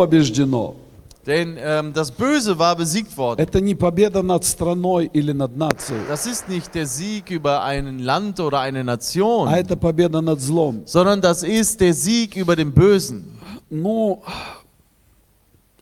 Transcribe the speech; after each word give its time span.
побеждено. 0.00 0.74
Denn 1.26 1.58
ähm, 1.60 1.92
das 1.92 2.10
Böse 2.10 2.58
war 2.58 2.74
besiegt 2.76 3.14
worden. 3.18 3.38
Это 3.38 3.60
не 3.60 3.74
победа 3.74 4.22
над 4.22 4.42
страной 4.44 5.10
или 5.12 5.32
над 5.32 5.54
нацией, 5.56 6.00
Das 6.08 6.26
ist 6.26 6.48
nicht 6.48 6.74
der 6.74 6.86
Sieg 6.86 7.30
über 7.30 7.62
ein 7.62 7.98
Land 7.98 8.40
oder 8.40 8.60
eine 8.60 8.82
Nation, 8.82 9.46
а 9.46 9.58
это 9.58 9.76
победа 9.76 10.22
над 10.22 10.40
злом. 10.40 10.82
sondern 10.86 11.20
das 11.20 11.42
ist 11.42 11.80
der 11.80 11.92
Sieg 11.92 12.36
über 12.36 12.56
den 12.56 12.72
Bösen. 12.72 13.38
Ну, 13.68 14.22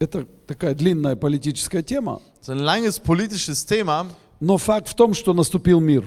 это 0.01 0.27
такая 0.47 0.75
длинная 0.75 1.15
политическая 1.15 1.83
тема, 1.85 2.21
Das 2.41 2.49
ist 2.49 2.51
ein 2.51 2.59
langes 2.59 2.99
politisches 2.99 3.65
Thema, 3.65 4.07
но 4.41 4.59
факт 4.59 4.89
в 4.89 4.95
том, 4.95 5.15
что 5.15 5.33
наступил 5.35 5.79
мир. 5.79 6.05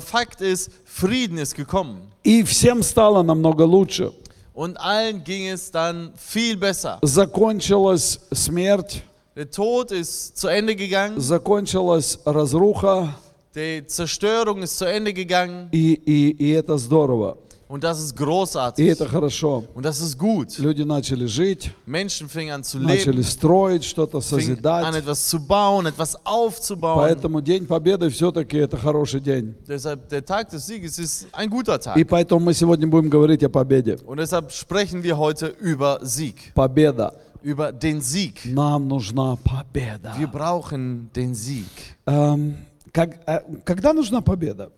Fakt 0.00 0.40
ist, 0.40 0.70
Frieden 0.84 1.38
ist 1.38 1.54
gekommen. 1.54 2.08
И 2.24 2.42
всем 2.42 2.82
стало 2.82 3.22
намного 3.22 3.62
лучше. 3.62 4.12
Und 4.53 4.77
allen 4.79 5.23
ging 5.23 5.47
es 5.47 5.71
dann 5.71 6.13
viel 6.15 6.57
besser. 6.57 6.99
Закончилась 7.03 8.19
смерть, 8.33 9.03
Der 9.37 9.51
Tod 9.51 9.91
ist 9.91 10.35
zu 10.35 10.47
Ende 10.47 10.75
gegangen, 10.75 11.21
закончилась 11.21 12.17
разруха, 12.25 13.13
die 13.53 13.85
Zerstörung 13.85 14.63
ist 14.63 14.79
zu 14.79 14.85
Ende 14.85 15.13
gegangen 15.13 15.69
и, 15.71 15.93
и, 15.93 16.31
и 16.31 16.51
это 16.53 16.79
здорово, 16.79 17.37
Und 17.72 17.82
das 17.82 17.98
ist 18.00 18.12
и 18.12 18.16
großartig. 18.22 18.86
это 18.86 19.06
хорошо. 19.08 19.64
Und 19.74 19.84
das 19.84 20.00
ist 20.00 20.18
gut. 20.18 20.58
Люди 20.58 20.82
начали 20.82 21.24
жить, 21.26 21.70
Menschen 21.86 22.28
fingen 22.28 22.52
an 22.56 22.62
zu 22.64 22.78
начали 22.78 23.12
leben, 23.16 23.24
строить, 23.24 23.84
что-то 23.84 24.20
fingen 24.20 24.40
an 24.40 24.56
созидать. 24.56 24.94
etwas 24.96 25.26
zu 25.26 25.38
bauen, 25.40 25.86
etwas 25.86 26.16
aufzubauen. 26.24 26.98
Поэтому 26.98 27.40
День 27.40 27.66
Победы 27.66 28.10
все-таки 28.10 28.58
это 28.58 28.76
хороший 28.76 29.20
день. 29.20 29.54
Deshalb 29.66 30.08
der 30.10 30.22
Tag 30.24 30.50
des 30.50 30.66
Sieges 30.66 30.98
ist 30.98 31.26
ein 31.32 31.48
guter 31.48 31.80
Tag. 31.80 31.96
И 31.96 32.04
поэтому 32.04 32.40
мы 32.44 32.52
сегодня 32.52 32.86
будем 32.86 33.08
говорить 33.08 33.42
о 33.42 33.48
победе. 33.48 33.96
Und 34.06 34.18
deshalb 34.18 34.52
sprechen 34.52 35.02
wir 35.02 35.16
heute 35.16 35.46
über 35.46 35.98
Sieg, 36.02 36.52
Победа. 36.54 37.14
über 37.42 37.72
den 37.72 38.02
Sieg. 38.02 38.44
Нам 38.44 38.86
нужна 38.86 39.36
победа. 39.42 40.14
Wir 40.18 40.26
brauchen 40.26 41.10
den 41.16 41.34
Sieg. 41.34 41.64
Эм, 42.06 42.56
как- 42.92 43.18
э, 43.26 43.40
когда 43.64 43.94
нужна 43.94 44.20
победа? 44.20 44.70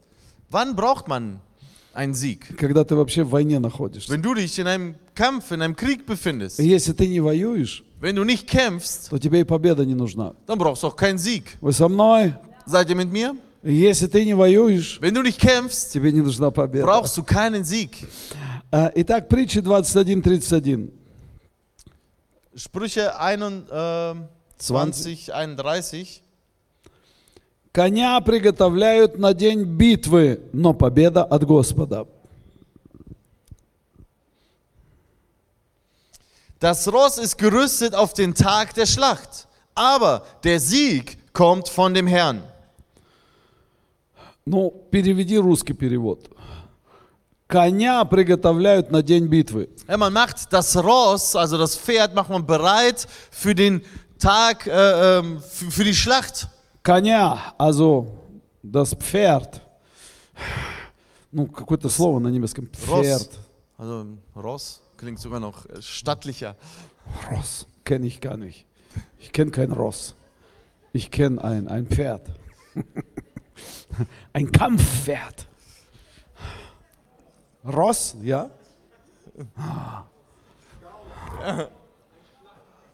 Wann 0.51 0.77
braucht 0.77 1.09
man 1.09 1.41
einen 1.95 2.15
Sieg? 2.15 2.57
Когда 2.57 2.85
ты 2.85 2.95
вообще 2.97 3.23
в 3.25 3.31
войне 3.31 3.59
находишься. 3.59 4.11
Wenn 4.13 4.23
du 4.23 4.35
dich 4.35 4.59
in 4.59 4.67
einem 4.67 4.95
Kampf, 5.15 5.53
in 5.53 5.63
einem 5.63 5.77
Krieg 5.77 6.07
befindest, 6.07 6.59
Если 6.59 6.93
ты 6.93 7.07
не 7.09 7.21
воюешь, 7.21 7.85
wenn 8.01 8.17
du 8.17 8.25
nicht 8.25 8.47
kämpfst, 8.49 9.09
то 9.11 9.19
тебе 9.19 9.41
и 9.41 9.45
победа 9.45 9.85
не 9.85 9.95
нужна. 9.95 10.35
dann 10.47 10.59
brauchst 10.59 10.83
du 10.83 10.89
auch 10.89 10.97
keinen 10.97 11.19
Sieg. 11.19 11.57
Вы 11.61 11.73
со 11.73 11.89
мной? 11.89 12.35
Seid 12.67 12.89
ihr 12.91 12.97
mit 12.97 13.11
mir? 13.13 13.37
Если 13.63 14.07
ты 14.09 14.25
не 14.27 14.35
воюешь, 14.35 14.99
Wenn 15.01 15.15
du 15.15 15.23
nicht 15.23 15.39
kämpfst, 15.41 15.93
тебе 15.93 16.13
не 16.13 16.21
нужна 16.21 16.51
победа. 16.51 16.85
brauchst 16.85 17.17
du 17.17 17.23
keinen 17.23 17.65
Sieg. 17.65 18.07
Э, 18.71 18.91
Итак, 18.97 19.29
притча 19.29 19.61
21.31. 19.61 20.91
Sprüche 22.57 23.19
21, 23.19 25.33
31. 25.33 26.23
Коня 27.75 28.21
приготовляют 28.21 29.19
на 29.19 29.35
день 29.35 29.65
битвы, 29.65 30.41
но 30.53 30.75
победа 30.75 31.25
от 31.25 31.43
Господа. 31.43 32.07
Das 36.61 36.87
Ross 36.87 37.19
ist 37.19 37.37
gerüstet 37.37 37.97
auf 37.97 38.15
den 38.15 38.33
Tag 38.33 38.75
der 38.75 38.87
Schlacht, 38.87 39.49
aber 39.75 40.25
der 40.45 40.61
Sieg 40.61 41.19
kommt 41.33 41.69
von 41.69 41.93
dem 41.93 42.07
Herrn. 42.07 42.45
Ну, 44.47 44.71
переведи 44.93 45.37
русский 45.37 45.75
перевод. 45.75 46.31
Коня 47.49 48.05
приготовляют 48.05 48.93
на 48.93 49.03
день 49.03 49.27
битвы. 49.27 49.69
Ja, 49.89 49.97
man 49.97 50.13
macht 50.13 50.53
das 50.53 50.77
Ross, 50.77 51.35
also 51.35 51.59
das 51.59 51.77
Pferd, 51.77 52.15
macht 52.15 52.31
man 52.31 52.47
bereit 52.47 53.09
für 53.33 53.57
den 53.57 53.83
Tag, 54.21 54.69
äh, 54.69 55.19
ähm, 55.19 55.43
für 55.43 55.83
die 55.83 55.93
Schlacht. 55.93 56.49
Коня, 56.84 57.54
also 57.58 58.08
das 58.64 58.94
Pferd. 58.96 59.62
Ну, 61.32 61.48
какое-то 61.48 61.90
слово 61.90 62.20
на 62.20 62.30
немецком. 62.30 62.70
Ross. 62.88 63.06
Pferd. 63.06 63.40
Also 63.78 64.08
Ross 64.36 64.82
klingt 64.98 65.20
sogar 65.20 65.40
noch 65.40 65.66
äh, 65.68 65.82
stattlicher. 65.82 66.56
Ross 67.32 67.68
kenne 67.84 68.08
ich 68.08 68.20
gar 68.22 68.38
nicht. 68.38 68.66
Ich 69.20 69.32
kenne 69.32 69.52
kein 69.52 69.72
Ross. 69.72 70.16
Ich 70.92 71.12
kenne 71.12 71.44
ein, 71.44 71.68
ein 71.68 71.88
Pferd. 71.88 72.28
ein 74.34 74.52
Kampfpferd. 74.52 75.48
Ross, 77.66 78.16
ja? 78.22 78.50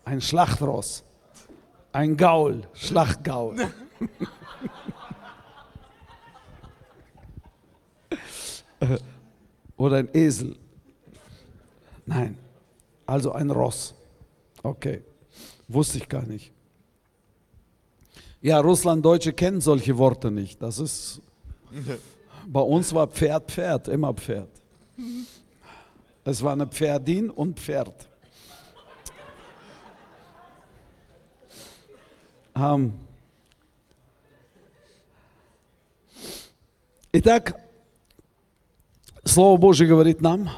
Ein 0.03 0.21
Schlachtross. 0.21 1.03
Ein 1.91 2.17
Gaul, 2.17 2.67
Schlachtgaul. 2.73 3.71
Oder 9.76 9.96
ein 9.98 10.08
Esel. 10.14 10.56
Nein, 12.06 12.36
also 13.06 13.32
ein 13.32 13.50
Ross. 13.50 13.94
Okay, 14.62 15.02
wusste 15.68 15.98
ich 15.98 16.08
gar 16.08 16.24
nicht. 16.24 16.52
Ja, 18.42 18.60
Russlanddeutsche 18.60 19.32
kennen 19.32 19.60
solche 19.60 19.96
Worte 19.98 20.30
nicht. 20.30 20.62
Das 20.62 20.78
ist, 20.78 21.20
bei 22.46 22.60
uns 22.60 22.94
war 22.94 23.06
Pferd, 23.06 23.50
Pferd, 23.50 23.88
immer 23.88 24.14
Pferd. 24.14 24.48
Es 26.24 26.42
war 26.42 26.52
eine 26.52 26.66
Pferdin 26.66 27.30
und 27.30 27.60
Pferd. 27.60 28.08
Ähm, 32.54 32.94
Итак, 37.12 37.56
Слово 39.24 39.56
Божье 39.58 39.86
говорит 39.86 40.20
нам, 40.20 40.48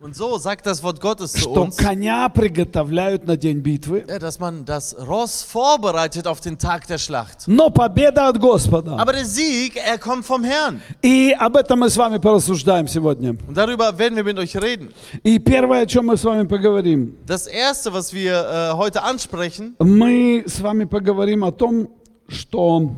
Und 0.00 0.14
so 0.14 0.36
sagt 0.36 0.66
das 0.66 0.82
Wort 0.82 1.00
Gottes 1.00 1.32
zu 1.32 1.38
что 1.38 1.62
uns, 1.62 1.76
коня 1.78 2.28
приготовляют 2.28 3.26
на 3.26 3.38
день 3.38 3.60
битвы, 3.60 4.04
ja, 4.06 4.18
dass 4.18 4.38
man 4.38 4.66
das 4.66 4.94
Ross 4.98 5.42
vorbereitet 5.42 6.26
auf 6.26 6.42
den 6.42 6.58
Tag 6.58 6.86
der 6.88 6.98
Schlacht. 6.98 7.44
но 7.46 7.70
победа 7.70 8.28
от 8.28 8.38
Господа. 8.38 8.96
Aber 8.98 9.14
der 9.14 9.24
Sieg, 9.24 9.76
er 9.76 9.96
kommt 9.98 10.26
vom 10.26 10.44
Herrn. 10.44 10.82
И 11.00 11.34
об 11.38 11.56
этом 11.56 11.78
мы 11.78 11.88
с 11.88 11.96
вами 11.96 12.18
порассуждаем 12.18 12.86
сегодня. 12.86 13.30
Und 13.48 13.54
darüber 13.56 13.96
werden 13.96 14.14
wir 14.16 14.24
mit 14.24 14.36
euch 14.38 14.54
reden. 14.56 14.92
И 15.22 15.38
первое, 15.38 15.82
о 15.84 15.86
чем 15.86 16.06
мы 16.06 16.18
с 16.18 16.24
вами 16.24 16.46
поговорим, 16.46 17.16
Das 17.26 17.46
erste, 17.46 17.90
was 17.94 18.12
wir 18.12 18.34
äh, 18.34 18.76
heute 18.76 19.02
ansprechen, 19.04 19.74
мы 19.78 20.44
с 20.46 20.60
вами 20.60 20.84
поговорим 20.84 21.44
о 21.44 21.52
том, 21.52 21.88
что 22.28 22.90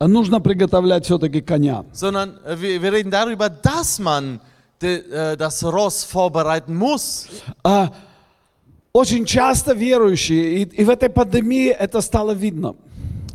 нужно 0.00 0.40
приготовлять 0.40 1.04
все-таки 1.04 1.40
коня. 1.40 1.84
sondern 1.92 2.38
äh, 2.44 2.60
wir, 2.60 2.82
wir 2.82 2.92
reden 2.92 3.10
darüber, 3.10 3.48
dass 3.48 3.98
man 3.98 4.40
de, 4.80 5.02
äh, 5.10 5.36
das 5.36 5.64
Ross 5.64 6.04
vorbereiten 6.04 6.74
muss. 6.74 7.28
А, 7.62 7.90
очень 8.92 9.24
часто 9.24 9.72
верующие, 9.74 10.62
и, 10.62 10.82
и 10.82 10.84
в 10.84 10.90
этой 10.90 11.08
пандемии 11.08 11.68
это 11.68 12.00
стало 12.00 12.32
видно, 12.32 12.76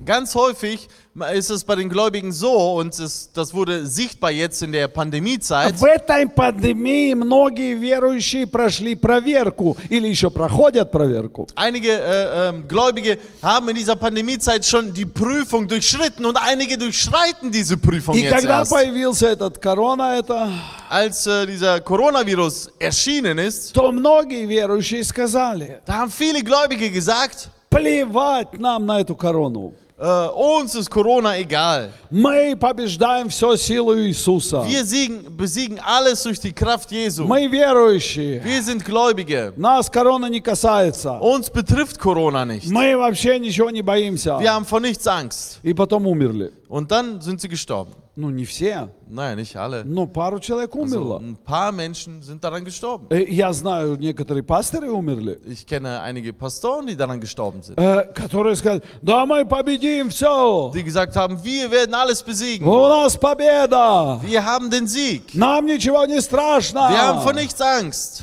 Ganz 0.05 0.33
häufig 0.33 0.87
ist 1.32 1.48
es 1.50 1.62
bei 1.62 1.76
den 1.76 1.88
Gläubigen 1.88 2.32
so, 2.32 2.74
und 2.78 2.98
es, 2.98 3.30
das 3.32 3.54
wurde 3.54 3.86
sichtbar 3.86 4.32
jetzt 4.32 4.62
in 4.62 4.72
der 4.72 4.88
Pandemiezeit, 4.88 5.74
в 5.78 5.84
этой 5.84 6.26
пандемии 6.28 7.14
многие 7.14 7.74
верующие 7.74 8.46
прошли 8.48 8.96
проверку 8.96 9.76
или 9.90 10.08
еще 10.08 10.28
проходят 10.30 10.90
проверку. 10.90 11.46
einige 11.54 11.92
äh, 11.92 12.48
ähm, 12.48 12.66
Gläubige 12.66 13.18
haben 13.42 13.68
in 13.68 13.76
dieser 13.76 13.94
Pandemiezeit 13.94 14.64
schon 14.64 14.92
die 14.92 15.06
Prüfung 15.06 15.68
durchschritten 15.68 16.24
und 16.26 16.36
einige 16.36 16.76
durchschreiten 16.76 17.52
diese 17.52 17.76
Prüfung 17.76 18.16
И 18.16 18.22
jetzt 18.22 18.34
когда 18.34 18.58
erst. 18.60 18.72
появился 18.72 19.28
этот 19.28 19.58
корона, 19.60 20.18
это, 20.18 20.48
Als 20.90 21.26
äh, 21.28 21.46
dieser 21.46 21.80
Coronavirus 21.80 22.70
erschienen 22.80 23.38
ist, 23.38 23.72
то 23.72 23.92
многие 23.92 24.46
верующие 24.46 25.04
сказали, 25.04 25.80
da 25.86 25.94
haben 25.98 26.10
viele 26.10 26.42
Gläubige 26.42 26.90
gesagt, 26.90 27.50
плевать 27.70 28.58
нам 28.58 28.84
на 28.86 29.00
эту 29.00 29.14
корону. 29.14 29.74
äh, 29.98 30.26
uns 30.28 30.74
ist 30.74 30.90
Corona 30.90 31.38
egal. 31.38 31.92
Мы 32.10 32.56
побеждаем 32.56 33.28
все 33.28 33.56
силой 33.56 34.08
Иисуса. 34.08 34.64
Wir 34.66 34.84
siegen, 34.84 35.36
besiegen 35.36 35.78
alles 35.78 36.24
durch 36.24 36.40
die 36.40 36.52
Kraft 36.52 36.90
Jesu. 36.90 37.24
Мы 37.24 37.46
верующие. 37.46 38.42
Wir 38.44 38.60
sind 38.62 38.84
Gläubige. 38.84 39.52
Нас 39.56 39.88
корона 39.88 40.28
не 40.28 40.40
касается. 40.40 41.12
Uns 41.20 41.48
betrifft 41.48 41.98
Corona 41.98 42.44
nicht. 42.44 42.66
Мы 42.70 42.96
вообще 42.96 43.38
ничего 43.38 43.70
не 43.70 43.82
боимся. 43.82 44.38
Wir 44.40 44.52
haben 44.52 44.64
vor 44.64 44.80
nichts 44.80 45.06
Angst. 45.06 45.60
И 45.62 45.72
потом 45.72 46.06
умерли. 46.06 46.52
Und 46.68 46.90
dann 46.90 47.20
sind 47.20 47.40
sie 47.40 47.48
gestorben. 47.48 47.92
Ну, 48.18 48.30
не 48.30 48.44
все, 48.44 48.90
Naja, 49.08 49.34
nicht 49.34 49.56
alle. 49.56 49.82
но 49.84 50.06
пару 50.06 50.38
человек 50.38 50.72
Also, 50.76 50.82
умерло. 51.00 51.18
ein 51.18 51.36
paar 51.44 51.72
Menschen 51.72 52.22
sind 52.22 52.44
daran 52.44 52.64
gestorben. 52.64 53.08
Э, 53.10 53.24
Я 53.28 53.52
знаю, 53.52 53.96
некоторые 53.96 54.44
пасторы 54.44 54.90
умерли, 54.92 55.40
Ich 55.46 55.66
kenne 55.66 56.00
einige 56.00 56.32
Pastoren, 56.32 56.86
die 56.86 56.94
daran 56.96 57.20
gestorben 57.20 57.62
sind. 57.62 57.76
э, 57.76 58.04
которые 58.14 58.54
сказали, 58.54 58.82
да 59.02 59.26
мы 59.26 59.44
победим 59.44 60.10
все. 60.10 60.70
Die 60.72 60.84
gesagt 60.84 61.16
haben, 61.16 61.42
wir 61.42 61.70
werden 61.72 61.94
alles 61.94 62.22
besiegen. 62.22 62.66
У 62.68 62.86
нас 62.88 63.16
победа. 63.16 64.20
Wir 64.22 64.44
haben 64.44 64.70
den 64.70 64.86
Sieg. 64.86 65.34
Нам 65.34 65.66
ничего 65.66 66.04
не 66.06 66.14
Wir 66.20 66.30
haben 66.30 67.20
vor 67.22 67.32
страшно. 67.32 67.32
nichts 67.34 67.60
Angst. 67.60 68.22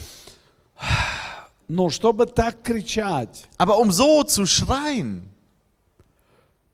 Но 1.68 1.90
чтобы 1.90 2.26
так 2.26 2.64
кричать, 2.64 3.46
Aber 3.58 3.78
um 3.80 3.92
so 3.92 4.24
zu 4.24 4.46
schreien, 4.46 5.30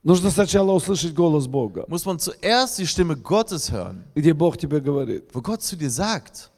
нужно 0.03 0.29
сначала 0.31 0.71
услышать 0.71 1.13
голос 1.13 1.47
Бога, 1.47 1.85
muss 1.87 2.05
man 2.05 2.19
zuerst 2.19 2.77
die 2.79 2.87
Stimme 2.87 3.15
Gottes 3.15 3.71
hören, 3.71 4.03
где 4.15 4.33
Бог 4.33 4.57
тебе 4.57 4.79
говорит, 4.79 5.29
wo 5.33 5.41
Gott 5.41 5.61
zu 5.61 5.75
dir 5.75 5.89
sagt, 5.89 6.49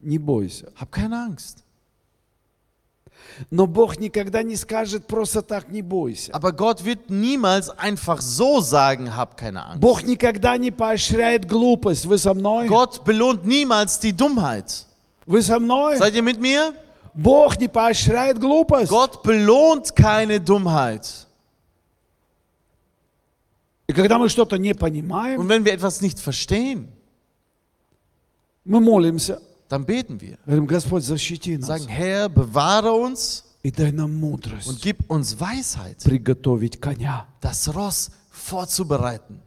не 0.00 0.18
бойся. 0.18 0.72
hab 0.78 0.90
keine 0.92 1.16
Angst. 1.24 1.64
Но 3.50 3.66
Бог 3.66 3.98
никогда 3.98 4.42
не 4.42 4.56
скажет 4.56 5.06
просто 5.06 5.42
так, 5.42 5.68
не 5.70 5.82
бойся. 5.82 6.32
Aber 6.32 6.52
Gott 6.52 6.84
wird 6.84 7.08
niemals 7.08 7.70
einfach 7.70 8.20
so 8.20 8.60
sagen, 8.60 9.16
hab 9.16 9.36
keine 9.36 9.64
Angst. 9.64 9.80
Бог 9.80 10.02
никогда 10.02 10.56
не 10.56 10.70
поощряет 10.70 11.46
глупость. 11.46 12.04
Вы 12.06 12.18
со 12.18 12.34
мной? 12.34 12.66
Gott 12.68 13.04
belohnt 13.04 13.44
niemals 13.44 14.00
die 14.00 14.12
Dummheit. 14.12 14.86
Вы 15.26 15.42
со 15.42 15.58
мной? 15.58 15.98
Seid 15.98 16.14
ihr 16.14 16.22
mit 16.22 16.40
mir? 16.40 16.74
Бог 17.14 17.58
не 17.58 17.68
поощряет 17.68 18.38
глупость. 18.38 18.90
Gott 18.90 19.22
belohnt 19.22 19.94
keine 19.94 20.40
Dummheit. 20.40 21.26
И 23.88 23.92
когда 23.92 24.18
мы 24.18 24.28
что-то 24.28 24.58
не 24.58 24.74
понимаем, 24.74 25.40
Und 25.40 25.48
wenn 25.48 25.64
wir 25.64 25.72
etwas 25.72 26.00
nicht 26.02 26.18
verstehen, 26.20 26.88
мы 28.64 28.80
молимся. 28.80 29.40
dann 29.68 29.84
beten 29.84 30.20
wir. 30.20 30.38
Говорим, 30.46 30.66
Господь, 30.66 31.02
защити 31.04 31.56
нас. 31.58 31.66
Sagen, 31.66 31.88
Herr, 31.88 32.28
bewahre 32.28 32.92
uns 32.92 33.44
И 33.62 33.70
дай 33.70 33.90
нам 33.92 34.10
und 34.12 34.20
мудрость 34.20 34.80
gib 34.82 35.04
uns 35.10 35.38
Weisheit, 35.40 36.02
приготовить 36.04 36.80
коня. 36.80 37.26
das 37.40 37.68
Ross 37.74 38.10
vorzubereiten. 38.30 39.40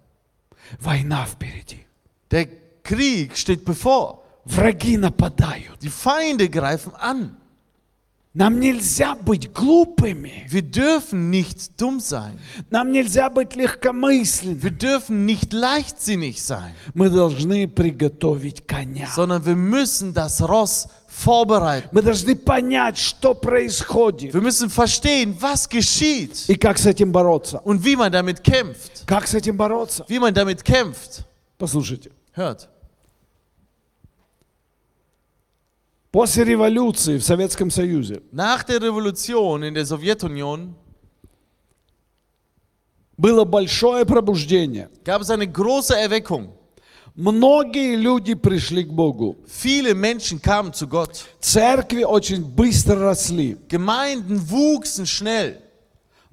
Война 0.79 1.25
впереди. 1.25 1.85
Der 2.29 2.47
Krieg 2.83 3.35
steht 3.37 3.63
bevor. 3.65 4.23
Враги 4.45 4.97
нападают. 4.97 5.79
Die 5.81 5.89
Feinde 5.89 6.49
greifen 6.49 6.93
an. 6.95 7.37
Нам 8.35 8.61
нельзя 8.61 9.13
быть 9.15 9.51
глупыми. 9.51 10.47
Wir 10.49 10.61
dürfen 10.61 11.29
nicht 11.29 11.71
dumm 11.81 11.99
sein. 11.99 12.39
Нам 12.69 12.93
нельзя 12.93 13.29
быть 13.29 13.57
легкомысленными. 13.57 14.61
Wir 14.61 14.71
dürfen 14.71 15.25
nicht 15.25 15.51
leichtsinnig 15.51 16.41
sein, 16.41 16.73
Мы 16.93 17.09
должны 17.09 17.67
приготовить 17.67 18.65
коня. 18.65 19.09
sondern 19.13 19.45
wir 19.45 19.57
müssen 19.57 20.13
das 20.13 20.41
Ross 20.41 20.87
vorbereiten. 21.09 21.89
Мы 21.91 22.01
должны 22.01 22.37
понять, 22.37 22.97
что 22.97 23.33
происходит 23.33 24.33
Wir 24.33 24.39
müssen 24.41 24.69
verstehen, 24.69 25.35
was 25.41 25.67
geschieht 25.67 26.45
и 26.47 26.55
как 26.55 26.77
с 26.77 26.85
этим 26.85 27.11
бороться. 27.11 27.59
und 27.65 27.83
wie 27.83 27.97
man 27.97 28.13
damit 28.13 28.41
kämpft. 28.41 29.03
Как 29.05 29.27
с 29.27 29.33
этим 29.33 29.57
бороться? 29.57 30.05
Wie 30.07 30.19
man 30.19 30.33
damit 30.33 30.63
kämpft. 30.63 31.25
Послушайте. 31.57 32.11
Hört. 32.33 32.69
После 36.16 36.44
революции 36.44 37.18
в 37.18 37.22
Советском 37.22 37.70
Союзе 37.70 38.22
Nach 38.32 38.64
der 38.64 38.80
Revolution 38.80 39.62
in 39.64 39.74
der 39.74 39.84
Sowjetunion 39.84 40.72
было 43.18 43.44
большое 43.44 44.06
пробуждение. 44.06 44.88
gab 45.04 45.20
es 45.20 45.28
eine 45.28 45.46
große 45.46 45.94
Erweckung. 45.94 46.54
Многие 47.14 47.96
люди 47.96 48.32
пришли 48.32 48.84
к 48.84 48.88
Богу. 48.94 49.36
Viele 49.46 49.94
Menschen 49.94 50.40
kamen 50.40 50.72
zu 50.72 50.88
Gott. 50.88 51.22
Церкви 51.38 52.02
очень 52.02 52.42
быстро 52.42 52.98
росли. 52.98 53.58
Gemeinden 53.68 54.40
wuchsen 54.48 55.04
schnell. 55.04 55.60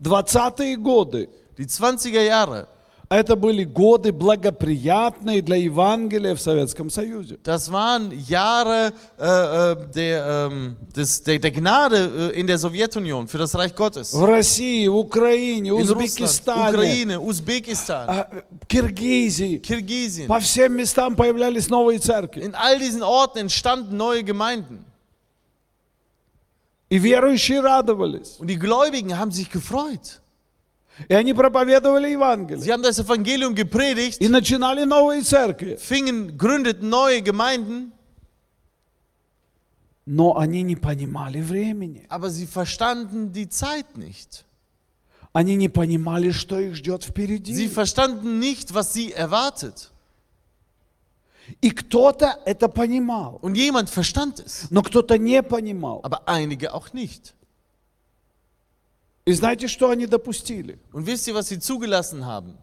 20-е 0.02 0.78
годы 0.78 1.28
Die 1.58 1.68
20er 1.68 2.22
Jahre, 2.22 2.68
это 3.13 3.37
были 3.37 3.65
годы 3.65 4.13
благоприятные 4.13 5.41
для 5.41 5.57
Евангелия 5.57 6.35
в 6.35 6.41
Советском 6.41 6.91
Союзе. 6.91 7.39
das 7.43 7.71
waren 7.73 8.13
Jahre 8.13 8.93
äh, 9.19 9.73
äh, 9.73 9.93
der, 9.95 10.49
ähm, 10.51 10.77
des, 10.95 11.23
der, 11.23 11.39
der 11.39 11.51
Gnade 11.51 12.33
äh, 12.35 12.41
in 12.41 12.47
der 12.47 12.59
Sowjetunion 12.59 13.27
für 13.27 13.39
das 13.39 13.55
Reich 13.55 13.75
Gottes. 13.75 14.13
В 14.13 14.25
России, 14.25 14.87
в 14.89 14.97
Украине, 14.97 15.71
In 15.71 15.89
Russland, 15.89 16.03
Узбекистане, 16.03 16.77
Ukraine, 16.77 17.19
Usbekistan, 17.21 18.09
а, 18.09 18.31
Киргизии. 18.67 19.59
Kirgisien. 19.59 20.27
По 20.27 20.39
всем 20.41 20.77
местам 20.77 21.17
появлялись 21.17 21.69
новые 21.71 21.99
церкви. 21.99 22.43
In 22.43 22.55
all 22.55 22.79
diesen 22.79 23.03
Orten 23.03 23.39
entstanden 23.39 23.97
neue 23.97 24.23
Gemeinden. 24.23 24.85
И 26.91 26.99
верующие 26.99 27.61
радовались. 27.61 28.37
Und 28.39 28.49
die 28.49 28.59
Gläubigen 28.59 29.19
haben 29.19 29.31
sich 29.33 29.51
gefreut. 29.51 30.21
И 31.09 31.15
они 31.15 31.33
проповедовали 31.33 32.11
Евангелие. 32.11 32.61
Sie 32.63 32.73
haben 32.73 32.83
das 32.83 32.99
Evangelium 32.99 33.55
gepredigt, 33.55 34.21
И 34.21 34.29
начинали 34.29 34.85
новые 34.85 35.23
церкви. 35.23 35.77
fingen, 35.81 36.37
gründeten 36.37 36.89
neue 36.89 37.23
Gemeinden, 37.23 37.93
Но 40.07 40.39
они 40.39 40.63
не 40.63 40.75
понимали 40.77 41.41
времени. 41.41 42.07
aber 42.09 42.31
sie 42.31 42.47
verstanden 42.47 43.33
die 43.33 43.49
Zeit 43.49 43.97
nicht. 43.97 44.45
Они 45.35 45.55
не 45.57 45.69
понимали, 45.69 46.31
что 46.33 46.59
их 46.59 46.75
ждет 46.75 47.03
Sie 47.03 47.11
впереди. 47.11 47.69
verstanden 47.69 48.39
nicht, 48.41 48.73
was 48.75 48.93
sie 48.95 49.13
erwartet. 49.13 49.91
И 51.61 51.71
кто-то 51.71 52.39
это 52.47 52.69
понимал. 52.69 53.39
Und 53.43 53.55
jemand 53.55 53.89
verstand 53.91 54.41
es, 54.41 54.67
Но 54.71 54.83
кто-то 54.83 55.17
не 55.19 55.43
понимал. 55.43 56.01
aber 56.03 56.27
einige 56.27 56.73
auch 56.75 56.93
nicht. 56.95 57.35
И 59.26 59.34
знаете, 59.34 59.68
что 59.68 59.90
они 59.90 60.06
допустили? 60.06 60.80
Und 60.92 61.08
wisst 61.08 61.28
ihr, 61.28 61.34
was 61.34 61.48
sie 61.48 61.60
zugelassen 61.60 62.26
haben? 62.26 62.58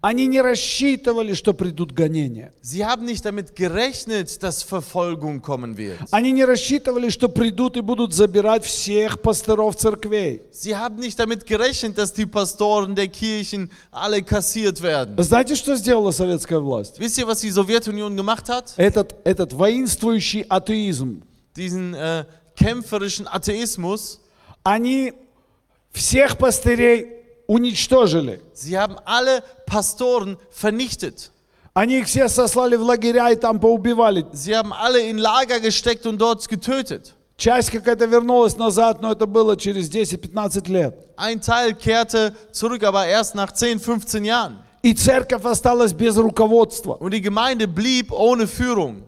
Они 0.00 0.26
не 0.26 0.40
рассчитывали, 0.40 1.34
что 1.34 1.54
придут 1.54 1.92
гонения. 1.92 2.52
Sie 2.60 2.84
haben 2.84 3.04
nicht 3.04 3.24
damit 3.24 3.54
gerechnet, 3.54 4.42
dass 4.42 4.62
Verfolgung 4.64 5.40
kommen 5.40 5.76
wird. 5.76 5.98
Они 6.10 6.32
не 6.32 6.44
рассчитывали, 6.44 7.08
что 7.08 7.28
придут 7.28 7.76
и 7.76 7.80
будут 7.80 8.12
забирать 8.12 8.64
всех 8.64 9.20
пасторов 9.22 9.76
церквей. 9.76 10.42
Sie 10.50 10.74
haben 10.76 10.96
nicht 10.96 11.18
damit 11.18 11.46
gerechnet, 11.46 11.96
dass 11.98 12.12
die 12.12 12.26
Pastoren 12.26 12.96
der 12.96 13.08
Kirchen 13.08 13.70
alle 13.92 14.22
kassiert 14.22 14.82
werden. 14.82 15.16
Знаете, 15.22 15.54
что 15.54 15.76
сделала 15.76 16.10
советская 16.10 16.58
власть? 16.58 16.98
Wisst 16.98 17.18
ihr, 17.18 17.26
was 17.26 17.40
die 17.40 17.50
Sowjetunion 17.50 18.16
gemacht 18.16 18.48
hat? 18.48 18.74
Этот, 18.76 19.14
этот 19.24 19.52
воинствующий 19.52 20.42
атеизм. 20.48 21.22
Diesen 21.56 21.94
äh, 21.94 22.24
kämpferischen 22.56 23.28
Atheismus. 23.28 24.20
Они 24.64 25.12
всех 25.95 26.37
пастырей 26.37 27.07
уничтожили. 27.47 28.41
Sie 28.53 28.77
haben 28.77 28.97
alle 29.05 29.43
Pastoren 29.65 30.37
vernichtet. 30.51 31.31
Они 31.73 31.99
их 31.99 32.07
все 32.07 32.27
сослали 32.27 32.75
в 32.75 32.81
лагеря 32.81 33.31
и 33.31 33.35
там 33.35 33.59
поубивали. 33.59 34.25
Sie 34.33 34.55
haben 34.55 34.73
alle 34.73 34.99
in 35.09 35.17
Lager 35.17 35.59
gesteckt 35.59 36.05
und 36.05 36.17
dort 36.17 36.47
getötet. 36.49 37.13
Часть 37.37 37.71
какая-то 37.71 38.05
вернулась 38.05 38.55
назад, 38.57 39.01
но 39.01 39.11
это 39.11 39.25
было 39.25 39.57
через 39.57 39.89
10-15 39.89 40.69
лет. 40.69 40.95
Ein 41.17 41.41
Teil 41.41 41.73
kehrte 41.73 42.35
zurück, 42.51 42.83
aber 42.83 43.07
erst 43.07 43.35
nach 43.35 43.51
10, 43.51 43.79
15 43.79 44.25
Jahren. 44.25 44.57
И 44.83 44.93
церковь 44.93 45.45
осталась 45.45 45.93
без 45.93 46.17
руководства. 46.17 46.93
Und 46.93 47.13
die 47.13 47.21
Gemeinde 47.21 47.67
blieb 47.67 48.11
ohne 48.11 48.47
Führung. 48.47 49.03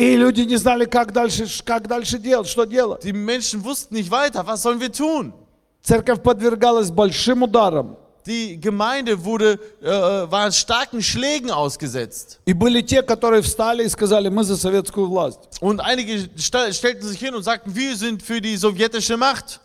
И 0.00 0.14
люди 0.16 0.42
не 0.42 0.56
знали, 0.56 0.84
как 0.84 1.12
дальше, 1.12 1.46
как 1.64 1.88
дальше 1.88 2.18
делать, 2.18 2.46
что 2.48 2.64
делать. 2.64 3.02
Die 3.02 3.12
Menschen 3.14 3.64
wussten 3.64 3.94
nicht 3.94 4.10
weiter, 4.10 4.46
was 4.46 4.62
sollen 4.62 4.78
wir 4.80 4.92
tun? 4.92 5.32
Церковь 5.82 6.22
подвергалась 6.22 6.90
большим 6.90 7.42
ударам. 7.44 7.96
Die 8.26 8.60
Gemeinde 8.60 9.24
wurde, 9.24 9.58
äh, 9.80 9.86
war 10.30 10.50
starken 10.50 11.00
Schlägen 11.00 11.50
ausgesetzt. 11.50 12.40
И 12.44 12.52
были 12.52 12.82
те, 12.82 13.00
которые 13.02 13.40
встали 13.40 13.84
и 13.84 13.88
сказали, 13.88 14.28
мы 14.28 14.42
за 14.44 14.56
советскую 14.56 15.06
власть. 15.08 15.58
Und 15.60 15.80
einige 15.80 16.28
sta- 16.36 16.70
stellten 16.72 17.06
sich 17.08 17.20
hin 17.20 17.34
und 17.34 17.44
sagten, 17.44 17.74
wir 17.74 17.96
sind 17.96 18.20
für 18.22 18.40
die 18.40 18.56
sowjetische 18.56 19.16
Macht. 19.16 19.60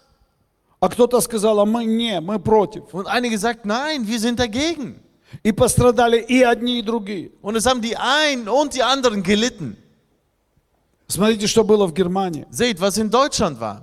А 0.80 0.88
кто-то 0.90 1.20
сказал, 1.22 1.60
а 1.60 1.66
мы 1.66 1.84
не, 1.86 2.22
мы 2.22 2.40
против. 2.40 2.94
Und 2.94 3.08
einige 3.08 3.38
sagten, 3.38 3.68
nein, 3.68 4.08
wir 4.08 4.20
sind 4.20 4.40
dagegen. 4.40 5.02
И 5.44 5.52
пострадали 5.52 6.20
и 6.22 6.44
одни, 6.44 6.80
и 6.80 6.82
другие. 6.84 7.32
Und 7.42 7.56
es 7.56 7.66
haben 7.66 7.82
die 7.82 7.98
einen 7.98 8.48
und 8.48 8.76
die 8.76 8.84
anderen 8.84 9.24
gelitten. 9.24 9.76
Смотрите, 11.07 11.47
что 11.47 11.65
было 11.65 11.87
в 11.87 11.93
Германии. 11.93 12.47
Seht, 12.51 12.79
was 12.79 12.99
in 12.99 13.11
Deutschland 13.11 13.59
war. 13.61 13.83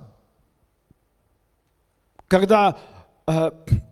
Когда 2.28 2.76
э, 3.26 3.50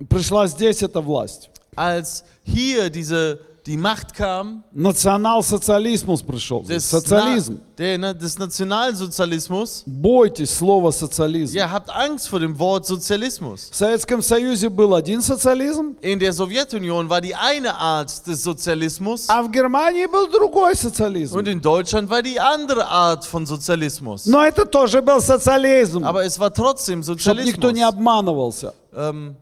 пришла 0.09 0.47
здесь 0.47 0.83
эта 0.83 1.01
власть, 1.01 1.51
Als 1.75 2.25
hier 2.45 2.91
diese, 2.91 3.41
die 3.66 3.76
Macht 3.76 4.14
kam, 4.14 4.64
национал-социализм 4.72 6.08
пришел. 6.26 6.64
des, 6.64 6.90
Социализм. 6.90 7.56
Na, 7.56 7.60
der, 7.78 7.98
na- 7.98 8.14
des 8.14 8.38
Nationalsozialismus, 8.40 9.84
Бойтесь 9.86 10.52
слова 10.52 10.92
социализм. 10.92 11.56
ihr 11.58 11.70
habt 11.70 11.90
Angst 11.90 12.30
vor 12.30 12.40
dem 12.40 12.58
Wort 12.60 12.86
Sozialismus. 12.86 13.70
В 13.72 13.76
Советском 13.76 14.22
Союзе 14.22 14.70
был 14.70 14.94
один 14.96 15.22
социализм, 15.22 15.98
In 16.02 16.18
der 16.20 16.32
Sowjetunion 16.34 17.10
war 17.10 17.20
die 17.20 17.36
eine 17.36 17.76
Art 17.78 18.26
des 18.26 18.42
Sozialismus 18.44 19.26
а 19.30 19.44
в 19.44 19.52
Германии 19.52 20.06
был 20.06 20.28
другой 20.32 20.76
социализм. 20.76 21.36
und 21.38 21.48
in 21.48 21.60
Deutschland 21.62 22.10
war 22.10 22.22
die 22.22 22.40
andere 22.40 22.88
Art 22.88 23.26
von 23.26 23.46
Sozialismus. 23.46 24.26
Но 24.28 24.46
это 24.46 24.66
тоже 24.66 25.02
был 25.02 25.20
социализм, 25.22 26.04
Aber 26.06 26.24
es 26.24 26.40
war 26.40 26.54
trotzdem 26.54 27.04
чтобы 27.04 27.44
никто 27.44 27.72
не 27.72 27.82
Sozialismus. 27.82 27.88
обманывался. 27.90 28.74
Ähm, 28.96 29.36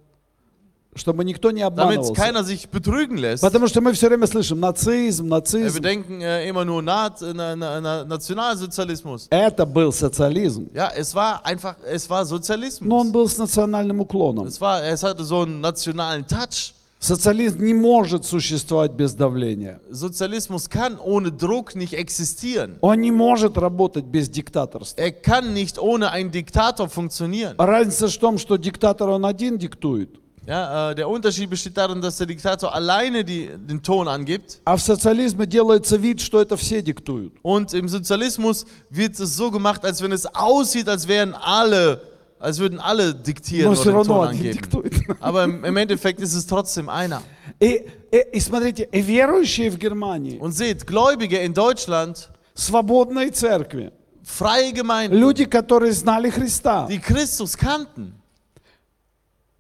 чтобы 0.97 1.25
никто 1.25 1.51
не 1.53 1.61
damit 1.63 1.99
обманывался. 1.99 2.15
keiner 2.15 2.45
sich 2.45 2.69
betrügen 2.69 3.17
lässt. 3.17 3.43
Потому 3.43 3.69
что 3.69 3.81
мы 3.81 3.93
все 3.93 4.09
время 4.09 4.27
слышим 4.27 4.59
нацизм, 4.61 5.27
Äh, 5.27 5.29
Wir 5.29 5.31
нацизм. 5.31 5.83
denken 5.83 6.21
äh, 6.21 6.49
immer 6.49 6.65
nur 6.65 6.83
Na 6.83 7.15
na 7.21 7.55
na 7.57 7.81
na 7.81 8.05
Nationalsozialismus. 8.05 9.29
Это 9.31 9.65
был 9.67 9.93
социализм. 9.93 10.69
Ja, 10.75 10.91
es 10.97 11.15
war 11.15 11.45
einfach, 11.47 11.77
es 11.87 12.09
war 12.11 12.19
Но 12.19 12.23
он 12.23 12.27
Sozialismus. 12.27 13.13
был 13.13 13.29
с 13.29 13.39
национальным 13.39 14.01
уклоном. 14.01 14.47
Es 14.47 14.61
war, 14.61 14.83
es 14.85 15.03
hatte 15.03 15.25
so 15.25 15.43
einen 15.43 15.61
nationalen 15.61 16.27
Touch. 16.27 16.75
Социализм 17.03 17.65
не 17.65 17.73
может 17.73 18.27
существовать 18.27 18.93
без 18.93 19.15
давления. 19.15 19.81
Sozialismus 19.91 20.69
kann 20.69 20.99
ohne 20.99 21.33
Druck 21.33 21.75
nicht 21.75 21.95
existieren. 21.95 22.77
Он 22.83 23.01
не 23.01 23.11
может 23.11 23.57
работать 23.57 24.05
без 24.05 24.29
диктаторства. 24.29 25.01
Er 25.01 25.13
kann 25.13 25.55
nicht 25.55 25.79
ohne 25.79 26.11
einen 26.11 26.31
Diktator 26.31 26.91
funktionieren. 26.91 27.55
Разница 27.57 28.09
в 28.09 28.19
том, 28.19 28.37
что 28.37 28.59
диктатор 28.59 29.09
он 29.09 29.25
один 29.25 29.57
диктует, 29.57 30.11
Ja, 30.50 30.92
äh, 30.92 30.96
der 30.96 31.10
Unterschied 31.10 31.50
besteht 31.50 31.76
darin, 31.76 32.02
dass 32.02 32.18
der 32.18 32.28
Diktator 32.28 32.74
alleine 32.76 33.24
die, 33.24 33.50
den 33.58 33.82
Ton 33.82 34.08
angibt. 34.08 34.62
а 34.66 34.76
в 34.78 34.82
социализме 34.82 35.48
делается 35.48 35.98
вид, 35.98 36.22
что 36.22 36.40
это 36.40 36.56
все 36.56 36.82
диктуют. 36.84 37.34
Und 37.42 37.74
im 37.74 37.88
Sozialismus 37.90 38.66
wird 38.92 39.20
es 39.20 39.36
so 39.36 39.50
gemacht, 39.50 39.84
als 39.84 40.02
wenn 40.04 40.12
es 40.12 40.28
aussieht, 40.28 40.88
als 40.88 41.08
wären 41.08 41.34
alle, 41.34 42.00
als 42.40 42.60
würden 42.60 42.80
alle 42.80 43.16
diktieren 43.16 43.72
Но 43.72 43.76
все 43.76 43.90
oder 43.90 44.04
den 44.04 44.08
Ton 44.08 44.18
равно 44.18 44.22
один 44.30 44.40
angeben. 44.40 44.54
диктует. 44.54 44.94
Aber 45.20 45.46
im, 45.46 45.66
im 45.66 45.78
Endeffekt 45.78 46.20
ist 46.22 46.36
es 46.36 46.46
trotzdem 46.46 46.90
einer. 46.90 47.24
И, 47.60 47.82
и, 48.12 48.24
и 48.34 48.40
смотрите, 48.40 48.88
и 48.92 49.02
верующие 49.02 49.72
в 49.72 49.80
Германии, 49.80 50.38
Und 50.38 50.52
seht, 50.52 50.86
Gläubige 50.86 51.40
in 51.40 51.56
Deutschland, 51.56 52.30
свободные 52.54 53.32
церкви, 53.32 53.92
freie 54.24 54.74
Gemeinden, 54.74 55.18
люди, 55.18 55.46
которые 55.46 55.92
знали 55.94 56.30
Христа, 56.30 56.86
die 56.88 57.00
Christus 57.00 57.58
kannten, 57.58 58.14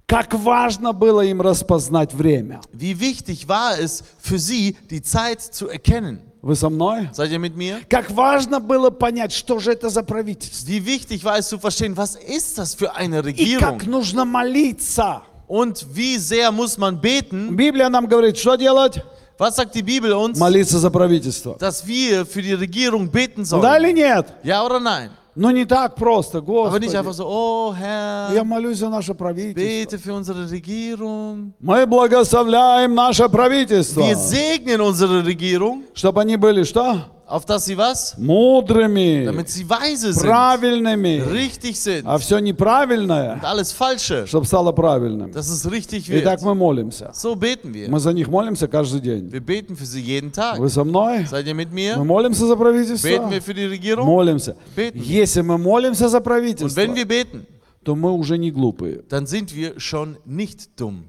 как 0.10 0.34
важно 0.36 0.94
было 0.94 1.22
им 1.22 1.42
распознать 1.42 2.14
время. 2.14 2.62
wie 2.72 2.94
wichtig 3.00 3.48
war 3.48 3.78
es 3.80 4.04
für 4.22 4.38
sie, 4.38 4.78
die 4.90 5.02
Zeit 5.02 5.42
zu 5.42 5.68
erkennen. 5.68 6.20
Вы 6.44 6.56
со 6.56 6.70
мной? 6.70 7.10
Seid 7.12 7.32
ihr 7.32 7.40
mit 7.40 7.56
mir? 7.56 7.82
Как 7.90 8.12
важно 8.12 8.60
было 8.60 8.92
понять, 8.92 9.32
что 9.34 9.58
же 9.58 9.72
это 9.72 9.90
за 9.90 10.04
правительство. 10.04 10.68
Wie 10.70 10.86
wichtig 10.86 11.24
war 11.24 11.40
es 11.40 11.48
zu 11.48 11.58
verstehen, 11.58 11.98
was 11.98 12.16
ist 12.16 12.60
das 12.60 12.76
für 12.76 12.94
eine 12.96 13.18
И 13.18 13.22
Regierung? 13.22 13.80
как 13.80 13.88
нужно 13.88 14.26
молиться. 14.26 15.24
Und 15.48 15.86
wie 15.96 16.18
sehr 16.20 16.52
muss 16.52 16.78
man 16.78 17.00
beten? 17.02 17.56
Библия 17.56 17.90
нам 17.90 18.08
говорит, 18.08 18.38
что 18.38 18.56
делать? 18.58 19.02
Was 19.40 19.56
sagt 19.58 19.74
die 19.76 19.82
Bibel 19.84 20.14
uns? 20.14 20.38
Молиться 20.38 20.78
за 20.80 20.92
правительство. 20.92 21.56
Dass 21.60 21.86
wir 21.88 22.26
für 22.28 22.44
die 22.44 22.54
Regierung 22.54 23.10
beten 23.10 23.42
Да 23.42 23.46
sollen. 23.46 23.82
или 23.84 23.92
нет? 23.94 24.28
Ja 24.44 24.64
oder 24.64 24.80
nein? 24.80 25.10
Ну 25.37 25.51
не 25.51 25.65
так 25.65 25.95
просто, 25.95 26.39
Aber 26.39 26.79
nicht 26.81 26.93
Господи. 26.93 27.17
so, 27.17 27.25
oh 27.27 27.73
Herr, 27.75 28.35
Я 28.35 28.43
молюсь 28.45 28.79
за 28.79 28.89
наше 28.89 29.15
правительство. 29.15 29.61
bete 29.61 29.99
für 29.99 30.13
unsere 30.15 30.49
Regierung. 30.51 31.53
Мы 31.61 31.87
благословляем 31.87 32.95
наше 32.95 33.29
правительство, 33.29 34.01
Wir 34.01 34.17
segnen 34.17 34.81
unsere 34.81 35.25
Regierung, 35.25 35.85
чтобы 35.95 36.21
они 36.23 36.37
были 36.37 36.65
что? 36.65 37.05
auf 37.30 37.46
dass 37.46 37.66
sie 37.66 37.76
was? 37.78 38.16
Мудрыми, 38.18 39.26
Damit 39.26 39.50
sie 39.50 39.68
weise 39.70 40.14
sind, 40.14 40.24
правильными, 40.28 41.22
richtig 41.32 41.80
sind. 41.80 42.06
а 42.06 42.18
все 42.18 42.40
неправильное, 42.40 43.36
Und 43.36 43.44
alles 43.46 43.72
Falsche, 43.72 44.28
чтобы 44.28 44.46
стало 44.46 44.72
правильным. 44.72 45.32
dass 45.32 45.50
es 45.50 45.70
richtig 45.70 46.10
Итак, 46.10 46.42
wird. 46.42 46.44
мы 46.44 46.56
молимся. 46.56 47.12
So 47.14 47.36
beten 47.36 47.74
wir. 47.74 47.90
Мы 47.90 48.00
за 48.00 48.14
них 48.14 48.28
молимся 48.28 48.68
каждый 48.68 49.02
день. 49.02 49.30
Wir 49.32 49.42
beten 49.42 49.76
für 49.76 49.86
sie 49.86 50.02
jeden 50.02 50.32
Tag. 50.32 50.60
Вы 50.60 50.70
со 50.70 50.84
мной? 50.84 51.26
Seid 51.26 51.48
ihr 51.48 51.56
mit 51.56 51.70
Мы 51.72 51.76
mir? 51.96 52.04
молимся 52.04 52.46
за 52.48 52.56
правительство? 52.56 53.08
Beten 53.08 53.32
wir 53.32 53.42
für 53.42 53.54
die 53.54 53.66
Regierung? 53.66 54.06
Молимся. 54.06 54.56
Beten. 54.76 55.00
Если 55.02 55.42
мы 55.42 55.58
молимся 55.58 56.10
за 56.10 56.18
Und 56.20 56.24
правительство, 56.24 56.76
wenn 56.82 56.96
wir 56.96 57.06
beten, 57.08 57.46
то 57.84 57.96
мы 57.96 58.12
уже 58.12 58.38
не 58.38 58.52
глупые. 58.52 59.04
dann 59.10 59.26
sind 59.26 59.56
wir 59.56 59.80
schon 59.80 60.18
nicht 60.26 60.80
dumm. 60.80 61.06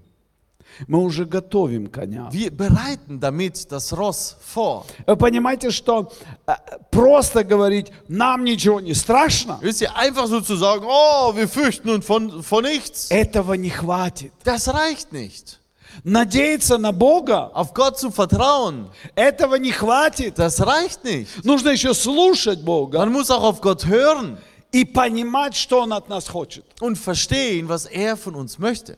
Мы 0.88 1.00
уже 1.03 1.25
готовим 1.25 1.88
коня. 1.88 2.29
Wir 2.31 2.50
bereiten 2.51 3.19
damit 3.19 3.71
das 3.71 3.93
Ross 3.93 4.35
vor. 4.41 4.85
Вы 5.05 5.15
понимаете, 5.15 5.69
что 5.71 6.11
э, 6.47 6.53
просто 6.89 7.43
говорить, 7.43 7.91
нам 8.07 8.43
ничего 8.43 8.79
не 8.79 8.93
страшно, 8.93 9.59
Wisst 9.61 9.81
ihr, 9.81 9.95
einfach 9.95 10.27
so 10.27 10.41
zu 10.41 10.55
sagen, 10.55 10.83
oh, 10.88 11.35
wir 11.35 11.47
fürchten 11.47 11.89
uns 11.89 12.05
von, 12.05 12.41
von 12.43 12.63
nichts, 12.63 13.11
этого 13.11 13.53
не 13.53 13.69
хватит. 13.69 14.31
das 14.43 14.67
reicht 14.73 15.11
nicht. 15.13 15.57
Надеяться 16.05 16.77
на 16.77 16.93
Бога, 16.93 17.51
Auf 17.53 17.73
Gott 17.73 18.00
zu 18.00 18.11
vertrauen, 18.11 18.89
этого 19.13 19.55
не 19.55 19.71
хватит. 19.71 20.35
das 20.39 20.59
reicht 20.65 21.03
nicht. 21.03 21.27
Нужно 21.43 21.69
еще 21.69 21.93
слушать 21.93 22.61
Бога 22.63 23.00
Man 23.00 23.11
muss 23.11 23.29
auch 23.29 23.43
auf 23.43 23.61
Gott 23.61 23.85
hören 23.85 24.38
и 24.71 24.85
понимать, 24.85 25.53
что 25.55 25.81
Он 25.81 25.91
от 25.93 26.07
нас 26.09 26.27
хочет. 26.29 26.63
und 26.79 26.97
verstehen, 26.97 27.67
was 27.67 27.85
er 27.85 28.15
von 28.17 28.35
uns 28.35 28.57
möchte. 28.57 28.97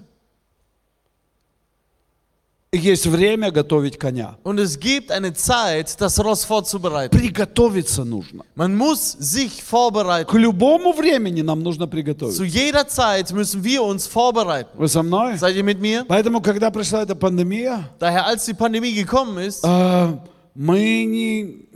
Есть 2.75 3.05
время 3.05 3.51
готовить 3.51 3.99
коня. 3.99 4.35
Und 4.43 4.59
es 4.59 4.79
gibt 4.79 5.11
eine 5.11 5.31
Zeit, 5.33 5.95
das 6.01 6.19
Ross 6.19 6.43
vorzubereiten. 6.43 7.15
Приготовиться 7.15 8.03
нужно. 8.03 8.45
Man 8.55 8.75
muss 8.75 9.11
sich 9.11 9.61
vorbereiten. 9.61 10.27
К 10.27 10.33
любому 10.39 10.91
времени 10.93 11.43
нам 11.43 11.61
нужно 11.61 11.85
Zu 11.85 11.89
приготовиться. 11.91 12.43
jeder 12.43 12.87
Zeit 12.87 13.31
müssen 13.31 13.63
wir 13.63 13.83
uns 13.83 14.07
vorbereiten. 14.07 14.71
Вы 14.75 14.87
со 14.87 15.03
мной? 15.03 15.37
Seid 15.37 15.55
ihr 15.55 15.63
mit 15.63 15.79
mir? 15.79 16.03
Поэтому, 16.07 16.41
когда 16.41 16.71
пришла 16.71 17.03
эта 17.03 17.13
пандемия, 17.15 17.91
Daher, 17.99 18.25
als 18.25 18.45
die 18.45 18.55
Pandemie 18.55 18.93
gekommen 18.93 19.37
ist, 19.37 19.63
а, 19.63 20.17
мы 20.55 21.03
не, 21.05 21.67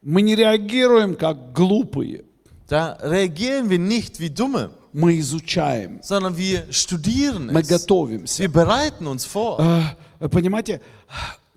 мы 0.00 0.22
не 0.22 0.36
реагируем 0.36 1.16
как 1.16 1.52
глупые. 1.52 2.22
da 2.68 2.96
reagieren 3.02 3.68
wir 3.68 3.80
nicht 3.80 4.20
wie 4.20 4.30
Dumme, 4.30 4.70
Мы 4.92 5.18
изучаем, 5.20 6.00
sondern 6.02 6.36
wir 6.36 6.66
studieren 6.72 7.46
мы 7.52 7.60
es. 7.60 7.68
готовимся. 7.68 8.42
Wir 8.42 8.50
bereiten 8.52 9.06
uns 9.06 9.24
vor. 9.24 9.60
А, 9.60 9.96
Вы 10.18 10.28
понимаете, 10.28 10.80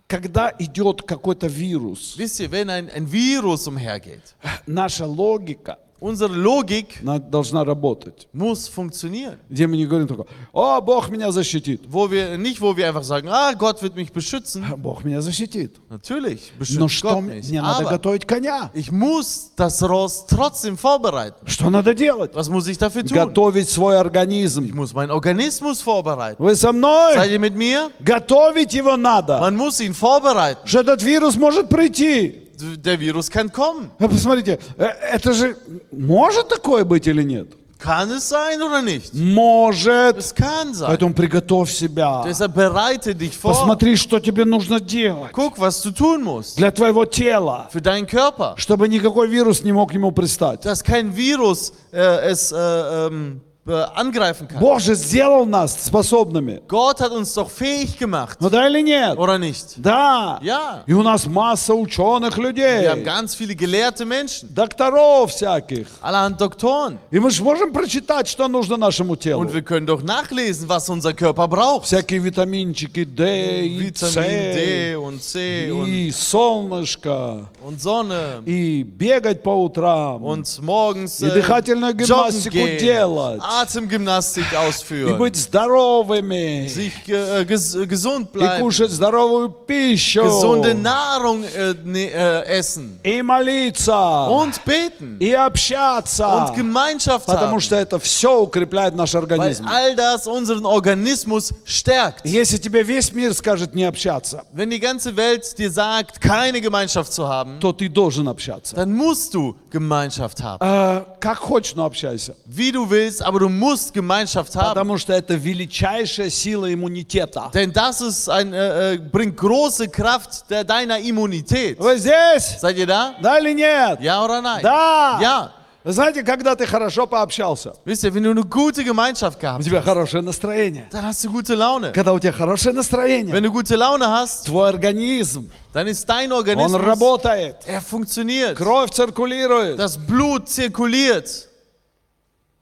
когда 0.08 0.54
идет 0.60 1.02
какой-то 1.02 1.48
вирус, 1.48 2.16
Wisst 2.18 2.40
ihr, 2.40 2.52
wenn 2.52 2.70
ein, 2.70 2.90
ein 2.90 3.12
Virus 3.12 3.68
umhergeht, 3.68 4.36
наша 4.68 5.06
логика 5.06 5.80
unsere 6.03 6.33
Logik 6.33 7.01
она 7.03 7.19
должна 7.19 7.65
работать. 7.65 8.29
muss 8.33 8.69
funktionieren. 8.69 9.37
Где 9.51 9.67
мы 9.67 9.77
не 9.77 9.85
говорим 9.85 10.07
только, 10.07 10.27
о, 10.53 10.81
Бог 10.81 11.09
меня 11.11 11.33
защитит. 11.33 11.83
Wo 11.89 12.09
wir, 12.09 12.39
nicht, 12.39 12.61
wo 12.61 12.77
wir 12.77 12.87
einfach 12.87 13.03
sagen, 13.03 13.27
ah, 13.29 13.53
Gott 13.55 13.83
wird 13.83 13.97
mich 13.97 14.13
beschützen. 14.13 14.65
Bог 14.77 15.03
меня 15.03 15.21
защитит. 15.21 15.75
Natürlich, 15.91 16.53
Но 16.55 16.61
beschützt 16.61 16.91
что 16.95 17.09
Gott 17.15 17.23
мне 17.25 17.35
mich. 17.41 17.49
мне 17.49 17.61
надо 17.63 17.81
Aber 17.81 17.91
готовить 17.91 18.29
коня? 18.29 18.71
ich 18.75 18.93
muss 18.93 19.51
das 19.57 19.83
Ross 19.83 20.25
trotzdem 20.29 20.77
vorbereiten. 20.77 21.45
Что 21.49 21.69
надо 21.69 21.93
делать? 21.95 22.33
Was 22.33 22.49
muss 22.49 22.69
ich 22.69 22.79
dafür 22.79 23.03
tun? 23.05 23.17
Готовить 23.17 23.69
свой 23.69 23.95
Ich 23.97 24.01
организм. 24.01 24.71
muss 24.77 24.95
meinen 24.95 25.11
Organismus 25.11 25.81
vorbereiten. 25.81 26.41
Вы 26.41 26.55
со 26.55 26.73
мной? 26.73 27.15
Seid 27.15 27.33
ihr 27.33 27.41
mit 27.41 27.57
mir? 27.57 27.91
Готовить 27.99 28.73
его 28.73 28.97
надо. 28.97 29.41
Man 29.41 29.57
muss 29.57 29.81
ihn 29.81 29.95
vorbereiten. 29.95 30.61
Что 30.65 30.79
этот 30.83 31.03
вирус 31.03 31.37
может 31.37 31.69
прийти. 31.69 32.42
Der 32.60 33.00
Virus 33.00 33.30
kann 33.30 33.52
kommen. 33.52 33.92
А 34.00 34.08
Посмотрите, 34.08 34.60
э, 34.78 34.86
это 35.12 35.34
же 35.34 35.58
может 35.92 36.48
такое 36.50 36.84
быть 36.86 37.08
или 37.08 37.24
нет? 37.24 37.48
Kann 37.80 38.10
es 38.12 38.30
sein 38.30 38.62
oder 38.62 38.82
nicht? 38.82 39.14
Может. 39.14 40.18
Es 40.18 40.34
kann 40.34 40.74
sein. 40.74 40.88
Поэтому 40.88 41.14
приготовь 41.14 41.70
себя. 41.70 42.24
Deshalb 42.26 42.54
bereite 42.54 43.14
dich 43.14 43.36
vor. 43.38 43.52
Посмотри, 43.52 43.98
что 43.98 44.20
тебе 44.22 44.46
нужно 44.46 44.80
делать 44.80 45.34
Guck, 45.34 45.58
was 45.58 45.82
du 45.82 45.92
tun 45.92 46.24
musst. 46.24 46.56
для 46.58 46.72
твоего 46.72 47.04
тела, 47.06 47.68
Für 47.74 47.82
deinen 47.82 48.06
Körper. 48.08 48.54
чтобы 48.58 48.88
никакой 48.88 49.28
вирус 49.28 49.64
не 49.64 49.74
мог 49.74 49.94
ему 49.94 50.12
пристать. 50.14 50.62
Dass 50.64 50.82
kein 50.82 51.14
Virus 51.14 51.74
äh, 51.92 52.32
es 52.32 52.54
äh, 52.54 52.58
ähm, 52.58 53.42
äh, 53.42 53.53
angreifen 53.95 54.49
kann. 54.49 54.59
Бог 54.61 54.81
же 54.81 54.95
сделал 54.95 55.45
нас 55.45 55.77
способными. 55.85 56.63
Gott 56.69 57.01
hat 57.01 57.13
uns 57.13 57.35
doch 57.35 57.51
fähig 57.51 57.99
gemacht. 57.99 58.39
Ну 58.41 58.49
да 58.49 58.67
или 58.67 58.81
нет? 58.81 59.19
Oder 59.19 59.37
nicht? 59.39 59.75
Да. 59.77 60.39
Ja. 60.43 60.85
И 60.87 60.95
у 60.95 61.03
нас 61.03 61.27
масса 61.27 61.75
ученых 61.75 62.39
Wir 62.39 62.45
haben 62.45 62.97
людей, 62.97 63.05
ganz 63.05 63.35
viele 63.35 63.55
gelehrte 63.55 64.07
Menschen. 64.07 64.49
докторов 64.55 65.33
всяких. 65.33 65.87
Allerhand 66.01 66.41
Doktoren. 66.41 66.99
И 67.11 67.19
мы 67.19 67.31
же 67.31 67.43
можем 67.43 67.71
прочитать, 67.73 68.27
что 68.27 68.49
нужно 68.49 68.79
нашему 68.79 69.17
телу. 69.17 69.43
Und 69.43 69.53
wir 69.53 69.61
können 69.63 69.87
doch 69.87 70.03
nachlesen, 70.03 70.67
was 70.67 70.89
unser 70.89 71.13
Körper 71.13 71.47
braucht. 71.47 71.85
Всякие 71.85 72.21
витаминчики 72.21 73.05
D 73.05 73.67
и 73.67 73.79
Vitamin 73.81 74.13
C, 74.15 74.55
D 74.55 74.97
und 74.97 75.23
C 75.23 75.71
und, 75.73 75.89
и 75.89 76.11
солнышко, 76.11 77.49
und 77.63 77.81
Sonne. 77.83 78.43
и 78.47 78.83
бегать 78.83 79.43
по 79.43 79.51
утрам, 79.51 80.23
Und 80.23 80.47
morgens 80.63 81.21
и 81.21 81.27
äh, 81.27 81.31
дыхательную 81.35 81.93
joggen 81.93 82.07
гимнастику 82.07 82.57
gehen, 82.57 82.79
делать, 82.79 83.43
Atemgymnastik 83.53 84.45
и 84.53 84.57
ausführen, 84.57 85.19
быть 85.19 85.37
здоровыми, 85.37 86.67
sich 86.69 86.93
äh, 87.09 87.45
ges 87.45 87.77
gesund 87.89 88.29
и 88.35 88.39
bleiben, 88.39 88.63
кушать 88.63 88.91
здоровую 88.91 89.51
пищу, 89.51 90.23
gesunde 90.23 90.75
Nahrung 90.75 91.45
äh, 91.45 91.75
ne, 91.85 92.11
äh, 92.11 92.59
essen 92.59 92.99
и 93.03 93.23
молиться, 93.23 94.29
und 94.29 94.65
beten 94.65 95.17
и 95.21 95.33
общаться, 95.33 96.27
und 96.27 96.55
Gemeinschaft 96.55 97.27
потому 97.27 97.57
haben, 97.57 97.61
что 97.61 97.77
это 97.77 97.99
все 97.99 98.41
укрепляет 98.41 98.95
наш 98.95 99.15
weil 99.15 99.23
организм. 99.23 99.67
all 99.69 99.95
das 99.95 100.27
unseren 100.27 100.65
Organismus 100.67 101.53
stärkt. 101.65 102.25
Если 102.25 102.59
тебе 102.59 102.83
весь 102.83 103.13
мир 103.13 103.35
скажет 103.35 103.75
не 103.75 103.85
общаться, 103.85 104.45
Wenn 104.53 104.71
die 104.71 104.81
ganze 104.81 105.17
Welt 105.17 105.59
dir 105.59 105.71
sagt, 105.71 106.21
keine 106.21 106.61
Gemeinschaft 106.61 107.13
zu 107.13 107.27
haben, 107.29 107.61
то 107.61 107.73
ты 107.73 107.89
должен 107.89 108.29
общаться. 108.29 108.75
dann 108.77 108.93
musst 108.93 109.35
du 109.35 109.57
Gemeinschaft 109.71 110.43
haben. 110.43 110.59
Э, 110.61 111.05
как 111.21 111.39
хочешь, 111.39 111.75
но 111.75 111.85
общайся. 111.85 112.35
Wie 112.47 112.73
du 112.73 112.89
willst, 112.89 113.23
aber 113.23 113.41
du 113.41 113.42
musst 113.49 113.93
Gemeinschaft 113.95 114.55
haben. 114.57 114.75
Потому 114.75 114.99
что 114.99 115.13
это 115.13 115.35
величайшая 115.35 116.31
сила 116.31 116.73
иммунитета. 116.73 117.51
Denn 117.55 117.73
das 117.73 118.01
ist 118.01 118.29
ein, 118.29 118.53
äh, 118.53 118.95
äh, 118.95 118.99
bringt 118.99 119.37
große 119.37 119.89
Kraft 119.89 120.49
der, 120.51 120.65
deiner 120.65 120.99
Immunität. 120.99 121.79
Вы 121.79 121.99
здесь? 121.99 122.59
Seid 122.61 122.77
ihr 122.79 122.87
da? 122.87 123.15
Да 123.23 123.39
или 123.39 123.53
нет? 123.55 124.01
Ja 124.01 124.25
oder 124.25 124.41
nein? 124.43 124.63
Да. 124.63 125.19
Ja. 125.21 125.53
Вы 125.85 125.93
знаете, 125.93 126.23
когда 126.23 126.55
ты 126.55 126.67
хорошо 126.67 127.07
пообщался, 127.07 127.73
Wisst 127.87 128.03
ihr, 128.05 128.13
wenn 128.13 128.25
du 128.25 128.31
eine 128.33 128.43
gute 128.45 128.83
Gemeinschaft 128.85 129.39
у 129.39 129.41
gehabt 129.41 129.65
тебя 129.65 129.79
hast, 129.79 129.85
хорошее 129.87 130.23
настроение. 130.23 130.87
dann 130.91 131.07
hast 131.07 131.25
du 131.25 131.31
gute 131.31 131.55
Laune. 131.55 131.93
Когда 131.93 132.13
у 132.13 132.19
тебя 132.19 132.33
хорошее 132.33 132.75
настроение, 132.75 133.33
Wenn 133.33 133.45
du 133.45 133.51
gute 133.51 133.77
Laune 133.77 134.07
hast, 134.07 134.47
твой 134.47 134.69
организм, 134.69 135.49
dann 135.73 135.87
ist 135.87 136.07
dein 136.07 136.31
он 136.33 136.39
Organismus, 136.41 136.83
работает, 136.83 137.57
er 137.67 137.81
funktioniert. 137.81 138.57
кровь 138.57 138.91
циркулирует. 138.91 139.79
Das 139.79 139.97
Blut 139.97 140.49
zirkuliert. 140.51 141.49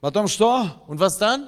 Потом 0.02 0.28
что? 0.28 0.66
Und 0.88 1.00
was 1.00 1.18
dann? 1.18 1.48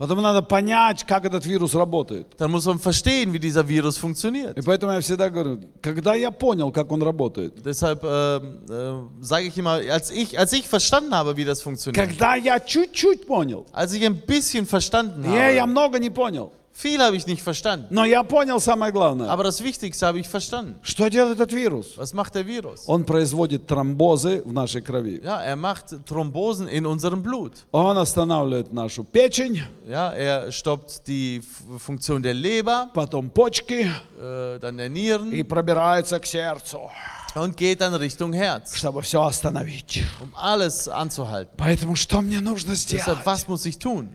Потом 0.00 0.22
надо 0.22 0.40
понять, 0.40 1.04
как 1.04 1.26
этот 1.26 1.44
вирус 1.44 1.74
работает. 1.74 2.28
Dann 2.38 2.50
muss 2.50 2.64
man 2.64 2.78
verstehen, 2.78 3.34
wie 3.34 3.38
dieser 3.38 3.68
Virus 3.68 3.98
funktioniert. 3.98 4.56
И 4.56 4.62
поэтому 4.62 4.92
я 4.92 5.00
всегда 5.00 5.28
говорю, 5.28 5.60
когда 5.82 6.14
я 6.14 6.30
понял, 6.30 6.72
как 6.72 6.90
он 6.90 7.02
работает, 7.02 7.62
Deshalb 7.62 8.02
ähm, 8.02 8.60
äh, 8.70 9.22
sage 9.22 9.48
ich 9.48 9.58
immer, 9.58 9.72
als 9.92 10.10
ich, 10.10 10.38
als 10.38 10.54
ich 10.54 10.66
verstanden 10.66 11.14
habe, 11.14 11.36
wie 11.36 11.44
das 11.44 11.60
funktioniert, 11.60 11.96
когда 11.96 12.34
я 12.34 12.60
чуть-чуть 12.60 13.26
понял, 13.26 13.66
als 13.72 13.92
ich 13.92 14.02
ein 14.06 14.22
bisschen 14.22 14.64
verstanden 14.64 15.22
я, 15.34 15.50
я 15.50 15.62
habe, 15.64 15.70
много 15.72 15.98
не 15.98 16.08
понял, 16.08 16.50
viel 16.79 17.01
habe 17.01 17.15
ich 17.15 17.25
nicht 17.25 17.41
verstanden, 17.41 17.87
но 17.89 18.03
я 18.03 18.21
понял 18.23 18.59
самое 18.59 18.91
главное. 18.91 19.29
aber 19.29 19.43
das 19.43 19.63
Wichtigste 19.63 20.05
habe 20.05 20.19
ich 20.19 20.27
verstanden. 20.27 20.75
Что 20.81 21.07
делает 21.09 21.39
этот 21.39 21.53
вирус? 21.53 21.95
Was 21.97 22.13
macht 22.13 22.35
der 22.35 22.45
Virus? 22.45 22.83
Он 22.87 23.05
производит 23.05 23.65
тромбозы 23.65 24.41
в 24.45 24.51
нашей 24.51 24.81
крови. 24.81 25.21
Ja, 25.23 25.41
er 25.41 25.55
macht 25.55 25.95
Thrombosen 26.05 26.67
in 26.67 26.85
unserem 26.85 27.23
Blut. 27.23 27.53
Он 27.71 27.97
останавливает 27.97 28.73
нашу 28.73 29.03
печень, 29.05 29.61
Ja, 29.87 30.11
er 30.13 30.51
stoppt 30.51 31.07
die 31.07 31.37
F 31.37 31.81
Funktion 31.81 32.21
der 32.21 32.33
Leber, 32.33 32.89
потом 32.93 33.29
почки 33.29 33.89
äh, 34.19 34.59
dann 34.59 34.77
der 34.77 34.89
Nieren 34.89 35.31
и 35.31 35.43
пробирается 35.43 36.19
к 36.19 36.25
сердцу, 36.25 36.91
und 37.35 37.57
geht 37.57 37.81
dann 37.81 37.93
Richtung 37.93 38.31
Herz, 38.33 38.77
чтобы 38.77 39.01
все 39.01 39.21
остановить. 39.21 40.03
um 40.21 40.33
alles 40.35 40.87
anzuhalten. 40.87 41.53
Поэтому 41.57 41.95
что 41.95 42.21
мне 42.21 42.39
нужно 42.39 42.75
сделать? 42.75 43.05
Deshalb, 43.05 43.25
was 43.25 43.47
muss 43.47 43.65
ich 43.65 43.77
tun? 43.77 44.09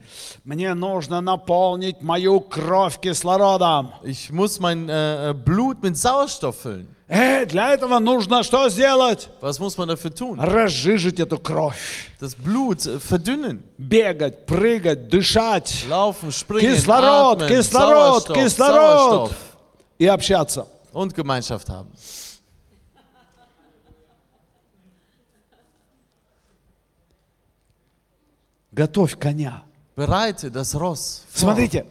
Мне 0.44 0.72
нужно 0.74 1.20
наполнить 1.20 2.00
мою 2.00 2.40
кровь 2.40 2.98
кислородом. 2.98 3.92
Ich 4.02 4.30
muss 4.30 4.58
mein 4.58 4.88
äh, 4.88 5.34
Blut 5.34 5.82
mit 5.82 5.96
Sauerstoff 5.98 6.56
füllen. 6.62 6.88
Э, 7.08 7.44
для 7.44 7.74
этого 7.74 7.98
нужно 7.98 8.42
что 8.42 8.68
сделать? 8.70 9.28
Was 9.42 9.58
muss 9.58 9.76
man 9.76 9.88
dafür 9.88 10.14
tun? 10.14 10.38
Разжижить 10.40 11.20
эту 11.20 11.38
кровь. 11.38 12.08
Das 12.20 12.34
Blut 12.34 12.86
äh, 12.86 12.98
verdünnen. 12.98 13.62
Бегать, 13.76 14.46
прыгать, 14.46 15.08
дышать 15.08 15.84
Laufen, 15.90 16.32
springen, 16.32 16.74
Кислород, 16.74 17.42
atmen, 17.42 17.48
кислород, 17.48 18.22
Sauerstoff, 18.22 18.36
кислород. 18.36 19.30
Sauerstoff 19.30 19.36
и 19.98 20.06
общаться. 20.06 20.66
und 20.92 21.14
Gemeinschaft 21.14 21.68
haben. 21.68 21.90
Готовь 28.75 29.17
коня. 29.17 29.63
Bereite 29.95 30.51
das 30.51 30.75
Ross 30.75 31.23
vor. 31.29 31.39
Смотрите, 31.39 31.85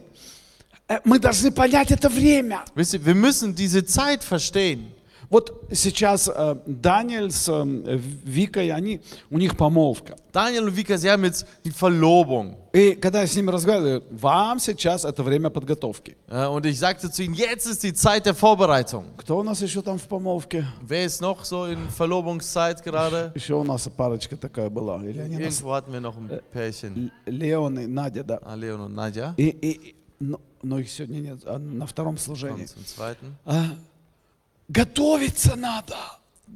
э, 0.87 0.99
мы 1.03 1.17
должны 1.17 1.51
понять 1.51 1.91
это 1.91 2.09
время. 2.09 2.63
Wir 2.75 3.15
müssen 3.15 3.55
diese 3.55 3.83
Zeit 3.85 4.23
verstehen. 4.23 4.94
Вот 5.29 5.67
сейчас 5.71 6.29
э, 6.33 6.55
Даниэль 6.65 7.31
с 7.31 7.47
э, 7.49 7.97
Викой, 8.23 8.71
они, 8.71 9.01
у 9.29 9.37
них 9.37 9.57
помолвка. 9.57 10.15
Daniel 10.31 10.65
und 10.65 10.75
Vika, 10.75 10.97
sie 10.97 11.09
haben 11.09 11.23
jetzt 11.23 11.45
die 11.63 11.71
Verlobung. 11.71 12.57
И 12.73 12.93
когда 12.95 13.21
я 13.21 13.27
с 13.27 13.35
ними 13.35 13.49
разговариваю, 13.51 14.03
вам 14.11 14.59
сейчас 14.59 15.05
это 15.05 15.23
время 15.23 15.49
подготовки. 15.49 16.17
Ja, 16.27 16.49
und 16.49 16.65
ich 16.65 16.77
sagte 16.77 17.09
zu 17.09 17.23
ihnen, 17.23 17.33
jetzt 17.35 17.65
ist 17.67 17.83
die 17.83 17.93
Zeit 17.93 18.25
der 18.25 18.35
Vorbereitung. 18.35 19.05
Кто 19.17 19.39
у 19.39 19.43
нас 19.43 19.61
еще 19.61 19.81
там 19.81 19.97
в 19.97 20.03
помолвке? 20.03 20.67
Wer 20.81 21.05
ist 21.05 21.21
noch 21.21 21.45
so 21.45 21.65
in 21.67 21.87
Verlobungszeit 21.89 22.83
gerade? 22.83 23.31
Еще 23.33 23.55
у 23.55 23.63
нас 23.63 23.87
парочка 23.95 24.35
такая 24.35 24.69
была. 24.69 25.01
Или 25.05 25.19
они 25.19 25.37
нас... 25.37 25.61
Irgendwo 25.61 25.73
hatten 25.73 25.93
wir 25.93 26.01
noch 26.01 26.17
ein 26.17 26.29
Pärchen. 26.51 27.11
Л- 27.25 27.33
Леон 27.33 27.79
и 27.79 27.87
Надя, 27.87 28.23
да. 28.25 28.39
Ah, 28.43 28.55
Leon 28.55 28.81
und 28.81 28.93
Nadja. 28.93 29.33
И, 29.37 29.47
и, 29.49 29.95
но, 30.19 30.41
но 30.61 30.79
их 30.79 30.89
сегодня 30.91 31.19
нет, 31.19 31.39
а 31.45 31.57
на 31.57 31.87
втором 31.87 32.17
служении. 32.17 32.65
Kommt 32.65 32.75
zum 32.75 32.85
zweiten. 32.85 33.35
А, 33.45 33.67
готовиться 34.69 35.55
надо. 35.55 35.95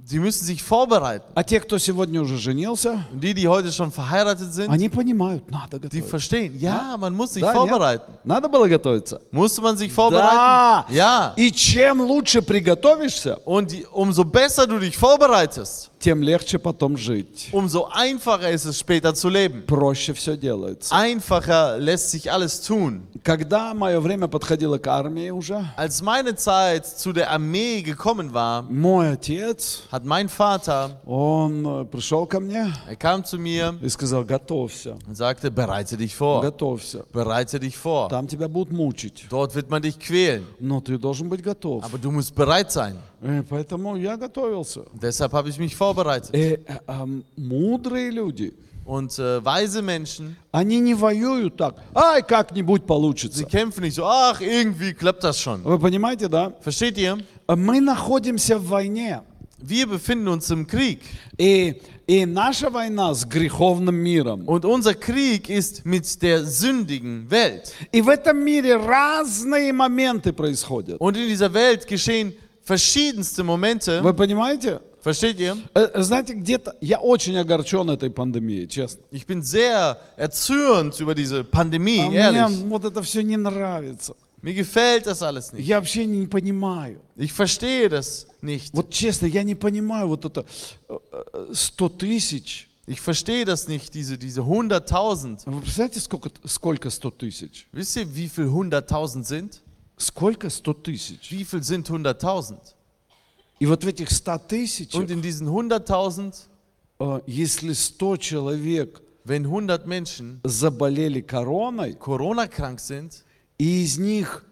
Sie 0.05 0.17
müssen 0.17 0.43
sich 0.43 0.63
vorbereiten. 0.63 1.25
А 1.35 1.43
те, 1.43 1.59
кто 1.59 1.77
сегодня 1.77 2.19
уже 2.21 2.37
женился, 2.39 3.05
die, 3.13 3.35
die 3.35 3.47
heute 3.47 3.71
schon 3.71 3.91
verheiratet 3.91 4.51
sind, 4.53 4.67
они 4.71 4.89
понимают, 4.89 5.49
надо 5.51 5.77
die 5.77 5.83
готовиться. 6.01 6.09
verstehen. 6.09 6.57
Ja, 6.57 6.95
man 6.97 7.13
muss 7.13 7.33
sich 7.33 7.41
Да, 7.43 7.53
нет? 7.53 7.57
vorbereiten. 7.57 8.11
Надо 8.23 8.49
было 8.49 8.67
готовиться. 8.67 9.21
Musste 9.31 9.61
man 9.61 9.77
sich 9.77 9.91
vorbereiten? 9.93 10.35
Да. 10.35 10.85
Ja. 10.89 11.33
И 11.37 11.51
чем 11.51 12.01
лучше 12.01 12.41
приготовишься, 12.41 13.37
Und 13.45 13.71
die, 13.71 13.85
umso 13.91 14.23
besser 14.23 14.65
du 14.65 14.79
dich 14.79 14.97
vorbereitest, 14.97 15.88
тем 15.98 16.22
легче 16.22 16.58
потом 16.58 16.96
жить. 16.96 17.48
umso 17.52 17.86
einfacher 17.92 18.50
ist 18.50 18.64
es 18.66 18.78
später 18.78 19.14
zu 19.14 19.28
leben. 19.28 19.62
Проще 19.66 20.12
все 20.14 20.36
делается. 20.36 20.94
Einfacher 20.94 21.78
lässt 21.78 22.10
sich 22.10 22.30
alles 22.30 22.60
tun. 22.60 23.02
Когда 23.22 23.72
мое 23.74 24.00
время 24.00 24.28
подходило 24.28 24.76
к 24.78 24.86
армии 24.86 25.30
уже, 25.30 25.64
Als 25.76 26.02
meine 26.02 26.34
Zeit 26.36 26.86
zu 26.86 27.12
der 27.12 27.30
Armee 27.30 27.80
gekommen 27.82 28.34
war, 28.34 28.62
мой 28.68 29.12
отец, 29.12 29.84
hat 29.90 30.04
mein 30.04 30.28
Vater, 30.28 30.90
он 31.06 31.64
э, 31.66 31.84
пришел 31.86 32.26
ко 32.26 32.38
мне 32.40 32.72
er 32.88 32.96
kam 32.96 33.24
zu 33.24 33.38
mir 33.38 33.74
и 33.80 33.88
сказал, 33.88 34.24
готовься, 34.24 34.96
und 35.06 35.16
sagte, 35.16 35.50
bereite 35.50 35.96
dich 35.96 36.14
vor, 36.14 36.42
готовься. 36.42 37.04
bereite 37.12 37.58
dich 37.58 37.76
vor. 37.78 38.08
Там 38.10 38.26
тебя 38.26 38.48
будут 38.48 38.72
мучить, 38.72 39.24
Dort 39.30 39.54
wird 39.54 39.70
man 39.70 39.80
dich 39.82 39.98
quälen, 39.98 40.44
но 40.60 40.80
ты 40.82 40.98
должен 40.98 41.28
быть 41.30 41.42
готов. 41.42 41.82
aber 41.84 41.96
du 41.98 42.10
musst 42.10 42.34
bereit 42.34 42.70
sein. 42.70 42.98
Э, 43.21 43.43
Поэтому 43.49 43.95
я 43.97 44.17
готовился. 44.17 44.83
Deshalb 44.93 45.33
habe 45.33 45.49
ich 45.49 45.57
mich 45.57 45.75
vorbereitet. 45.75 46.29
Э, 46.33 46.55
э, 46.65 46.79
а, 46.87 47.07
мудрые 47.35 48.09
люди, 48.11 48.53
Und 48.85 49.19
äh, 49.19 49.45
weise 49.45 49.83
Menschen, 49.83 50.35
они 50.51 50.79
не 50.79 50.95
воюют 50.95 51.57
так, 51.57 51.75
ай, 51.93 52.23
как-нибудь 52.23 52.81
sie 52.81 52.87
получится. 52.87 53.45
kämpfen 53.45 53.83
nicht 53.83 53.93
so, 53.95 54.03
ach, 54.03 54.41
irgendwie 54.41 54.93
klappt 54.93 55.23
das 55.23 55.39
schon. 55.39 55.61
Вы 55.63 55.77
понимаете, 55.77 56.27
да? 56.27 56.53
Versteht 56.61 56.97
ihr? 56.97 57.23
Мы 57.47 57.81
находимся 57.81 58.57
в 58.57 58.67
войне. 58.67 59.21
Wir 59.61 59.85
befinden 59.85 60.29
uns 60.29 60.49
im 60.49 60.65
Krieg. 60.65 61.01
И, 61.37 61.81
и 62.07 62.25
наша 62.25 62.71
война 62.71 63.13
с 63.13 63.25
греховным 63.25 63.93
миром. 63.93 64.47
Und 64.47 64.65
unser 64.65 64.95
Krieg 64.95 65.49
ist 65.49 65.85
mit 65.85 66.21
der 66.23 66.45
sündigen 66.45 67.29
Welt. 67.29 67.71
И 67.91 68.01
в 68.01 68.09
этом 68.09 68.43
мире 68.43 68.77
разные 68.77 69.71
моменты 69.71 70.33
происходят. 70.33 70.99
Und 70.99 71.15
in 71.15 71.27
dieser 71.27 71.53
Welt 71.53 71.85
geschehen 71.85 72.33
verschiedenste 72.68 73.44
Momente. 73.44 74.00
Вы 74.02 74.14
понимаете? 74.14 74.80
Versteht 75.02 75.38
ihr? 75.38 75.56
Э, 75.74 76.02
Знаете, 76.02 76.32
где-то 76.32 76.76
я 76.80 76.98
очень 76.98 77.36
огорчен 77.36 77.90
этой 77.90 78.08
пандемией, 78.10 78.66
честно. 78.66 79.02
Ich 79.10 79.26
bin 79.26 79.42
sehr 79.42 79.98
erzürnt 80.16 80.98
über 80.98 81.14
diese 81.14 81.44
Pandemie, 81.44 82.00
А 82.00 82.08
мне 82.08 82.16
ehrlich. 82.18 82.64
вот 82.68 82.84
это 82.86 83.02
все 83.02 83.22
не 83.22 83.36
нравится. 83.36 84.16
Mir 84.40 84.54
gefällt 84.54 85.06
das 85.06 85.22
alles 85.22 85.52
nicht. 85.52 85.66
Я 85.66 85.76
вообще 85.80 86.06
не 86.06 86.26
понимаю. 86.26 87.00
Ich 87.16 87.32
verstehe 87.34 87.88
das 87.90 88.26
nicht. 88.42 88.70
Вот 88.72 88.90
честно, 88.90 89.26
я 89.26 89.42
не 89.42 89.54
понимаю 89.54 90.08
вот 90.08 90.24
это 90.24 90.46
э, 90.88 90.98
э, 91.12 91.52
100 91.52 91.88
тысяч. 91.98 92.68
Ich 92.86 93.00
verstehe 93.00 93.44
das 93.46 93.66
nicht, 93.68 93.94
diese, 93.94 94.16
diese 94.18 94.42
100.000. 94.42 95.40
Вы 95.46 95.60
представляете, 95.62 96.00
сколько, 96.00 96.30
сколько 96.44 96.88
100 96.90 97.16
тысяч? 97.18 97.66
Wisst 97.72 97.96
ihr, 97.96 98.06
wie 98.14 98.28
viel 98.28 98.44
100.000 98.46 99.24
sind? 99.24 99.60
Сколько 99.99 100.49
100 100.49 100.73
тысяч? 100.73 101.29
Wie 101.29 101.45
viel 101.45 101.61
sind 101.61 101.87
100.000? 101.87 102.57
И 103.59 103.65
вот 103.65 103.83
в 103.83 103.87
этих 103.87 104.09
100 104.09 104.37
тысячах, 104.47 105.01
Und 105.01 105.11
in 105.11 105.21
diesen 105.21 105.47
100.000, 105.47 106.33
э, 106.99 107.19
если 107.27 107.73
100 107.73 108.17
человек 108.17 109.01
wenn 109.25 109.45
100 109.45 109.85
Menschen 109.85 110.41
заболели 110.43 111.21
короной, 111.21 111.93
Corona-krank 111.93 112.79
sind 112.79 113.23
и 113.57 113.83
из 113.83 113.97
них, 113.97 114.43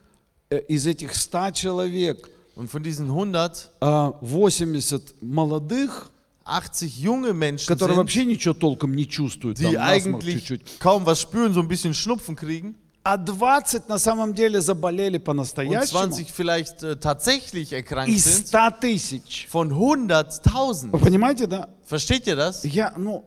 э, 0.50 0.60
из 0.68 0.86
этих 0.86 1.16
100 1.16 1.52
человек, 1.52 2.30
und 2.56 2.70
von 2.70 2.84
diesen 2.84 3.08
100 3.10 3.72
э, 3.82 4.12
80 4.22 5.16
молодых, 5.22 6.12
80 6.44 6.98
junge 6.98 7.34
Menschen 7.34 7.68
которые 7.68 7.96
sind, 7.96 7.98
вообще 7.98 8.26
ничего 8.26 8.54
толком 8.54 8.96
не 8.96 9.08
чувствуют, 9.08 9.58
там 9.58 9.72
die 9.72 9.78
насморк 9.78 10.24
eigentlich 10.24 10.46
чуть-чуть, 10.46 10.80
kaum 10.80 11.06
was 11.06 11.22
spüren, 11.22 11.54
so 11.54 11.60
ein 11.62 11.68
bisschen 11.68 11.94
Schnupfen 11.94 12.36
kriegen 12.36 12.76
а 13.07 13.17
20 13.17 13.88
на 13.88 13.99
самом 13.99 14.33
деле 14.33 14.61
заболели 14.61 15.17
und 15.19 15.25
по-настоящему 15.25 15.87
20 15.87 16.31
vielleicht 16.31 16.83
äh, 16.83 16.97
tatsächlich 16.97 17.73
erkrankt 17.73 18.12
из 18.15 18.25
sind, 18.25 18.55
100 18.55 18.81
тысяч. 18.81 19.49
von 19.51 19.71
Вы 19.71 19.97
100.000. 19.97 20.99
понимаете, 20.99 21.47
да? 21.47 21.69
Versteht 21.85 22.27
ihr 22.27 22.37
das? 22.37 22.65
Я, 22.65 22.95
ну, 22.97 23.25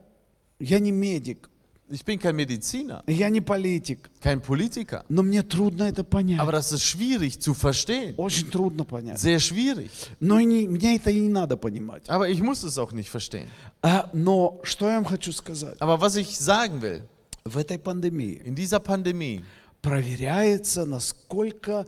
я 0.60 0.80
не 0.80 0.92
медик, 0.92 1.50
Ich 1.88 2.04
bin 2.04 2.18
kein 2.18 2.36
Mediziner, 2.36 3.04
я 3.06 3.30
не 3.30 3.42
политик, 3.42 4.10
kein 4.20 4.42
Politiker. 4.42 5.04
но 5.08 5.22
мне 5.22 5.44
трудно 5.44 5.84
это 5.84 6.04
понять. 6.04 6.40
Aber 6.40 6.52
das 6.52 6.72
ist 6.72 6.84
schwierig 6.84 7.40
zu 7.40 7.54
verstehen. 7.54 8.16
Очень 8.18 8.50
трудно 8.50 8.86
понять. 8.86 9.20
Sehr 9.20 9.40
schwierig. 9.40 9.92
Но 10.20 10.40
и 10.40 10.46
не, 10.46 10.68
мне 10.68 10.96
это 10.96 11.12
и 11.12 11.20
не 11.20 11.30
надо 11.30 11.58
понимать. 11.58 12.08
Aber 12.08 12.28
ich 12.28 12.42
muss 12.42 12.64
es 12.64 12.80
auch 12.80 12.92
nicht 12.92 13.10
verstehen. 13.10 13.50
А, 13.84 14.10
но 14.14 14.60
что 14.64 14.90
я 14.90 14.96
вам 14.96 15.06
хочу 15.06 15.32
сказать? 15.32 15.78
Aber 15.80 16.02
was 16.02 16.16
ich 16.16 16.40
sagen 16.40 16.82
will, 16.82 17.04
в 17.44 17.56
этой 17.60 17.78
пандемии 17.78 18.42
In 18.44 18.56
dieser 18.56 18.80
Pandemie 18.80 19.44
проверяется, 19.83 20.85
насколько 20.85 21.87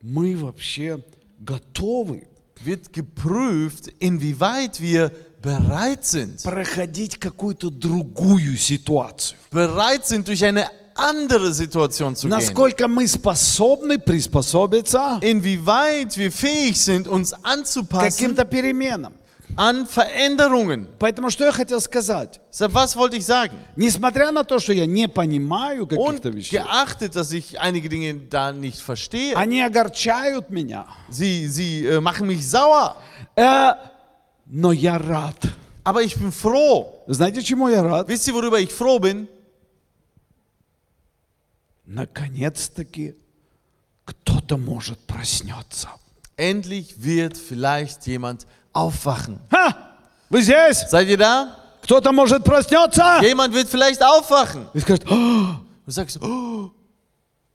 мы 0.00 0.36
вообще 0.36 1.02
готовы 1.38 2.26
wird 2.64 2.92
geprüft, 2.92 3.88
inwieweit 4.00 4.80
wir 4.80 5.12
bereit 5.40 6.04
sind, 6.04 6.42
проходить 6.42 7.18
какую-то 7.18 7.70
другую 7.70 8.56
ситуацию. 8.56 9.38
bereit 9.50 10.06
sind, 10.06 10.26
durch 10.26 10.44
eine 10.44 10.68
andere 10.94 11.52
Situation 11.54 12.16
zu 12.16 12.26
gehen. 12.26 12.36
Насколько 12.36 12.88
мы 12.88 13.06
способны 13.06 13.98
приспособиться 13.98 15.20
Inwieweit 15.22 16.16
wir 16.16 16.32
fähig 16.32 16.80
sind, 16.80 17.06
uns 17.06 17.32
anzupassen 17.44 18.10
каким-то 18.10 18.44
переменам. 18.44 19.12
an 19.55 19.85
Veränderungen. 19.85 20.87
Поэтому 20.99 21.29
что 21.29 21.45
я 21.45 21.51
хотел 21.51 21.79
сказать? 21.79 22.39
Deshalb, 22.51 22.73
was 22.73 22.95
wollte 22.95 23.17
ich 23.17 23.25
sagen? 23.25 23.57
Несмотря 23.75 24.31
на 24.31 24.43
то, 24.43 24.59
что 24.59 24.73
я 24.73 24.85
не 24.85 25.07
понимаю 25.07 25.85
каких-то 25.85 26.29
Und 26.29 26.35
вещей, 26.35 26.57
geachtet, 26.57 27.15
dass 27.15 27.31
ich 27.31 27.59
einige 27.59 27.89
Dinge 27.89 28.15
da 28.15 28.51
nicht 28.51 28.79
verstehe. 28.79 29.35
они 29.35 29.61
огорчают 29.61 30.49
меня. 30.49 30.85
Sie, 31.09 31.47
sie 31.47 31.85
äh, 31.85 32.01
machen 32.01 32.27
mich 32.27 32.47
sauer. 32.47 32.95
Э, 33.35 33.73
но 34.45 34.71
я 34.71 34.97
рад. 34.97 35.37
Aber 35.83 36.01
ich 36.01 36.15
bin 36.15 36.31
froh. 36.31 37.03
Знаете, 37.07 37.43
чему 37.43 37.67
я 37.67 37.83
рад? 37.83 38.07
Wisst 38.07 38.27
ihr, 38.27 38.33
worüber 38.33 38.59
ich 38.59 38.71
froh 38.71 38.99
bin? 38.99 39.27
Наконец-таки 41.85 43.15
кто-то 44.05 44.57
может 44.57 44.99
проснется. 45.05 45.89
Endlich 46.37 47.03
wird 47.03 47.37
vielleicht 47.37 48.07
jemand 48.07 48.47
aufwachen. 48.77 49.39
Ха! 49.51 49.75
Вы 50.29 50.41
здесь? 50.41 50.83
Seid 50.91 51.07
ihr 51.09 51.17
da? 51.17 51.55
Кто-то 51.83 52.11
может 52.11 52.43
проснется? 52.43 53.19
Jemand 53.21 53.53
wird 53.53 53.67
vielleicht 53.69 54.01
aufwachen. 54.01 54.67
И 54.73 54.79
скажет, 54.79 55.05
«А, 55.09 55.59
Du 55.85 55.91
sagst, 55.91 56.17
oh, 56.21 56.71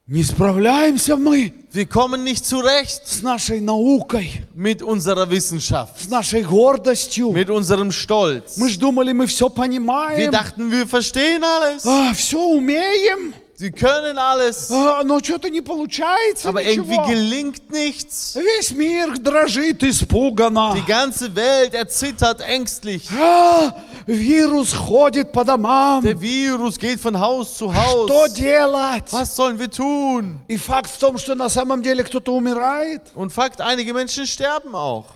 не 0.07 0.23
справляемся 0.23 1.17
мы 1.17 1.53
wir 1.73 1.87
kommen 1.87 2.25
nicht 2.25 2.45
zurecht 2.47 3.07
с 3.07 3.23
нашей 3.23 3.61
наукой, 3.61 4.31
mit 4.55 4.83
unserer 4.83 5.29
Wissenschaft, 5.31 6.01
с 6.01 6.09
нашей 6.09 6.43
гордостью. 6.43 7.31
mit 7.33 7.51
unserem 7.51 7.91
Stolz. 7.93 8.57
Мы 8.59 8.69
же 8.71 8.79
думали, 8.79 9.13
мы 9.13 9.27
все 9.27 9.47
Wir 9.49 9.51
понимаем, 9.55 10.31
dachten, 10.31 10.71
wir 10.71 10.87
verstehen 10.87 11.43
alles. 11.45 11.85
все 12.15 12.39
умеем, 12.39 13.35
Sie 13.61 13.73
können 13.73 14.17
alles. 14.19 14.71
а, 14.71 15.03
но 15.03 15.19
что-то 15.19 15.51
не 15.51 15.61
получается 15.61 16.49
Aber 16.49 16.63
irgendwie 16.63 16.97
ничего. 16.97 17.09
gelingt 17.09 17.71
nichts. 17.73 18.37
Весь 18.37 18.71
мир 18.71 19.19
дрожит 19.19 19.83
испуганно. 19.83 20.75
Die 20.77 20.87
ganze 20.87 21.35
Welt 21.35 21.75
erzittert 21.75 22.41
ängstlich. 22.41 23.09
А, 23.21 23.75
вирус 24.07 24.73
ходит 24.75 25.33
по 25.33 25.43
домам. 25.45 26.03
Der 26.05 26.21
Virus 26.21 26.79
geht 26.79 27.01
von 27.01 27.19
Haus 27.19 27.59
zu 27.59 27.75
Haus. 27.75 28.09
Что 28.09 28.27
делать? 28.29 29.13
Was 29.13 29.35
sollen 29.35 29.59
wir 29.59 29.71
tun? 29.73 30.39
И 30.47 30.57
факт 30.57 30.89
в 30.89 30.99
том, 30.99 31.19
что 31.19 31.35
на 31.35 31.49
самом 31.49 31.83
деле 31.83 32.05
кто-то 32.05 32.33
умирает. 32.37 33.03
Und 33.17 33.31
Fakt, 33.33 33.61
einige 33.61 33.93
Menschen 33.93 34.25
sterben 34.29 34.77
auch. 34.77 35.07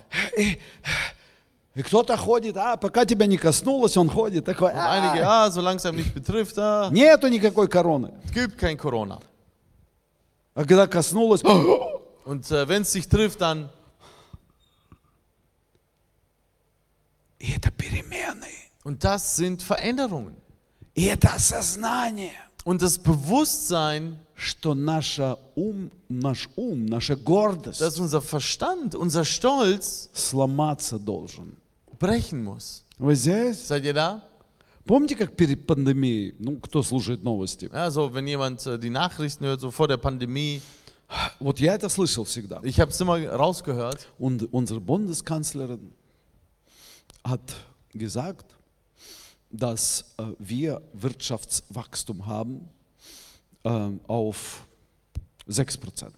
И, 1.77 1.81
и 1.81 1.83
кто-то 1.83 2.17
ходит, 2.17 2.57
а 2.57 2.77
пока 2.77 3.05
тебя 3.07 3.27
не 3.27 3.39
коснулось, 3.39 3.97
он 3.97 4.09
ходит 4.11 4.45
такой. 4.45 4.73
Und 4.73 4.79
einige, 4.79 5.23
«А, 5.25 5.47
ja, 5.47 5.51
so 5.51 5.61
langsam 5.61 5.97
nicht 5.97 6.13
betrifft, 6.15 6.57
da 6.57 6.89
Нету 6.91 7.29
никакой 7.29 7.69
короны. 7.69 8.13
gibt 8.35 8.59
kein 8.59 8.77
Corona. 8.77 9.21
А 10.55 10.65
когда 10.65 10.87
коснулось, 10.87 11.43
Und 12.25 12.51
äh, 12.51 12.69
wenn 12.69 12.83
es 12.83 12.93
sich 12.93 13.09
trifft, 13.09 13.41
dann 13.41 13.71
и 17.39 17.53
это 17.53 17.71
перемены. 17.71 18.47
und 18.85 19.03
das 19.05 19.37
sind 19.37 19.63
Veränderungen. 19.63 20.37
И 20.95 21.05
это 21.05 21.33
осознание, 21.35 22.33
Und 22.65 22.81
das 22.83 22.97
Bewusstsein, 22.99 24.19
что 24.37 24.75
наша 24.75 25.39
ум, 25.57 25.91
наш 26.09 26.49
ум, 26.57 26.87
наша 26.87 27.17
гордость 27.17 27.81
dass 27.81 27.99
unser 27.99 28.21
Verstand, 28.21 28.95
unser 28.95 29.25
Stolz 29.25 30.11
сломаться 30.13 30.99
должен. 30.99 31.57
brechen 31.99 32.43
muss. 32.45 32.85
Вы 32.99 33.15
здесь? 33.15 33.59
Seid 33.67 33.85
ihr 33.85 33.95
da? 33.95 34.23
Помните, 34.85 35.15
как 35.15 35.37
перед 35.37 35.67
пандемией, 35.67 36.35
ну, 36.41 36.59
кто 36.59 36.83
слушает 36.83 37.23
новости? 37.23 37.71
Ja, 37.73 37.91
so 37.91 38.13
wenn 38.13 38.27
jemand 38.27 38.67
äh, 38.67 38.79
die 38.79 38.91
Nachrichten 38.91 39.45
hört, 39.45 39.61
so 39.61 39.71
vor 39.71 39.87
der 39.89 39.97
Pandemie, 39.99 40.61
Вот 41.41 41.61
я 41.61 41.75
это 41.75 41.89
слышал 41.89 42.25
всегда. 42.25 42.61
ich 42.65 42.81
habe 42.81 42.91
es 42.91 43.01
immer 43.01 43.23
rausgehört. 43.29 44.09
Und 44.19 44.51
unsere 44.53 44.81
Bundeskanzlerin 44.81 45.93
hat 47.25 47.55
gesagt, 47.93 48.47
dass 49.51 50.15
äh, 50.19 50.25
wir 50.39 50.81
Wirtschaftswachstum 50.95 52.27
haben 52.27 52.69
äh, 53.65 53.91
auf 54.09 54.67
6%. 55.49 56.11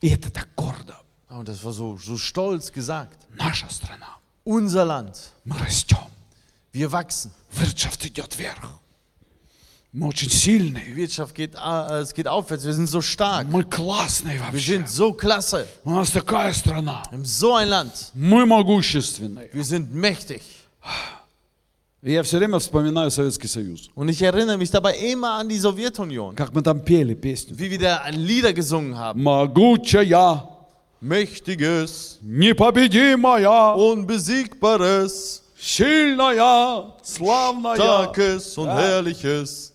И 0.00 0.08
это 0.10 0.30
так 0.30 0.48
гордо. 0.54 0.94
Und 1.28 1.48
das 1.48 1.62
war 1.64 1.72
so, 1.72 1.96
so 1.96 2.16
stolz 2.16 2.70
gesagt. 2.72 3.26
Наша 3.36 3.68
страна. 3.68 4.18
Unser 4.44 4.84
Land, 4.84 5.32
Мы 5.44 5.56
растем. 5.58 5.98
wir 6.72 6.90
wachsen. 6.92 7.30
Wirtschaft 7.52 8.04
идет 8.06 8.34
вверх. 8.38 8.78
Мы 9.92 10.06
очень 10.08 10.28
Die 10.28 10.36
сильные. 10.36 10.94
Wirtschaft 10.96 11.34
geht, 11.34 11.54
äh, 11.54 12.00
es 12.02 12.12
geht 12.12 12.28
aufwärts, 12.28 12.64
wir 12.64 12.74
sind 12.74 12.88
so 12.88 13.00
stark. 13.00 13.48
Мы 13.50 13.64
классные 13.64 14.34
Wir 14.38 14.42
вообще. 14.42 14.58
sind 14.76 14.88
so 14.90 15.12
klasse. 15.12 15.66
У 15.84 15.90
нас 15.90 16.10
такая 16.10 16.52
страна. 16.52 17.02
Wir 17.10 17.18
haben 17.18 17.24
so 17.24 17.54
ein 17.54 17.68
Land. 17.68 18.10
Мы 18.14 18.44
могущественные. 18.46 19.48
Wir 19.52 19.64
sind 19.64 19.92
mächtig. 19.92 20.42
И 22.00 22.12
я 22.12 22.22
все 22.22 22.38
время 22.38 22.58
вспоминаю 22.60 23.10
Советский 23.10 23.48
Союз. 23.48 23.90
Und 23.96 24.08
ich 24.08 24.22
erinnere 24.22 24.56
mich 24.56 24.70
dabei 24.70 24.94
immer 24.98 25.32
an 25.38 25.48
die 25.48 25.58
Sowjetunion, 25.58 26.36
Как 26.36 26.52
мы 26.54 26.62
там 26.62 26.80
пели 26.80 27.14
песню. 27.14 27.58
wie 27.58 27.70
wir 27.70 27.78
da 27.78 28.08
Lieder 28.10 28.52
gesungen 28.52 28.96
haben. 28.96 29.20
Могучая, 29.22 30.44
Mächtiges, 31.03 32.17
непобедимая, 32.21 33.75
unbesiegbares, 33.75 35.43
сильная, 35.59 36.93
славная. 37.03 37.75
starkes 37.75 38.57
und 38.57 38.69
herrliches. 38.69 39.73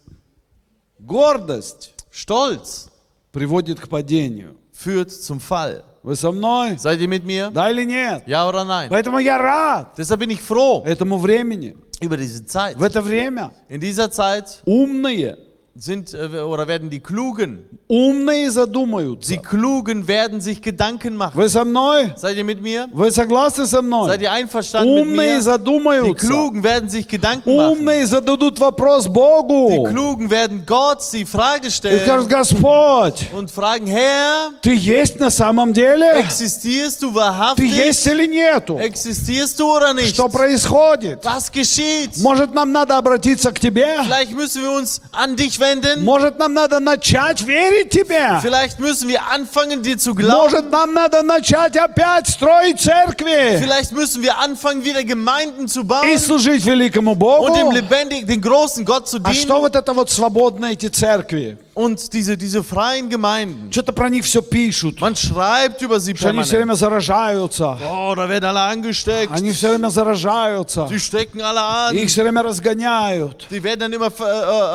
Гордость 0.99 1.95
Stolz 2.11 2.89
приводит 3.31 3.79
к 3.79 3.89
падению. 3.89 4.57
führt 4.73 5.11
zum 5.13 5.39
Fall. 5.39 5.85
Вы 6.03 6.17
со 6.17 6.33
мной? 6.33 6.79
Seid 6.79 7.01
ihr 7.01 7.09
mit 7.09 7.25
mir? 7.25 7.51
Да 7.51 7.71
или 7.71 7.85
нет? 7.85 8.23
Ja 8.27 8.49
oder 8.49 8.65
nein? 8.65 8.89
Поэтому 8.89 9.19
я 9.19 9.37
рад 9.37 9.99
Deshalb 9.99 10.21
bin 10.21 10.31
ich 10.31 10.41
froh 10.41 10.83
этому 10.87 11.19
времени. 11.19 11.77
über 12.01 12.17
diese 12.17 12.47
Zeit. 12.47 12.77
В 12.79 12.83
это 12.83 13.03
время 13.03 13.53
In 13.69 13.81
dieser 13.81 14.11
Zeit 14.11 14.63
умные, 14.65 15.37
sind 15.78 16.14
äh, 16.14 16.28
oder 16.42 16.68
werden 16.68 16.92
die 16.92 17.00
Klugen, 17.00 17.66
умные 17.88 18.52
задумаются. 18.52 19.32
die 19.34 19.40
Klugen 19.40 20.08
werden 20.08 20.40
sich 20.40 20.62
Gedanken 20.62 21.16
machen. 21.16 21.32
Вы 21.36 21.50
со 21.50 21.66
мной? 21.66 22.14
Seid 22.16 22.38
ihr 22.38 22.44
mit 22.44 22.62
mir? 22.62 22.88
Вы 22.94 23.10
согласны 23.12 23.66
со 23.66 23.78
Seid 23.78 23.84
мной? 23.84 24.18
ihr 24.22 24.32
einverstanden 24.32 24.94
mit 24.94 25.02
Умные 25.08 25.30
mir? 25.32 25.38
Die 25.38 25.42
задумаются. 25.42 26.28
Klugen 26.28 26.64
werden 26.64 26.90
sich 26.90 27.08
Gedanken 27.08 27.56
machen. 27.58 27.72
Умные 27.80 28.06
зададут 28.06 28.60
вопрос 28.60 29.06
Die 29.06 29.10
Богу. 29.10 29.86
Klugen 29.90 30.30
werden 30.30 30.64
Gott 30.68 31.00
die 31.12 31.26
Frage 31.26 31.68
И 31.68 31.72
stellen 31.72 32.02
скажут, 32.06 32.30
Господь, 32.30 33.32
und 33.36 33.50
fragen, 33.50 33.88
Herr, 33.88 34.52
ты 34.62 34.76
есть 34.76 35.20
на 35.20 35.32
самом 35.32 35.74
деле? 35.74 36.06
existierst 36.20 37.02
du 37.02 37.10
Ты 37.10 37.16
wahrhaftig? 37.16 37.72
есть 37.76 38.06
или 38.06 38.28
нету? 38.28 38.78
Existierst 38.78 39.60
du 39.60 39.66
oder 39.76 39.96
nicht? 39.96 40.14
Что 40.14 40.30
происходит? 40.30 41.24
Was 41.26 41.52
geschieht? 41.52 42.16
Может, 42.22 42.54
нам 42.54 42.72
надо 42.72 42.96
обратиться 42.96 43.52
к 43.52 43.60
Тебе? 43.60 43.88
Vielleicht 44.04 44.34
müssen 44.34 44.62
wir 44.62 44.72
uns 44.72 45.02
an 45.12 45.36
dich 45.36 45.60
wenden. 45.60 45.64
Может, 46.04 46.40
нам 46.40 46.54
надо 46.54 46.80
начать 46.80 47.42
верить 47.42 47.90
Тебе? 47.90 48.40
Vielleicht 48.42 48.80
müssen 48.80 49.08
wir 49.10 49.20
anfangen, 49.32 49.82
dir 49.82 49.98
zu 49.98 50.14
glauben. 50.16 50.52
Может, 50.52 50.72
нам 50.72 50.94
надо 50.94 51.22
начать 51.24 51.76
опять 51.78 52.28
строить 52.28 52.80
церкви 52.82 53.58
Vielleicht 53.60 53.92
müssen 53.92 54.22
wir 54.24 54.38
anfangen, 54.40 54.84
wieder 54.84 55.04
Gemeinden 55.04 55.68
zu 55.68 55.84
bauen 55.84 56.08
и 56.10 56.18
служить 56.18 56.66
великому 56.66 57.16
Богу? 57.16 57.46
und 57.48 57.56
dem 57.56 57.72
lebendigen, 57.72 58.28
den 58.28 58.42
großen 58.42 58.86
Gott 58.86 59.08
zu 59.08 59.18
А 59.24 59.34
что 59.34 59.44
dienen. 59.56 59.62
вот 59.62 59.76
это 59.76 59.94
вот 59.94 60.10
свободные 60.10 60.74
эти 60.74 60.88
церкви? 60.88 61.58
Und 61.78 62.14
diese, 62.14 62.38
diese 62.38 62.64
freien 62.64 63.10
Gemeinden, 63.10 63.72
Что-то 63.72 63.94
про 63.94 64.10
них 64.10 64.26
все 64.26 64.42
пишут, 64.42 65.02
man 65.02 65.16
schreibt 65.16 65.82
über 65.82 66.00
sie 66.00 66.16
что 66.16 66.30
они 66.30 66.44
все 66.44 66.58
permanent. 66.58 66.58
время 66.58 66.76
заражаются. 66.76 67.78
Oh, 67.92 68.14
da 68.16 68.28
werden 68.30 68.46
alle 68.46 68.62
angesteckt. 68.62 69.32
Они 69.32 69.52
все 69.52 69.70
время 69.70 69.90
заражаются. 69.90 70.88
Die 70.90 71.00
stecken 71.00 71.42
alle 71.42 71.62
an. 71.62 71.96
Их 71.96 72.10
все 72.10 72.24
время 72.24 72.44
разгоняют. 72.44 73.48
Die 73.50 73.64
werden 73.64 73.80
dann 73.80 73.94
immer 73.94 74.08
äh, 74.08 74.10
äh, 74.10 74.14
Кто 74.14 74.28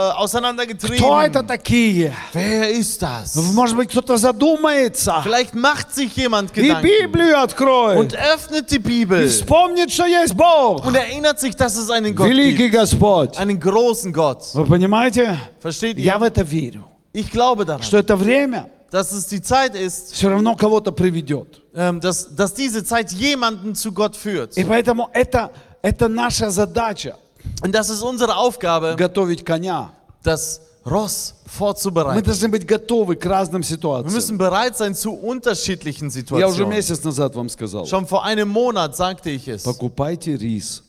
это 0.08 0.16
auseinandergetrieben. 0.18 1.46
такие? 1.46 2.12
Wer 2.32 2.70
ist 2.70 3.00
das? 3.02 3.34
Может 3.54 3.76
быть, 3.76 3.90
кто-то 3.90 4.16
задумается 4.16 5.20
Vielleicht 5.22 5.54
macht 5.54 5.94
sich 5.94 6.14
jemand 6.16 6.50
и 6.56 6.62
Gedanken 6.62 6.82
Библию 6.82 7.40
откроет 7.40 7.98
und 7.98 8.14
öffnet 8.14 8.70
die 8.70 8.76
и 8.76 8.78
Bibel 8.78 9.28
вспомнит, 9.28 9.90
что 9.92 10.06
есть 10.06 10.34
Бог. 10.34 10.84
und 10.84 10.94
erinnert 10.96 11.38
sich, 11.40 11.54
dass 11.56 11.76
es 11.76 11.90
einen 11.90 12.14
Gott 12.14 12.28
Великий 12.28 12.68
gibt. 12.70 12.74
Господь. 12.74 13.36
Einen 13.38 13.60
großen 13.60 14.12
Gott. 14.12 14.42
Вы 14.54 14.64
понимаете? 14.64 15.38
Versteht 15.60 15.98
Я 15.98 16.14
ihr? 16.14 16.18
в 16.20 16.22
это 16.22 16.42
верю. 16.42 16.84
Ich 17.12 17.30
glaube 17.30 17.64
daran, 17.64 17.82
Что 17.82 17.98
это 17.98 18.16
время 18.16 18.68
dass 18.90 19.12
es 19.12 19.26
die 19.26 19.42
Zeit 19.42 19.74
ist, 19.74 20.12
все 20.14 20.28
равно 20.30 20.56
кого-то 20.56 20.92
приведет. 20.92 21.60
ähm, 21.74 22.00
dass, 22.00 22.34
dass 22.34 22.54
diese 22.54 22.82
Zeit 22.84 23.12
jemanden 23.12 23.74
zu 23.74 23.92
Gott 23.92 24.16
führt. 24.16 24.56
И 24.56 24.64
поэтому 24.64 25.10
это, 25.12 25.50
это 25.82 26.08
наша 26.08 26.50
задача 26.50 27.16
Und 27.62 27.72
das 27.74 27.90
ist 27.90 28.02
unsere 28.02 28.36
Aufgabe, 28.36 28.94
готовить 28.96 29.44
коня. 29.44 29.90
das 30.22 30.60
Ross 30.86 31.34
Мы 31.44 31.50
vorzubereiten. 31.50 32.24
должны 32.24 32.48
быть 32.48 32.66
готовы 32.66 33.16
к 33.16 33.26
разным 33.26 33.60
Wir 33.62 33.66
ситуациям. 33.76 34.14
müssen 34.14 34.38
bereit 34.38 34.76
sein 34.78 34.94
zu 34.94 35.12
unterschiedlichen 35.12 36.04
Я 36.08 36.08
уже 36.08 36.20
Situationen. 36.20 36.70
месяц 36.70 37.02
назад 37.04 37.34
вам 37.34 37.48
сказал. 37.50 37.84
Schon 37.86 38.06
vor 38.06 38.24
einem 38.24 38.48
Monat 38.48 38.96
sagte 38.96 39.28
ich 39.30 39.48
es. 39.48 39.64
Покупайте 39.64 40.34
рис. 40.36 40.82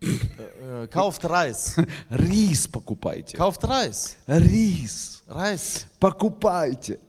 Äh, 0.00 0.88
Kauft 0.88 1.24
Reis. 1.24 1.76
Рис 2.10 2.66
покупайте. 2.66 3.36
Kauft 3.36 3.62
Reis. 3.64 4.16
Рис. 4.26 5.15
Reis. 5.27 5.85
Покупайте. 5.99 6.99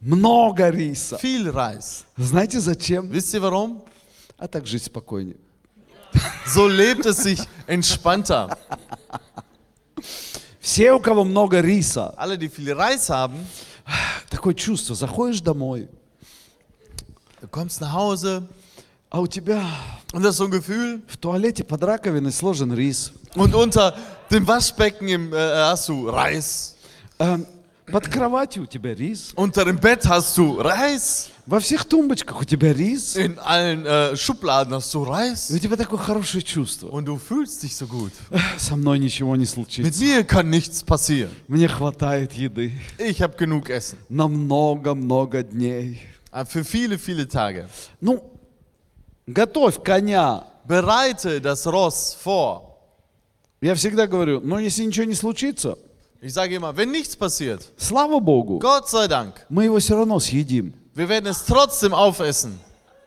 Много 0.00 0.70
риса. 0.70 1.18
Viel 1.22 1.50
Reis. 1.50 2.04
Знаете 2.16 2.60
зачем? 2.60 3.10
Wisst 3.10 3.34
ihr 3.34 3.42
warum? 3.42 3.82
А 4.38 4.46
так 4.48 4.66
жить 4.66 4.84
спокойнее. 4.84 5.36
So 6.46 6.66
lebt 6.66 7.04
es 7.04 7.18
sich 7.18 7.40
entspannter. 7.66 8.56
Все, 10.60 10.92
у 10.92 11.00
кого 11.00 11.24
много 11.24 11.60
риса, 11.60 12.14
Alle, 12.16 12.38
die 12.38 12.48
viel 12.48 12.72
Reis 12.72 13.08
haben, 13.10 13.46
такое 14.30 14.54
чувство, 14.54 14.94
заходишь 14.94 15.40
домой, 15.40 15.88
du 17.40 17.48
kommst 17.48 17.80
nach 17.80 17.92
Hause 17.92 18.46
а 19.10 19.20
у 19.20 19.26
тебя 19.26 19.64
und 20.12 20.22
das 20.22 20.32
ist 20.32 20.38
so 20.38 20.44
ein 20.44 20.50
Gefühl. 20.50 21.02
в 21.06 21.16
туалете 21.16 21.64
под 21.64 21.82
раковиной 21.82 22.32
сложен 22.32 22.72
рис. 22.72 23.12
Und 23.34 23.54
unter 23.54 23.94
dem 24.30 24.46
Waschbecken 24.46 25.08
im, 25.08 25.32
äh, 25.32 25.36
hast 25.36 25.88
du 25.88 26.08
Reis. 26.08 26.76
А, 27.18 27.38
под 27.90 28.08
кроватью 28.08 28.62
у 28.64 28.66
тебя 28.66 28.94
рис. 28.94 29.32
Unter 29.36 29.64
dem 29.64 29.78
Bett 29.78 30.04
hast 30.06 30.36
du 30.36 30.60
Reis. 30.60 31.30
Во 31.46 31.60
всех 31.60 31.86
тумбочках 31.86 32.40
у 32.42 32.44
тебя 32.44 32.72
рис. 32.74 33.16
In 33.16 33.38
allen 33.38 33.86
äh, 33.86 34.16
Schubladen 34.16 34.74
hast 34.74 34.92
du 34.94 35.02
Reis. 35.04 35.50
И 35.50 35.54
у 35.54 35.58
тебя 35.58 35.76
такое 35.76 35.98
хорошее 35.98 36.42
чувство. 36.42 36.88
Und 36.88 37.06
du 37.06 37.16
fühlst 37.18 37.62
dich 37.62 37.74
so 37.74 37.86
gut. 37.86 38.12
Со 38.58 38.76
мной 38.76 38.98
ничего 38.98 39.34
не 39.36 39.44
Mit 39.44 39.50
случится. 39.50 40.04
mir 40.04 40.24
kann 40.24 40.50
nichts 40.50 40.82
passieren. 40.82 41.30
Мне 41.48 41.68
хватает 41.68 42.32
еды 42.34 42.72
Ich 42.98 43.22
habe 43.22 43.34
genug 43.36 43.70
Essen. 43.70 43.96
на 44.08 44.28
много-много 44.28 45.42
дней. 45.42 46.00
Äh, 46.32 46.44
Für 46.44 46.64
viele, 46.64 46.98
viele 46.98 47.26
Tage. 47.26 47.68
Ну, 48.00 48.22
готовь 49.26 49.82
коня. 49.82 50.44
Bereite 50.66 51.40
das 51.40 51.66
Ross 51.66 52.14
vor. 52.22 52.64
Я 53.62 53.74
всегда 53.74 54.06
говорю, 54.06 54.40
но 54.40 54.58
если 54.58 54.84
ничего 54.84 55.04
не 55.06 55.14
случится, 55.14 55.78
Ich 56.21 56.33
sage 56.33 56.55
immer, 56.55 56.75
wenn 56.75 56.89
nichts 56.91 57.15
passiert, 57.15 57.61
слава 57.77 58.19
Богу, 58.19 58.59
Gott 58.59 58.87
sei 58.89 59.07
Dank, 59.07 59.33
мы 59.49 59.65
его 59.65 59.79
все 59.79 59.95
равно 59.95 60.19
съедим. 60.19 60.73
wir 60.95 61.07
werden 61.09 61.27
es 61.27 61.43
trotzdem 61.45 61.93
aufessen. 61.93 62.59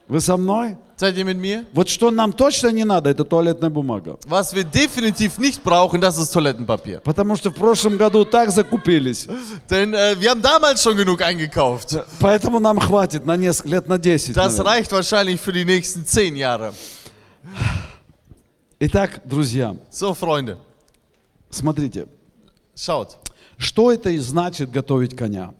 Вы 0.08 0.20
со 0.20 0.36
мной? 0.36 0.76
Seid 0.98 1.16
ihr 1.18 1.24
mit 1.26 1.36
mir? 1.36 1.66
Вот 1.74 1.88
что 1.90 2.10
нам 2.10 2.32
точно 2.32 2.68
не 2.68 2.84
надо, 2.84 3.10
это 3.10 3.24
туалетная 3.24 3.68
бумага. 3.70 4.18
Was 4.26 4.54
wir 4.54 4.64
definitiv 4.64 5.36
nicht 5.38 5.62
brauchen, 5.64 6.00
das 6.00 6.16
ist 6.16 6.32
Toilettenpapier. 6.32 7.00
Потому 7.00 7.36
что 7.36 7.50
в 7.50 7.54
прошлом 7.54 7.96
году 7.98 8.24
так 8.24 8.50
закупились. 8.50 9.26
Denn 9.68 9.92
äh, 9.94 10.16
wir 10.20 10.30
haben 10.30 10.40
damals 10.42 10.82
schon 10.82 10.96
genug 10.96 11.20
eingekauft. 11.22 11.96
Поэтому 12.20 12.60
нам 12.60 12.78
хватит 12.78 13.26
на 13.26 13.36
несколько 13.36 13.68
лет, 13.68 13.88
на 13.88 13.98
10. 13.98 14.34
Das 14.36 14.36
наверное. 14.58 14.64
reicht 14.64 14.92
wahrscheinlich 14.92 15.40
für 15.40 15.52
die 15.52 15.64
nächsten 15.64 16.06
zehn 16.06 16.34
Jahre. 16.36 16.72
Итак, 18.78 19.22
друзья, 19.24 19.74
So, 19.90 20.14
Freunde, 20.14 20.58
смотрите, 21.50 22.06
Schaut. 22.75 23.17
что 23.57 23.91
это 23.91 24.09
и 24.09 24.17
значит 24.17 24.71
готовить 24.71 25.15
коня? 25.15 25.53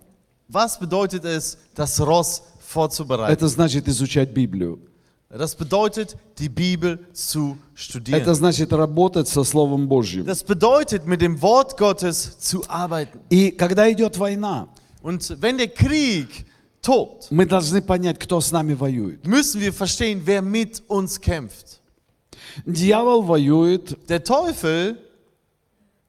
Was 0.50 0.78
bedeutet 0.80 1.24
es, 1.26 1.58
das 1.76 2.00
Ross 2.00 2.42
vorzubereiten? 2.74 3.32
Это 3.34 3.48
значит 3.48 3.88
изучать 3.88 4.32
Библию. 4.32 4.80
Das 5.30 5.56
bedeutet, 5.56 6.18
die 6.40 6.50
Bibel 6.50 7.00
zu 7.14 7.58
Это 7.74 7.76
studieren. 7.76 8.34
значит 8.36 8.74
работать 8.74 9.30
со 9.30 9.46
Словом 9.46 9.88
Божьим. 9.88 10.26
Das 10.26 10.44
bedeutet, 10.44 11.06
mit 11.06 11.22
dem 11.22 11.42
Wort 11.42 11.78
Gottes 11.78 12.38
zu 12.40 12.64
arbeiten. 12.68 13.20
И 13.30 13.52
когда 13.52 13.90
идет 13.90 14.18
война, 14.18 14.68
Und 15.02 15.42
wenn 15.42 15.58
der 15.58 15.70
Krieg 15.70 16.28
tobt, 16.82 17.28
мы 17.32 17.46
должны 17.46 17.82
понять, 17.82 18.20
кто 18.20 18.42
с 18.42 18.52
нами 18.52 18.74
воюет. 18.74 19.26
müssen 19.26 19.62
wir 19.62 19.72
verstehen, 19.72 20.22
wer 20.26 20.42
mit 20.42 20.84
uns 20.90 21.22
kämpft. 21.22 21.80
Дьявол 22.66 23.22
воюет, 23.22 23.98
Der 24.10 24.22
Teufel, 24.24 24.98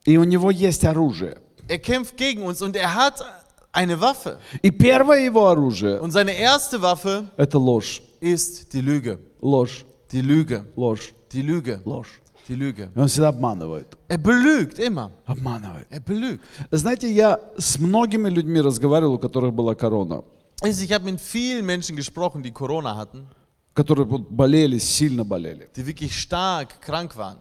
и 0.04 0.16
у 0.16 0.24
него 0.24 0.50
есть 0.50 0.84
оружие. 0.84 1.38
er 1.68 1.78
kämpft 1.78 2.16
gegen 2.16 2.42
uns 2.42 2.60
und 2.62 2.76
er 2.76 2.94
hat 2.94 3.24
eine 3.72 4.00
Waffe. 4.00 4.38
И 4.62 4.70
первое 4.70 5.24
его 5.24 5.46
оружие 5.48 6.00
Und 6.00 6.10
seine 6.10 6.32
erste 6.32 6.80
Waffe– 6.82 7.28
это 7.36 7.58
ложь. 7.58 8.02
ist 8.20 8.72
die 8.72 8.80
Lüge. 8.80 9.18
Ложь, 9.40 9.84
Die 10.12 10.20
Lüge. 10.20 10.64
ложь, 10.76 11.12
Die 11.32 11.42
Lüge. 11.42 11.80
ложь. 11.84 12.20
Die 12.48 12.54
Lüge. 12.56 12.90
Он 12.96 13.06
всегда 13.06 13.28
обманывает. 13.28 13.96
Er 14.08 14.18
belügt 14.18 14.78
immer. 14.80 15.12
Обманывает. 15.26 15.86
Er 15.90 16.00
belügt. 16.00 16.40
Знаете, 16.72 17.10
я 17.10 17.38
с 17.56 17.78
многими 17.78 18.28
людьми 18.28 18.60
разговаривал, 18.60 19.14
у 19.14 19.18
которых 19.18 19.54
была 19.54 19.74
корона, 19.76 20.24
ich 20.64 20.92
habe 20.92 21.04
mit 21.12 21.20
vielen 21.20 21.64
Menschen 21.64 21.96
gesprochen, 21.96 22.42
die 22.42 22.50
Corona 22.52 22.96
hatten, 22.96 23.26
которые 23.74 24.06
болели, 24.06 24.78
сильно 24.78 25.24
болели. 25.24 25.68
die 25.76 25.86
wirklich 25.86 26.14
stark 26.20 26.80
krank 26.80 27.16
waren. 27.16 27.38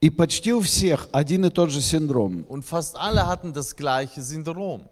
И 0.00 0.10
почти 0.10 0.52
у 0.52 0.60
всех 0.60 1.08
один 1.12 1.44
и 1.46 1.50
тот 1.50 1.70
же 1.70 1.80
синдром. 1.80 2.44
Und 2.48 2.64
fast 2.64 2.96
alle 2.96 3.26
hatten 3.26 3.52
das 3.52 3.74
gleiche 3.74 4.22
Syndrom. 4.22 4.82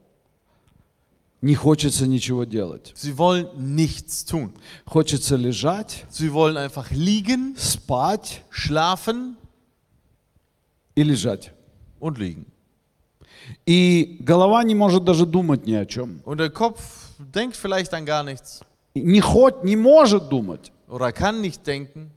Не 1.43 1.55
хочется 1.55 2.07
ничего 2.09 2.45
делать. 2.45 2.93
Sie 2.97 3.17
wollen 3.17 3.49
nichts 3.77 4.25
tun. 4.25 4.53
Хочется 4.85 5.37
лежать, 5.37 6.05
Sie 6.11 6.33
wollen 6.33 6.57
einfach 6.57 6.91
liegen, 6.91 7.55
спать 7.57 8.43
schlafen 8.51 9.37
и 10.97 11.03
лежать. 11.05 11.53
und 12.01 12.19
liegen. 12.19 12.47
И 13.65 14.17
голова 14.21 14.65
не 14.65 14.75
может 14.75 15.05
даже 15.05 15.25
думать 15.25 15.67
ни 15.67 15.75
о 15.75 15.87
чем. 15.87 16.21
Und 16.25 16.39
der 16.39 16.51
Kopf 16.51 16.81
denkt 17.19 17.55
vielleicht 17.57 17.95
an 17.95 18.05
gar 18.07 18.25
nichts 18.25 18.63
Не, 18.95 19.21
хоть, 19.21 19.63
не 19.63 19.77
может 19.77 20.29
думать. 20.31 20.73
oder 20.89 21.13
kann 21.13 21.43
nicht 21.43 21.65
denken. 21.67 22.11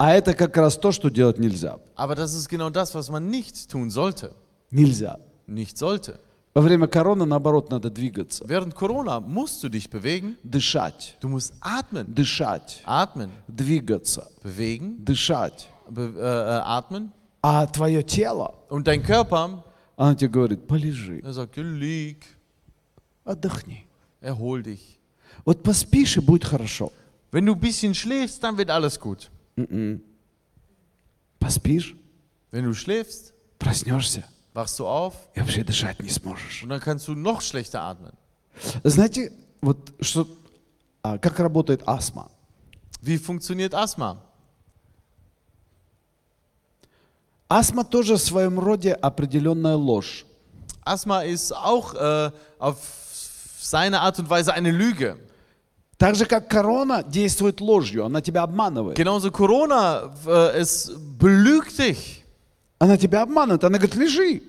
А 0.00 0.12
это 0.12 0.34
как 0.34 0.56
раз 0.56 0.76
то, 0.76 0.92
что 0.92 1.08
делать 1.08 1.38
нельзя. 1.38 1.78
Aber 1.94 2.14
das 2.14 2.34
ist 2.34 2.48
genau 2.48 2.70
das, 2.70 2.94
was 2.94 3.08
man 3.10 3.30
nicht 3.30 3.70
tun 3.70 3.90
sollte. 3.90 4.32
Нельзя. 4.70 5.18
Nicht 5.46 5.78
sollte. 5.78 6.18
Во 6.54 6.62
время 6.62 6.86
короны, 6.86 7.26
наоборот, 7.26 7.70
надо 7.70 7.90
двигаться. 7.90 8.44
Während 8.46 8.74
Corona 8.74 9.20
musst 9.20 9.62
du 9.62 9.68
dich 9.68 9.90
bewegen. 9.90 10.36
Дышать. 10.42 11.16
Du 11.20 11.28
musst 11.28 11.54
atmen. 11.60 12.06
Дышать. 12.14 12.82
Atmen. 12.84 13.30
Двигаться. 13.46 14.26
Bewegen. 14.42 15.04
Дышать. 15.04 15.68
Be 15.88 16.12
äh, 16.16 16.18
äh, 16.18 16.62
atmen. 16.64 17.12
А 17.42 17.66
твое 17.66 18.02
тело, 18.02 18.54
Und 18.68 18.86
dein 18.88 19.02
Körper, 19.02 19.62
оно 19.96 20.14
тебе 20.14 20.30
говорит, 20.30 20.66
полежи, 20.66 21.20
er 21.22 21.32
sagt, 21.32 21.56
lieg, 21.56 22.24
отдохни. 23.24 23.86
erhol 24.20 24.62
dich. 24.62 24.98
Вот 25.44 25.62
поспишь, 25.62 26.16
и 26.16 26.20
будет 26.20 26.44
хорошо. 26.44 26.90
Wenn 27.30 27.46
du 27.46 27.52
ein 27.52 27.60
bisschen 27.60 27.94
schläfst, 27.94 28.42
dann 28.42 28.56
wird 28.58 28.70
alles 28.70 28.98
gut. 28.98 29.30
Поспишь, 31.39 31.95
Wenn 32.51 32.65
du 32.65 32.73
schläfst, 32.73 33.33
проснешься, 33.59 34.23
wachst 34.53 34.77
du 34.79 34.85
auf 34.85 35.13
и 35.35 35.39
вообще 35.39 35.63
дышать 35.63 35.99
не 36.01 36.09
сможешь. 36.09 36.63
und 36.63 36.69
dann 36.69 36.79
kannst 36.81 37.07
du 37.07 37.15
noch 37.15 37.41
schlechter 37.41 37.81
atmen. 37.81 38.13
Знаете, 38.83 39.31
вот 39.61 39.93
что, 40.01 40.27
а, 41.01 41.17
как 41.17 41.39
работает 41.39 41.81
астма? 41.87 42.29
Wie 43.01 43.17
funktioniert 43.17 43.73
Asthma? 43.73 44.17
Астма 47.49 47.83
тоже 47.83 48.15
в 48.15 48.19
своем 48.21 48.59
роде 48.59 48.93
определенная 48.93 49.75
ложь. 49.75 50.25
Asthma 50.83 51.21
ist 51.23 51.51
auch 51.51 51.93
äh, 51.95 52.31
auf 52.59 52.77
seine 53.59 54.01
Art 54.01 54.19
und 54.19 54.29
Weise 54.29 54.53
eine 54.53 54.71
Lüge. 54.71 55.17
Так 56.01 56.15
же, 56.15 56.25
как 56.25 56.49
корона 56.49 57.03
действует 57.03 57.61
ложью, 57.61 58.05
она 58.05 58.21
тебя 58.21 58.41
обманывает. 58.41 58.97
Genauso 58.97 59.29
Corona, 59.29 60.11
äh, 60.25 60.59
es 60.59 60.91
belügt 60.97 61.77
dich. 61.77 62.23
Она 62.79 62.97
тебя 62.97 63.21
обманывает, 63.21 63.63
она 63.63 63.77
говорит, 63.77 63.93
лежи. 63.93 64.41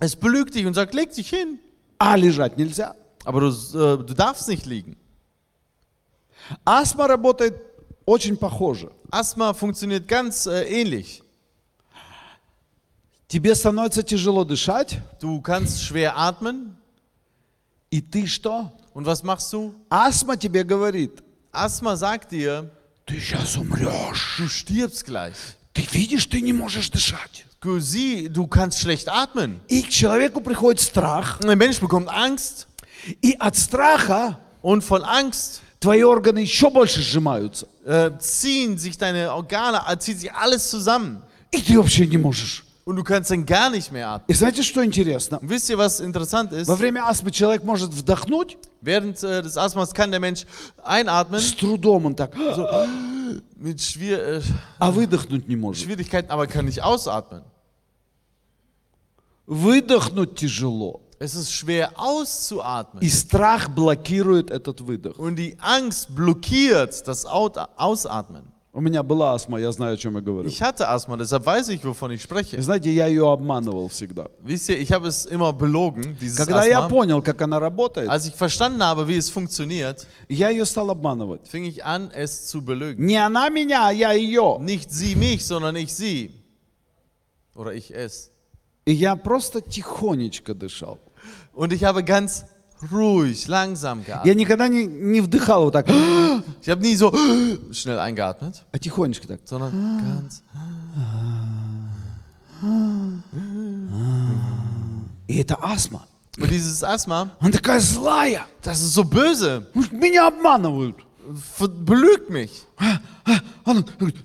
Es 0.00 0.16
belügt 0.16 0.56
dich 0.56 0.66
und 0.66 0.74
sagt, 0.74 0.94
leg 0.94 1.12
dich 1.12 1.30
hin. 1.30 1.60
А 1.98 2.16
лежать 2.16 2.56
нельзя. 2.56 2.96
Aber 3.24 3.42
du, 3.42 3.46
äh, 3.48 3.98
du 3.98 4.12
darfst 4.12 4.48
nicht 4.48 4.66
liegen. 4.66 4.96
Астма 6.64 7.06
работает 7.06 7.54
очень 8.04 8.36
похоже. 8.36 8.90
Asthma 9.12 9.54
funktioniert 9.54 10.08
ganz 10.08 10.48
äh, 10.48 10.64
ähnlich. 10.64 11.22
Тебе 13.28 13.54
становится 13.54 14.02
тяжело 14.02 14.42
дышать, 14.42 14.98
Du 15.20 15.40
kannst 15.42 15.80
schwer 15.80 16.16
atmen. 16.16 16.74
и 17.88 18.00
ты 18.00 18.26
что? 18.26 18.72
Und 18.97 19.05
was 19.05 19.23
machst 19.23 19.51
du? 19.53 19.73
Астма 19.89 20.37
тебе 20.37 20.63
говорит, 20.63 21.23
Asthma 21.51 21.95
sagt 21.95 22.31
dir, 22.31 22.69
ты 23.05 23.19
сейчас 23.19 23.57
умрешь. 23.57 24.37
du 24.37 24.47
stirbst 24.47 25.05
gleich. 25.05 25.35
Ты 25.73 25.81
видишь, 25.91 26.25
ты 26.27 26.41
не 26.41 26.53
можешь 26.53 26.89
дышать. 26.89 27.45
Du, 27.61 27.79
sie, 27.79 28.27
du 28.29 28.45
kannst 28.47 28.79
schlecht 28.81 29.07
atmen. 29.09 29.61
И 29.67 29.81
к 29.83 29.89
человеку 29.89 30.41
приходит 30.41 30.81
страх, 30.81 31.39
Ein 31.43 31.57
Mensch 31.57 31.79
bekommt 31.79 32.09
Angst 32.09 32.67
и 33.21 33.35
от 33.39 33.55
страха 33.55 34.39
und 34.61 34.83
von 34.83 35.03
Angst 35.03 35.61
твои 35.79 36.03
органы 36.03 36.39
еще 36.39 36.69
больше 36.69 37.01
сжимаются. 37.01 37.67
äh, 37.85 38.11
ziehen 38.19 38.77
sich 38.77 38.97
deine 38.97 39.33
Organe, 39.33 39.81
äh, 39.87 39.97
zieht 39.97 40.19
sich 40.19 40.31
alles 40.33 40.69
zusammen. 40.69 41.21
и 41.51 41.61
ты 41.61 41.77
вообще 41.77 42.05
не 42.07 42.17
можешь. 42.17 42.63
und 42.87 42.95
du 42.97 43.03
kannst 43.03 43.31
dann 43.31 43.45
gar 43.45 43.69
nicht 43.69 43.91
mehr 43.91 44.09
atmen. 44.09 44.29
И 44.29 44.33
знаете, 44.33 44.63
что 44.63 44.83
интересно? 44.83 45.39
Und 45.39 45.49
wisst 45.49 45.69
ihr, 45.69 45.77
was 45.77 45.99
interessant 45.99 46.51
ist? 46.51 46.67
Во 46.67 46.75
время 46.75 47.07
астмы 47.07 47.31
человек 47.31 47.63
может 47.63 47.93
вдохнуть, 47.93 48.57
Während 48.83 49.23
äh, 49.23 49.41
des 49.41 49.57
Asthmas 49.57 49.93
kann 49.93 50.11
der 50.11 50.19
Mensch 50.19 50.45
einatmen 50.83 51.39
с 51.39 51.55
трудом 51.55 52.05
он 52.05 52.15
так, 52.17 52.35
mit 53.55 53.81
Schwier 53.81 54.39
äh, 54.39 54.41
а 54.77 54.91
выдохнуть 54.91 55.47
не 55.47 55.55
может. 55.55 55.85
Schwierigkeiten, 55.85 56.29
aber 56.29 56.47
kann 56.47 56.65
nicht 56.65 56.83
ausatmen. 56.83 57.43
Выдохнуть 59.45 60.35
тяжело. 60.35 61.01
Es 61.19 61.35
ist 61.35 61.53
schwer 61.53 61.91
auszuatmen. 61.95 63.01
И 63.01 63.09
страх 63.09 63.69
блокирует 63.69 64.51
этот 64.51 64.81
выдох. 64.81 65.17
Und 65.17 65.37
die 65.37 65.57
Angst 65.61 66.13
blockiert 66.13 67.07
das 67.07 67.25
Out 67.25 67.57
Ausatmen. 67.77 68.51
У 68.77 68.81
меня 68.81 69.03
была 69.03 69.33
астма, 69.35 69.59
я 69.59 69.71
знаю, 69.71 69.93
о 69.93 69.97
чем 69.97 70.15
я 70.15 70.21
говорю. 70.21 70.49
Ich 70.49 70.59
hatte 70.59 70.89
Asthma, 70.89 71.15
deshalb 71.15 71.45
weiß 71.45 71.69
ich, 71.69 71.83
wovon 71.85 72.09
ich 72.11 72.21
И 72.21 72.23
spreche. 72.23 72.59
знаете, 72.59 72.91
я 72.91 73.05
ее 73.05 73.31
обманывал 73.31 73.87
всегда. 73.89 74.29
Wisst 74.43 74.67
ihr, 74.69 74.79
ich 74.79 74.91
habe 74.91 75.07
es 75.09 75.27
immer 75.27 75.53
belogen, 75.53 76.17
dieses 76.19 76.37
Когда 76.37 76.65
я 76.65 76.79
Asthma. 76.79 76.89
понял, 76.89 77.21
как 77.21 77.39
она 77.43 77.59
работает, 77.59 78.09
Als 78.09 78.25
ich 78.25 78.33
verstanden 78.33 78.81
habe, 78.81 79.07
wie 79.07 79.17
es 79.17 79.29
funktioniert, 79.29 80.07
я 80.27 80.49
ее 80.49 80.65
стал 80.65 80.89
обманывать. 80.89 81.41
fing 81.47 81.65
ich 81.65 81.85
an, 81.85 82.09
es 82.15 82.47
zu 82.47 82.63
belügen. 82.63 83.05
Не 83.05 83.17
она 83.17 83.49
меня, 83.49 83.89
а 83.89 83.91
я 83.93 84.11
ее. 84.13 84.57
Nicht 84.59 84.91
sie 84.91 85.15
mich, 85.15 85.45
sondern 85.45 85.75
ich 85.75 85.93
sie. 85.93 86.31
Oder 87.53 87.73
ich 87.75 87.91
es. 87.93 88.31
И 88.85 88.91
я 88.93 89.15
просто 89.15 89.61
тихонечко 89.61 90.55
дышал. 90.55 90.97
Und 91.53 91.71
ich 91.73 91.83
habe 91.83 92.03
ganz 92.03 92.45
ruhig, 92.92 93.46
langsam 93.48 94.04
geatmet. 94.04 94.26
Я 94.26 94.34
никогда 94.34 94.68
не, 94.68 94.86
не 94.86 95.20
вдыхал 95.20 95.64
вот 95.64 95.72
так, 95.72 95.88
Ich 95.88 96.68
habe 96.68 96.80
nie 96.82 96.94
so 96.96 97.12
schnell 97.72 97.98
eingeatmet, 97.98 98.62
а 98.72 98.78
тихонечко 98.78 99.26
так. 99.28 99.40
sondern 99.44 99.72
ganz. 99.72 100.42
И 105.28 105.36
это 105.38 105.56
астма. 105.62 106.06
Und 106.40 106.50
dieses 106.52 106.84
Asthma, 106.84 107.30
Она 107.40 107.50
такая 107.50 107.80
злая. 107.80 108.46
das 108.62 108.80
ist 108.80 108.94
so 108.94 109.02
böse. 109.02 109.66
Меня 109.90 110.28
обманывают. 110.28 110.96
Ver- 111.58 111.68
Belügt 111.68 112.30
mich. 112.30 112.50
Она 112.78 113.00
говорит, 113.26 113.42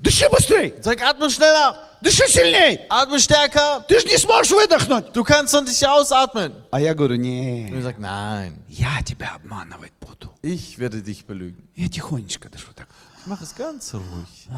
дыши 0.03 0.29
быстрей, 0.31 0.75
Sag, 0.83 1.01
atme 1.03 1.29
schneller, 1.31 1.77
дыши 2.01 2.27
сильней. 2.29 2.81
atme 2.91 3.19
stärker. 3.19 3.85
Ты 3.89 4.01
же 4.01 4.07
не 4.07 4.17
сможешь 4.19 4.53
выдохнуть. 4.53 5.13
Du 5.13 5.23
kannst 5.25 5.53
doch 5.55 5.63
nicht 5.65 5.85
ausatmen. 5.87 6.53
А 6.71 6.81
я 6.81 6.95
говорю, 6.95 7.15
Und 7.15 7.23
не, 7.23 7.69
ich 7.71 7.83
sage, 7.83 8.01
nein, 8.01 8.55
я 8.69 9.03
тебя 9.03 9.35
обманывать 9.37 9.93
буду. 10.01 10.31
ich 10.43 10.79
werde 10.79 11.03
dich 11.03 11.25
belügen. 11.27 11.69
Я 11.77 11.89
тихонечко 11.89 12.49
дышу 12.49 12.73
так. 12.75 12.89
Ich 13.21 13.27
mache 13.27 13.45
es 13.45 13.55
ganz 13.55 13.93
ruhig. 13.95 14.49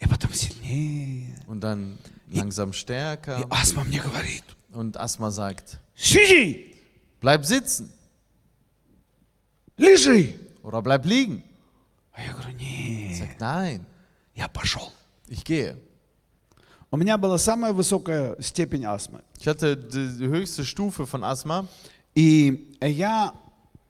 И 0.00 0.06
потом 0.08 0.32
сильнее. 0.32 1.36
Und 1.46 1.60
dann 1.60 1.98
langsam 2.30 2.70
И 2.70 2.72
stärker. 2.72 3.46
астма 3.50 3.84
мне 3.84 4.00
говорит, 4.00 4.44
Und 4.72 4.96
Asthma 4.96 5.30
sagt, 5.30 5.78
сиди, 5.94 6.74
bleib 7.20 7.44
sitzen 7.44 7.92
лежи. 9.76 10.34
oder 10.62 10.80
bleib 10.82 11.04
liegen. 11.06 11.42
А 12.12 12.22
я 12.22 12.32
говорю, 12.32 12.50
Ich 12.50 12.60
не, 12.60 13.14
sage, 13.14 13.36
nein, 13.40 13.84
я 14.34 14.48
пошел. 14.48 14.92
ich 15.28 15.44
gehe. 15.44 15.76
У 16.90 16.96
меня 16.98 17.16
была 17.16 17.38
самая 17.38 17.72
высокая 17.72 18.36
степень 18.40 18.84
астмы. 18.84 19.22
Ich 19.38 19.46
hatte 19.46 19.76
die 19.76 20.18
die 20.18 20.28
höchste 20.28 20.64
Stufe 20.64 21.06
von 21.06 21.24
Asthma. 21.24 21.66
И 22.14 22.68
я, 22.82 23.32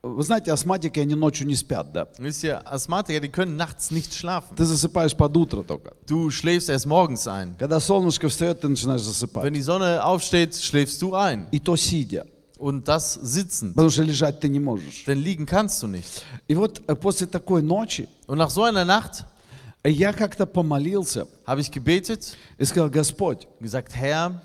вы 0.05 0.23
знаете, 0.23 0.53
астматики, 0.53 1.01
они 1.01 1.17
ночью 1.17 1.49
не 1.49 1.57
спят, 1.57 1.93
да? 1.93 2.07
Wisst 2.19 2.45
ihr, 2.45 2.65
Asthmatiker, 2.65 3.19
die 3.19 3.29
können 3.29 3.57
nachts 3.57 3.91
nicht 3.91 4.15
schlafen. 4.15 4.55
Ты 4.57 4.65
засыпаешь 4.65 5.17
под 5.17 5.37
утро 5.37 5.65
только. 5.65 5.95
Du 6.07 6.31
schläfst 6.31 6.69
erst 6.71 6.87
morgens 6.87 7.27
ein. 7.27 7.57
Когда 7.59 7.81
солнышко 7.81 8.29
встает, 8.29 8.61
ты 8.61 8.69
начинаешь 8.69 9.03
засыпать. 9.03 9.43
Wenn 9.45 9.55
die 9.55 9.63
Sonne 9.63 10.05
aufsteht, 10.05 10.55
schläfst 10.55 11.03
du 11.03 11.15
ein. 11.17 11.49
И 11.51 11.59
то 11.59 11.75
сидя. 11.75 12.25
Und 12.59 12.87
das 12.87 13.15
sitzend. 13.15 13.75
Потому 13.75 13.91
что 13.91 14.03
лежать 14.03 14.41
ты 14.41 14.49
не 14.49 14.61
можешь. 14.61 15.05
Denn 15.05 15.19
liegen 15.19 15.47
kannst 15.47 15.83
du 15.83 15.89
nicht. 15.89 16.23
И 16.47 16.55
вот 16.55 16.81
э, 16.87 16.95
после 16.95 17.27
такой 17.27 17.63
ночи 17.63 18.09
Und 18.27 18.39
nach 18.39 18.51
so 18.51 18.63
einer 18.63 18.85
Nacht 18.85 19.25
э, 19.83 19.91
я 19.91 20.13
как-то 20.13 20.47
помолился 20.47 21.27
habe 21.47 21.61
ich 21.61 21.71
gebetet 21.71 22.37
и 22.59 22.65
сказал, 22.65 22.89
Господь, 22.91 23.47
und 23.59 23.65
gesagt, 23.65 23.95
Herr, 23.97 24.43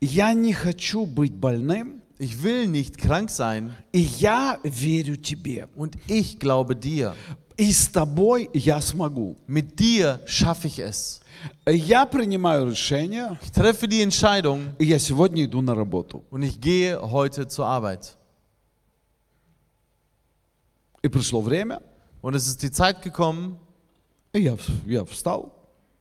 я 0.00 0.34
не 0.34 0.52
хочу 0.52 1.06
быть 1.06 1.32
больным, 1.32 2.02
ich 2.18 2.42
will 2.42 2.66
nicht 2.66 2.98
krank 2.98 3.30
sein 3.30 3.74
и 3.92 4.00
я 4.00 4.58
верю 4.62 5.16
Тебе. 5.16 5.68
und 5.74 5.96
ich 6.06 6.38
glaube 6.38 6.76
dir. 6.76 7.14
И 7.56 7.72
с 7.72 7.88
Тобой 7.88 8.50
я 8.52 8.80
смогу. 8.80 9.36
Mit 9.46 9.78
dir 9.78 10.20
schaffe 10.26 10.66
ich 10.66 10.80
es. 10.80 11.20
Э, 11.66 11.74
Я 11.74 12.06
принимаю 12.06 12.70
решение, 12.70 13.38
Ich 13.42 13.50
treffe 13.52 13.86
die 13.88 14.02
Entscheidung 14.02 14.74
и 14.78 14.84
я 14.86 14.98
сегодня 14.98 15.44
иду 15.44 15.60
на 15.62 15.74
работу. 15.74 16.24
und 16.30 16.42
ich 16.42 16.60
gehe 16.60 16.98
heute 17.00 17.46
zur 17.48 17.66
Arbeit. 17.66 18.16
И 21.02 21.08
пришло 21.08 21.40
время, 21.42 21.80
Und 22.22 22.34
es 22.34 22.46
ist 22.46 22.62
die 22.62 22.70
Zeit 22.70 23.02
gekommen 23.02 23.58
и 24.32 24.40
я, 24.40 24.56
в- 24.56 24.86
я 24.86 25.04
встал 25.04 25.52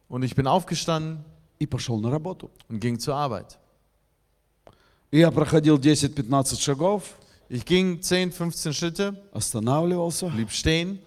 und 0.09 0.23
ich 0.23 0.35
bin 0.35 0.47
aufgestanden 0.47 1.23
и 1.59 1.65
пошел 1.65 1.99
на 1.99 2.09
работу. 2.09 2.49
und 2.69 2.79
ging 2.79 2.97
zur 2.99 3.15
Arbeit. 3.15 3.57
И 5.11 5.19
я 5.19 5.29
проходил 5.31 5.77
10-15 5.77 6.59
шагов, 6.61 7.03
Ich 7.49 7.65
ging 7.65 8.01
10, 8.01 8.31
15 8.31 8.73
Schritte, 8.73 9.15
останавливался, 9.31 10.27
blieb 10.27 10.49
stehen, 10.49 10.99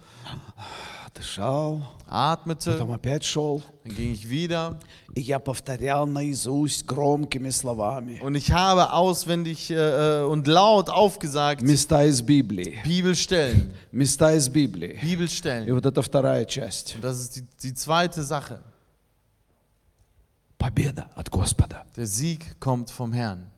дышал, 1.15 1.83
atmete, 2.09 2.73
потом 2.73 2.93
опять 2.93 3.25
шел. 3.25 3.63
dann 3.85 3.95
ging 3.95 4.13
ich 4.13 4.29
wieder 4.29 4.79
И 5.15 5.21
я 5.23 5.39
повторял 5.39 6.07
наизусть 6.07 6.85
громкими 6.85 7.49
словами 7.51 8.21
und 8.21 8.35
ich 8.35 8.51
habe 8.53 8.93
auswendig 8.93 9.71
äh, 9.71 9.75
äh, 9.75 10.25
und 10.25 10.47
laut 10.47 10.91
aufgesagt 10.91 11.63
места 11.63 12.05
из 12.05 12.21
Библии. 12.21 12.81
Bibelstellen, 12.85 13.73
Места 13.93 14.35
из 14.35 14.49
Библии. 14.49 14.99
И 15.03 15.07
Bibelstellen. 15.07 15.73
вот 15.75 15.87
это 15.87 16.03
вторая 16.03 16.45
часть. 16.45 16.97
Und 16.97 17.03
das 17.05 17.21
ist 17.21 17.37
die, 17.37 17.47
die 17.63 17.75
zweite 17.75 18.23
Sache. 18.23 18.61
Победа 20.59 21.09
от 21.15 21.31
Господа. 21.31 21.85
Der 21.97 22.07
Sieg 22.07 22.61
kommt 22.61 22.91
vom 22.91 23.13
Herrn. 23.13 23.50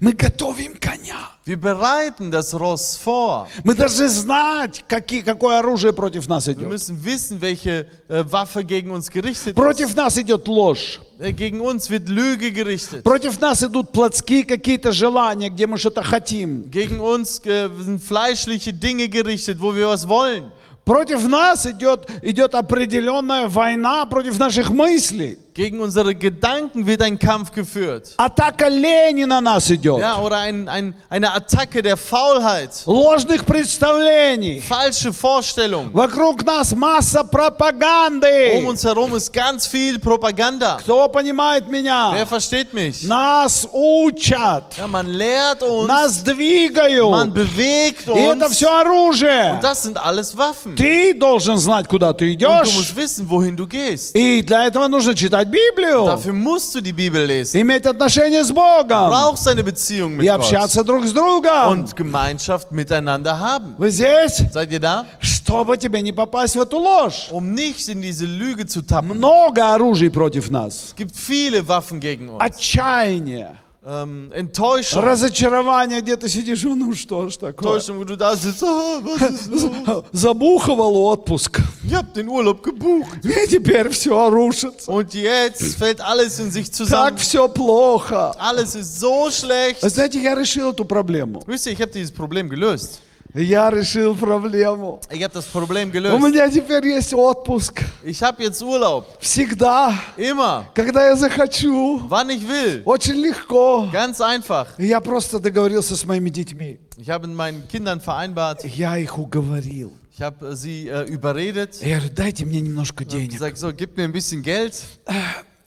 Мы 0.00 0.12
готовим 0.12 0.76
коня. 0.78 1.30
Wir 1.46 1.56
bereiten 1.60 2.30
das 2.30 2.54
Ross 2.54 2.96
vor. 2.96 3.48
Мы 3.64 3.74
должны 3.74 4.08
знать, 4.08 4.84
какие, 4.86 5.22
какое 5.22 5.58
оружие 5.58 5.92
против 5.92 6.28
нас 6.28 6.46
Wir 6.46 6.52
идет. 6.54 6.68
müssen 6.68 7.04
wissen, 7.04 7.40
welche 7.40 7.86
äh, 8.08 8.24
Waffe 8.30 8.62
gegen 8.62 8.90
uns 8.90 9.10
gerichtet 9.10 9.48
ist. 9.48 9.54
Против 9.56 9.94
нас 9.96 10.16
идет 10.18 10.46
ложь. 10.46 11.00
Äh, 11.18 11.32
Gegen 11.32 11.60
uns 11.60 11.90
wird 11.90 12.08
Lüge 12.08 12.50
gerichtet. 12.52 13.02
Против 13.04 13.40
нас 13.40 13.62
идут 13.62 13.90
плотские 13.92 14.44
какие-то 14.44 14.92
желания, 14.92 15.48
где 15.50 15.66
мы 15.66 15.76
что-то 15.78 16.02
хотим. 16.02 16.70
Gegen 16.70 17.00
uns 17.00 17.40
äh, 17.44 17.68
sind 17.82 18.02
fleischliche 18.02 18.72
Dinge 18.72 19.08
gerichtet, 19.08 19.58
wo 19.60 19.74
wir 19.74 19.88
was 19.88 20.06
wollen. 20.06 20.52
Против 20.84 21.28
нас 21.28 21.66
идет, 21.66 22.08
идет 22.22 22.54
определенная 22.54 23.48
война 23.48 24.06
против 24.06 24.38
наших 24.38 24.70
мыслей. 24.70 25.38
Gegen 25.59 25.79
unsere 25.79 26.13
Gedanken 26.13 26.85
wird 26.85 27.01
ein 27.01 27.17
Kampf 27.17 27.49
geführt. 27.53 28.13
Атака 28.17 28.67
лени 28.67 29.23
на 29.23 29.39
нас 29.39 29.69
идет. 29.71 30.01
Ja, 30.01 30.19
oder 30.19 30.39
ein, 30.39 30.67
ein, 30.67 30.93
eine 31.09 31.31
Attacke 31.33 31.81
der 31.81 31.95
Faulheit. 31.95 32.71
Ложных 32.85 33.45
представлений. 33.45 34.59
Falsche 34.61 35.13
Vorstellungen. 35.13 35.91
Вокруг 35.93 36.43
нас 36.43 36.75
масса 36.75 37.21
Um 37.21 37.29
пропаганды. 37.29 38.65
uns 38.67 38.83
herum 38.83 39.15
ist 39.15 39.31
ganz 39.31 39.65
viel 39.65 39.97
Propaganda. 39.99 40.77
Кто 40.81 41.07
понимает 41.07 41.63
Wer 41.69 41.71
меня? 41.71 42.25
versteht 42.25 42.73
mich? 42.73 43.03
Нас 43.03 43.65
учат. 43.71 44.75
Ja, 44.77 44.87
man 44.87 45.07
lehrt 45.07 45.63
uns, 45.63 45.87
Нас 45.87 46.17
man 46.25 46.35
двигают. 46.35 47.33
bewegt 47.33 48.07
И 48.07 48.19
это 48.19 48.45
uns. 48.47 48.55
все 48.55 48.67
оружие. 48.67 49.53
Und 49.53 49.63
das 49.63 49.83
sind 49.83 49.97
alles 49.97 50.35
Waffen. 50.35 50.75
Ты 50.75 51.13
должен 51.13 51.57
знать, 51.57 51.87
куда 51.87 52.13
ты 52.13 52.25
Und 52.33 52.41
du 52.41 52.45
идешь. 52.45 52.75
musst 52.75 52.95
wissen, 52.95 53.29
wohin 53.29 53.55
du 53.55 53.65
gehst. 53.67 54.13
И 54.15 54.41
для 54.41 54.65
этого 54.67 54.87
нужно 54.89 55.15
читать 55.15 55.45
Библию. 55.49 56.05
Dafür 56.05 56.33
musst 56.33 56.75
du 56.75 56.81
die 56.81 56.93
Bibel 56.93 57.25
lesen. 57.25 57.61
Иметь 57.61 57.85
отношения 57.85 58.43
с 58.43 58.49
Du 58.49 58.55
Богом. 58.55 59.09
brauchst 59.09 59.47
eine 59.47 59.63
Beziehung 59.63 60.15
mit 60.17 60.25
И 60.25 60.29
Gott. 60.29 60.41
общаться 60.41 60.83
друг 60.83 61.05
с 61.05 61.11
другом. 61.13 61.69
Und 61.71 61.95
Gemeinschaft 61.95 62.71
miteinander 62.71 63.39
haben. 63.39 63.75
Вы 63.77 63.89
здесь? 63.91 64.43
Seid 64.53 64.71
ihr 64.71 64.79
da? 64.79 65.05
Чтобы 65.19 65.77
тебе 65.77 66.01
не 66.01 66.11
попасть 66.11 66.55
в 66.55 66.61
эту 66.61 66.77
ложь. 66.79 67.29
Um 67.31 67.53
nicht 67.53 67.87
in 67.89 68.01
diese 68.01 68.25
Lüge 68.25 68.65
zu 68.65 68.81
tappen. 68.81 69.17
Много 69.17 69.73
оружий 69.73 70.09
против 70.09 70.49
нас. 70.49 70.85
Es 70.89 70.95
gibt 70.95 71.15
viele 71.15 71.67
Waffen 71.67 71.99
gegen 71.99 72.29
uns. 72.29 72.41
Отчаяние. 72.41 73.57
Ähm, 73.82 74.30
Enttäuschung. 74.34 75.02
Разочарование, 75.02 76.02
где 76.02 76.14
ты 76.16 76.28
сидишь, 76.28 76.62
«Ну, 76.64 76.74
ну 76.74 76.94
что 76.94 77.30
ж 77.30 77.36
такое. 77.38 77.78
Enttäuschung, 77.78 77.98
wo 77.98 78.04
du 78.04 78.14
da 78.14 78.36
sitzt. 78.36 78.62
Ah, 78.62 79.00
was 79.02 79.22
ist 79.22 79.48
los? 79.86 80.04
Забухывал 80.12 80.94
отпуск. 80.96 81.60
Ich 81.82 81.94
hab 81.94 82.12
den 82.12 82.28
Urlaub 82.28 82.62
gebucht. 82.62 83.24
И 83.24 83.48
теперь 83.48 83.88
все 83.88 84.28
рушится. 84.28 84.90
Und 84.90 85.14
jetzt 85.14 85.76
fällt 85.76 86.02
alles 86.02 86.38
in 86.40 86.50
sich 86.50 86.66
Так 86.70 86.74
zusammen. 86.76 87.16
все 87.16 87.48
плохо. 87.48 88.34
Alles 88.38 88.74
ist 88.74 89.00
so 89.00 89.30
schlecht. 89.30 89.80
Знаете, 89.80 90.20
я 90.20 90.34
решил 90.34 90.72
эту 90.72 90.84
проблему. 90.84 91.42
Wisst 91.46 91.66
ihr, 91.66 91.72
ich 91.72 91.80
habe 91.80 91.90
dieses 91.90 92.12
Problem 92.12 92.50
gelöst. 92.50 93.00
Я 93.32 93.70
решил 93.70 94.16
проблему. 94.16 95.00
Ich 95.10 95.22
habe 95.22 95.32
das 95.32 95.46
Problem 95.46 95.88
У 95.90 95.92
gelöst. 95.92 96.20
меня 96.20 96.50
теперь 96.50 96.84
есть 96.86 97.14
отпуск. 97.14 97.82
Ich 98.02 98.20
habe 98.22 98.42
jetzt 98.42 98.60
Urlaub. 98.60 99.06
Всегда, 99.20 99.94
Immer. 100.16 100.64
когда 100.74 101.06
я 101.06 101.14
захочу. 101.16 102.00
Wann 102.08 102.28
ich 102.30 102.42
will. 102.42 102.82
Очень 102.84 103.16
легко. 103.22 103.88
Ganz 103.92 104.20
einfach. 104.20 104.66
Я 104.78 105.00
просто 105.00 105.38
договорился 105.38 105.94
с 105.96 106.04
моими 106.04 106.28
детьми. 106.30 106.78
Ich 106.96 107.08
habe 107.08 107.28
mit 107.28 107.36
meinen 107.36 107.68
Kindern 107.68 108.00
vereinbart. 108.00 108.64
Я 108.64 108.98
их 108.98 109.16
уговорил. 109.16 109.92
Ich 110.12 110.20
habe 110.22 110.48
äh, 110.48 110.56
sie 110.56 110.88
äh, 110.88 111.04
überredet. 111.04 111.80
Я 111.82 111.98
говорю, 111.98 112.12
дайте 112.14 112.44
мне 112.44 112.60
немножко 112.60 113.04
Ich 113.04 113.10
денег. 113.10 113.32
gesagt, 113.32 113.58
so, 113.58 113.72
gib 113.72 113.96
mir 113.96 114.04
ein 114.04 114.12
bisschen 114.12 114.42
Geld. 114.42 114.74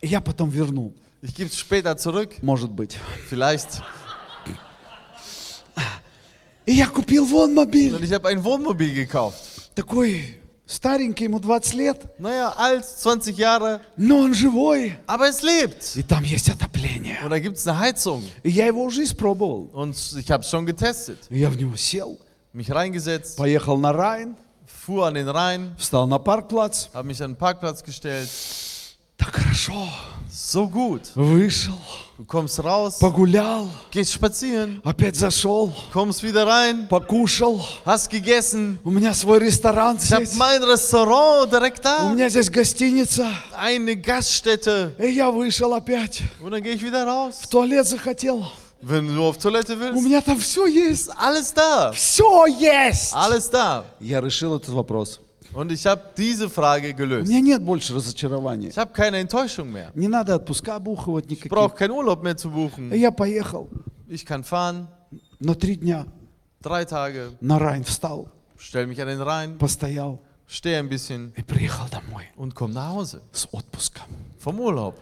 Я 0.02 0.20
потом 0.20 0.50
верну. 0.50 0.94
Ich 1.22 1.34
gebe 1.34 1.50
es 1.50 1.58
später 1.58 1.96
zurück. 1.96 2.32
Может 2.42 2.72
быть. 2.72 2.98
Vielleicht. 3.30 3.82
И 6.67 6.73
я 6.73 6.87
купил 6.87 7.25
вон 7.25 7.55
мобиль. 7.55 7.95
Und 7.95 8.03
ich 8.05 8.13
habe 8.13 8.29
ein 8.29 8.43
Wohnmobil 8.45 8.93
gekauft. 8.95 9.37
Такой 9.75 10.39
старенький, 10.67 11.25
ему 11.25 11.41
20 11.41 11.75
лет. 11.75 12.19
Naja, 12.19 12.53
alt, 12.57 12.85
20 12.85 13.39
Jahre. 13.39 13.81
Но 13.97 14.19
он 14.19 14.35
живой. 14.35 14.99
Aber 15.07 15.29
es 15.29 15.43
lebt. 15.43 15.97
И 15.97 16.03
там 16.03 16.23
есть 16.25 16.51
отопление. 16.51 17.19
Und 17.25 17.31
da 17.31 17.39
gibt 17.39 17.57
es 17.57 17.67
eine 17.67 17.79
Heizung. 17.79 18.23
И 18.43 18.51
я 18.51 18.67
его 18.67 18.83
уже 18.85 19.03
испробовал. 19.05 19.71
Und 19.73 19.97
ich 20.19 20.31
habe 20.31 20.43
es 20.43 20.51
schon 20.51 20.67
getestet. 20.67 21.19
И 21.31 21.39
я 21.39 21.49
в 21.49 21.57
него 21.57 21.75
сел, 21.77 22.19
Mich 22.53 22.71
reingesetzt, 22.71 23.37
поехал 23.37 23.79
на 23.79 23.93
Райн, 23.93 24.37
fuhr 24.67 25.07
an 25.07 25.15
den 25.15 25.29
Rhein, 25.29 25.75
встал 25.79 26.07
на 26.07 26.19
паркплац. 26.19 26.89
habe 26.93 27.09
mich 27.09 27.23
an 27.23 27.33
den 27.33 27.37
Parkplatz 27.37 27.83
gestellt. 27.83 28.29
Так 29.17 29.35
хорошо. 29.35 29.89
So 30.36 30.68
gut. 30.68 31.12
Вышел, 31.16 31.76
Du 32.18 32.26
kommst 32.26 32.60
raus, 32.64 32.98
погулял, 33.00 33.70
gehst 33.92 34.14
spazieren, 34.14 34.82
опять 34.84 35.16
зашел, 35.16 35.72
kommst 35.94 36.24
wieder 36.24 36.48
rein, 36.48 36.88
покушал. 36.88 37.64
hast 37.86 38.10
gegessen. 38.10 38.80
У 38.84 38.90
меня 38.90 39.14
свой 39.14 39.38
ресторан 39.40 39.98
Ich 39.98 40.12
habe 40.12 40.26
здесь. 40.26 40.36
mein 40.38 40.64
Restaurant 40.64 41.52
direkt 41.52 41.80
У 41.80 41.84
da. 41.84 42.14
меня 42.14 42.30
здесь 42.30 42.50
гостиница. 42.50 43.28
Eine 43.56 43.96
Gaststätte. 43.96 44.96
И 44.98 45.12
я 45.12 45.30
вышел 45.30 45.72
опять. 45.74 46.24
Und 46.42 46.52
dann 46.52 46.64
gehe 46.64 46.74
ich 46.74 46.82
wieder 46.84 47.06
raus. 47.06 47.36
В 47.42 47.48
туалет 47.48 47.86
захотел. 47.88 48.44
Wenn 48.82 49.16
du 49.16 49.24
auf 49.24 49.38
Toilette 49.38 49.76
У 49.76 49.80
willst, 49.80 50.04
меня 50.04 50.20
там 50.22 50.40
все 50.40 50.66
есть. 50.66 51.10
alles 51.16 51.54
da. 51.54 51.92
Все 51.94 52.48
есть. 52.48 53.14
Alles 53.14 53.50
da. 53.52 53.86
Я 54.00 54.20
решил 54.20 54.56
этот 54.58 54.70
вопрос. 54.74 55.20
Und 55.55 55.73
ich 55.73 55.87
habe 55.87 56.03
diese 56.17 56.51
Frage 56.51 56.93
У 56.93 56.97
gelöst. 56.97 57.29
меня 57.29 57.41
нет 57.41 57.63
больше 57.63 57.95
разочарования. 57.95 58.69
Ich 58.69 58.77
habe 58.79 58.93
keine 58.93 59.17
Enttäuschung 59.19 59.71
mehr. 59.73 59.91
Не 59.95 60.09
надо 60.09 60.35
отпуска 60.37 60.79
бухывать 60.79 61.25
Ich 61.27 61.31
никаких. 61.31 61.51
brauche 61.51 61.75
keinen 61.75 61.93
Urlaub 61.93 62.23
mehr 62.23 62.37
zu 62.37 62.49
И 62.49 62.53
buchen. 62.53 62.95
я 62.95 63.11
поехал 63.11 63.69
Ich 64.09 64.25
kann 64.27 64.43
fahren, 64.45 64.89
на 65.41 65.55
три 65.55 65.77
дня. 65.77 66.07
drei 66.61 66.85
Tage, 66.85 67.33
На 67.41 67.59
Райн 67.59 67.85
встал, 67.85 68.29
stell 68.59 68.87
mich 68.87 69.01
an 69.01 69.09
den 69.09 69.21
Rhein, 69.23 69.57
постоял 69.59 70.21
stehe 70.47 70.79
ein 70.79 70.89
bisschen 70.89 71.33
и 71.37 71.43
приехал 71.43 71.87
домой 71.91 72.25
und 72.37 72.55
komm 72.55 72.73
nach 72.73 72.93
Hause. 72.95 73.21
с 73.33 73.47
отпуском. 73.53 74.07
Vom 74.39 74.59
Urlaub. 74.61 74.95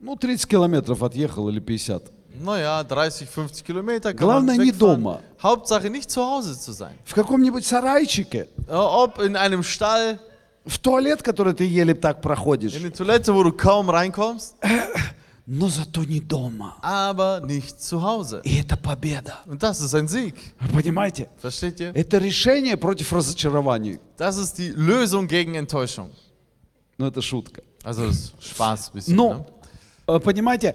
Ну, 0.00 0.16
30 0.16 0.46
километров 0.46 1.02
отъехал 1.02 1.48
или 1.48 1.60
50. 1.60 2.12
Naja, 2.38 2.82
30, 2.84 3.28
50 3.28 3.64
Kilometer 3.64 4.12
kann 4.12 4.26
Главное, 4.28 4.56
man 4.56 4.66
не 4.66 4.72
wegfahren. 4.72 5.02
дома. 5.02 5.20
Hauptsache 5.42 5.88
nicht 5.88 6.10
zu 6.10 6.20
Hause 6.22 6.58
zu 6.58 6.72
sein. 6.72 6.94
В 7.04 7.14
каком-нибудь 7.14 7.64
сарайчике, 7.64 8.48
Äh, 8.68 8.74
Ob 8.74 9.18
in 9.20 9.36
einem 9.36 9.62
Stall, 9.62 10.18
в 10.66 10.78
туалет, 10.78 11.22
который 11.22 11.54
ты 11.54 11.64
еле 11.64 11.94
так 11.94 12.20
проходишь. 12.20 12.74
in 12.74 12.82
die 12.82 12.90
Toilette, 12.90 13.32
wo 13.34 13.42
du 13.42 13.52
kaum 13.52 13.88
reinkommst, 13.88 14.54
Но 15.48 15.68
зато 15.68 16.02
не 16.04 16.18
дома. 16.20 16.74
aber 16.82 17.40
nicht 17.46 17.80
zu 17.80 18.02
Hause. 18.02 18.42
И 18.44 18.58
это 18.60 18.76
победа. 18.76 19.38
Und 19.46 19.62
das 19.62 19.80
ist 19.80 19.94
ein 19.94 20.08
Sieg. 20.08 20.34
Вы 20.60 20.82
понимаете? 20.82 21.28
Versteht 21.40 21.78
ihr? 21.80 21.92
Это 21.94 22.18
решение 22.18 22.76
против 22.76 23.12
разочарований. 23.12 23.98
Das 24.18 24.36
ist 24.36 24.58
die 24.58 24.70
Lösung 24.70 25.26
gegen 25.28 25.54
Enttäuschung. 25.54 26.10
Ну, 26.98 27.06
это 27.06 27.22
шутка. 27.22 27.62
Also 27.84 28.06
das 28.08 28.16
ist 28.16 28.34
Spaß 28.40 28.88
ein 28.88 28.92
bisschen. 28.94 29.16
Ne? 29.16 29.46
Но, 30.08 30.14
э, 30.16 30.18
понимаете, 30.18 30.74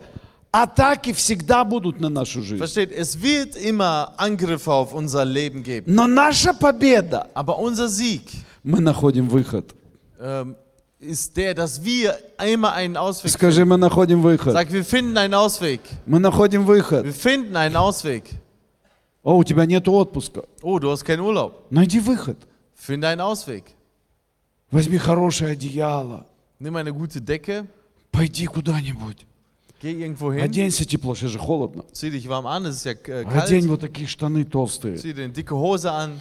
атаки 0.53 1.13
всегда 1.13 1.65
будут 1.65 2.01
на 2.01 2.09
нашу 2.09 2.43
жизнь. 2.43 2.59
Versteht, 2.59 2.93
es 2.93 3.21
wird 3.21 3.57
immer 3.57 4.15
Angriffe 4.17 4.73
auf 4.73 4.95
unser 4.95 5.25
Leben 5.25 5.63
geben. 5.63 5.93
Но 5.95 6.07
наша 6.07 6.53
победа, 6.55 7.29
Aber 7.35 7.59
unser 7.59 7.89
Sieg 7.89 8.23
мы 8.63 8.81
находим 8.81 9.29
выход. 9.29 9.75
ähm, 10.21 10.57
ist 10.99 11.37
der, 11.37 11.55
dass 11.55 11.85
wir 11.85 12.19
immer 12.45 12.73
einen 12.73 12.97
Ausweg 12.97 13.31
Скажи, 13.31 13.65
мы 13.65 13.77
находим 13.77 14.23
выход. 14.23 14.53
Sag, 14.53 14.73
wir 14.73 14.85
finden 14.85 15.17
einen 15.19 15.35
Ausweg. 15.35 15.81
Мы 16.07 16.19
находим 16.19 16.65
выход. 16.65 17.05
Wir 17.05 17.13
finden 17.13 17.55
einen 17.57 17.77
Ausweg. 17.77 18.25
О, 19.23 19.37
у 19.37 19.45
тебя 19.45 19.67
нет 19.67 19.87
отпуска. 19.89 20.45
Oh, 20.63 20.79
du 20.79 20.91
hast 20.91 21.05
keinen 21.05 21.21
Urlaub. 21.21 21.67
Найди 21.71 22.01
выход. 22.01 22.39
Finde 22.75 23.09
einen 23.09 23.21
Ausweg. 23.21 23.65
Возьми 24.71 24.99
хорошее 24.99 25.53
одеяло. 25.53 26.27
Nimm 26.59 26.77
eine 26.77 26.93
gute 26.93 27.21
Decke, 27.21 27.67
Пойди 28.11 28.47
куда-нибудь. 28.47 29.27
Geh 29.81 29.93
irgendwo 29.93 30.33
hin, 30.33 30.43
Оденься 30.43 30.85
тепло, 30.85 31.14
сейчас 31.14 31.31
же 31.33 31.39
холодно. 31.39 31.85
zieh 31.93 32.11
dich 32.11 32.29
warm 32.29 32.47
an, 32.47 32.66
es 32.66 32.77
ist 32.77 32.85
ja 32.87 32.93
äh, 32.93 33.24
Одень 33.24 33.68
вот 33.68 33.81
такие 33.81 34.07
штаны 34.09 34.45
толстые. 34.45 34.97
Zieh 34.97 35.12
dir 35.14 35.24
eine 35.24 35.33
dicke 35.33 35.55
Hose 35.55 35.91
an, 35.91 36.20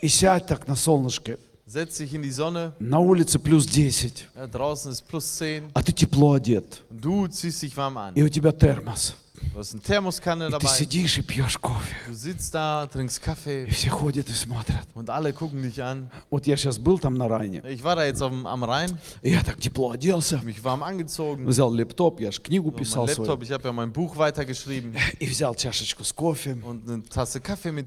И 0.00 0.08
сядь 0.08 0.46
так 0.46 0.66
на 0.68 0.76
солнышке. 0.76 1.38
setz 1.66 1.98
dich 1.98 2.12
in 2.14 2.22
die 2.22 2.32
Sonne. 2.32 2.72
На 2.80 2.98
улице 2.98 3.38
плюс 3.38 3.66
10. 3.66 4.12
Ja, 4.34 4.46
draußen 4.48 4.90
ist 4.92 5.06
plus 5.08 5.24
10. 5.38 5.70
А 5.72 5.82
ты 5.82 5.92
тепло 5.92 6.32
одет. 6.32 6.82
Du 6.90 7.28
ziehst 7.28 7.62
dich 7.62 7.76
warm 7.76 7.96
an. 7.96 8.14
И 8.14 8.22
у 8.22 8.28
тебя 8.28 8.50
термос. 8.52 9.14
И 9.40 10.58
ты 10.58 10.66
сидишь 10.68 11.18
и 11.18 11.22
пьешь 11.22 11.58
кофе. 11.58 11.96
И 12.08 13.70
все 13.70 13.90
ходят 13.90 14.28
и 14.28 14.32
смотрят. 14.32 14.86
Вот 16.30 16.46
я 16.46 16.56
сейчас 16.56 16.78
был 16.78 16.98
там 16.98 17.14
на 17.14 17.28
Райне. 17.28 17.62
Я 19.22 19.42
так 19.42 19.60
тепло 19.60 19.90
оделся. 19.90 20.40
Взял 20.42 21.70
лэптоп, 21.70 22.20
я 22.20 22.30
же 22.30 22.40
книгу 22.40 22.70
писал 22.70 23.08
свою. 23.08 23.38
И 25.18 25.26
взял 25.26 25.54
чашечку 25.54 26.04
с 26.04 26.12
кофе. 26.12 26.56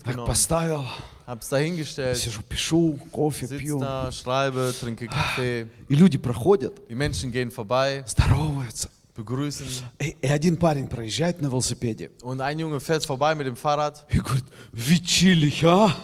Так 0.04 0.26
поставил. 0.26 0.86
Hab's 1.26 1.49
da 1.49 1.60
hingestellt. 1.60 2.18
Сижу, 2.18 2.41
пишу, 2.41 2.99
кофе 3.12 3.45
sitz 3.45 3.58
пью. 3.58 3.80
Da, 3.80 4.12
schreibe, 4.12 4.74
trinke 4.78 5.08
Kaffee. 5.08 5.70
И 5.88 5.95
люди 5.95 6.18
проходят. 6.18 6.74
Die 6.89 6.95
Menschen 6.95 7.32
gehen 7.32 7.49
vorbei. 7.49 8.04
Здороваются 8.06 8.89
begrüßen. 9.16 9.66
И, 9.99 10.28
один 10.28 10.57
парень 10.57 10.88
проезжает 10.88 11.41
на 11.41 11.47
велосипеде. 11.47 12.11
Und 12.22 12.41
ein 12.41 12.59
Junge 12.59 12.80
fährt 12.80 13.05
vorbei 13.05 13.36
mit 13.36 13.47
dem 13.47 13.55
Fahrrad 13.55 14.05
И 14.09 14.20
говорит, 14.20 14.45
Вичилих, 14.72 15.64
а? 15.64 15.95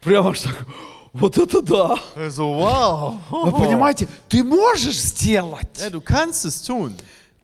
Прямо 0.00 0.30
аж 0.30 0.40
так, 0.40 0.66
вот 1.12 1.36
это 1.38 1.60
да. 1.60 1.98
So, 2.28 2.54
wow. 2.54 3.18
Вы 3.30 3.52
понимаете, 3.52 4.08
ты 4.28 4.44
можешь 4.44 5.00
сделать. 5.00 5.68
Ja, 5.80 5.90
du 5.90 6.00
kannst 6.00 6.44
es 6.44 6.62
tun. 6.62 6.96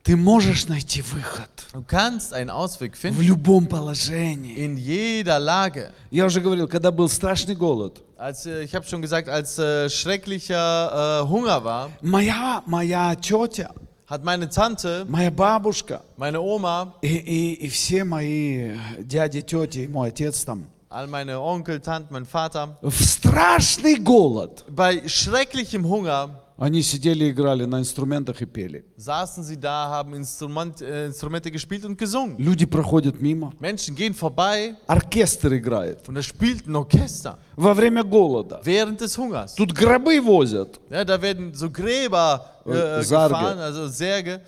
Ты 0.04 0.16
можешь 0.16 0.68
найти 0.68 1.00
выход 1.00 1.48
Du 1.72 1.82
kannst 1.82 2.34
einen 2.34 2.50
Ausweg 2.50 2.94
в 2.94 2.98
finden 2.98 3.22
любом 3.22 3.66
положении. 3.66 4.54
in 4.54 4.76
jeder 4.76 5.38
Lage. 5.38 5.92
Я 6.10 6.26
уже 6.26 6.40
говорил, 6.42 6.68
когда 6.68 6.90
был 6.90 7.08
страшный 7.08 7.56
голод, 7.56 8.02
Als, 8.18 8.44
äh, 8.46 8.62
ich 8.64 8.74
habe 8.74 8.86
schon 8.86 9.00
gesagt, 9.02 9.28
als 9.28 9.58
äh, 9.58 9.88
schrecklicher 9.90 11.22
äh, 11.22 11.28
Hunger 11.28 11.64
war, 11.64 11.90
моя, 12.02 12.62
моя 12.66 13.16
тетя, 13.16 13.70
hat 14.06 14.22
meine 14.22 14.48
Tante, 14.50 15.06
моя 15.08 15.30
бабушка 15.30 16.02
meine 16.18 16.38
Oma, 16.38 16.92
и, 17.00 17.08
и, 17.08 17.54
и 17.54 17.68
все 17.70 18.04
мои 18.04 18.76
дяди, 18.98 19.40
тети 19.40 19.78
и 19.78 19.88
мой 19.88 20.08
отец 20.10 20.44
там 20.44 20.66
all 20.90 21.06
meine 21.08 21.40
Onkel, 21.40 21.80
Tanten, 21.80 22.12
mein 22.12 22.26
Vater, 22.26 22.76
в 22.82 23.02
страшный 23.02 23.96
голод 23.96 24.64
bei 24.68 25.02
schrecklichem 25.08 25.84
Hunger 25.86 26.43
они 26.56 26.82
сидели, 26.82 27.30
играли 27.30 27.64
на 27.64 27.80
инструментах 27.80 28.40
и 28.40 28.46
пели. 28.46 28.84
saßen 28.96 29.42
sie 29.42 29.56
da, 29.58 29.88
haben 29.88 30.14
Instrument, 30.14 30.80
äh, 30.80 31.06
Instrumente 31.06 31.50
gespielt 31.50 31.84
und 31.84 31.98
gesungen. 31.98 32.36
Люди 32.38 32.64
проходят 32.64 33.20
мимо, 33.20 33.52
Menschen 33.58 33.94
gehen 33.96 34.14
vorbei 34.14 34.76
оркестр 34.86 35.52
играет 35.54 36.08
und 36.08 36.14
da 36.14 36.22
spielt 36.22 36.66
ein 36.68 36.76
Orchester 36.76 37.38
во 37.56 37.74
время 37.74 38.04
голода. 38.04 38.60
während 38.64 39.00
des 39.00 39.16
Hungers. 39.18 39.54
Тут 39.56 39.74
гробы 39.74 40.20
возят. 40.20 40.78
Ja, 40.90 41.04
da 41.04 41.20
werden 41.20 41.52
so 41.54 41.68
Gräber 41.70 42.44
äh, 42.66 42.70
Äh, 42.70 42.96
äh, 42.96 43.00
gefahren, 43.00 43.58
also 43.58 43.88
Särge. 43.88 44.40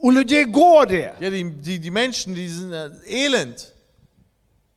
У 0.00 0.10
людей 0.10 0.44
горе, 0.44 1.14
Ja, 1.20 1.30
die, 1.30 1.44
die, 1.50 1.78
die 1.78 1.90
Menschen, 1.90 2.34
die 2.34 2.48
sind 2.48 2.72
äh, 2.72 2.90
elend. 3.06 3.72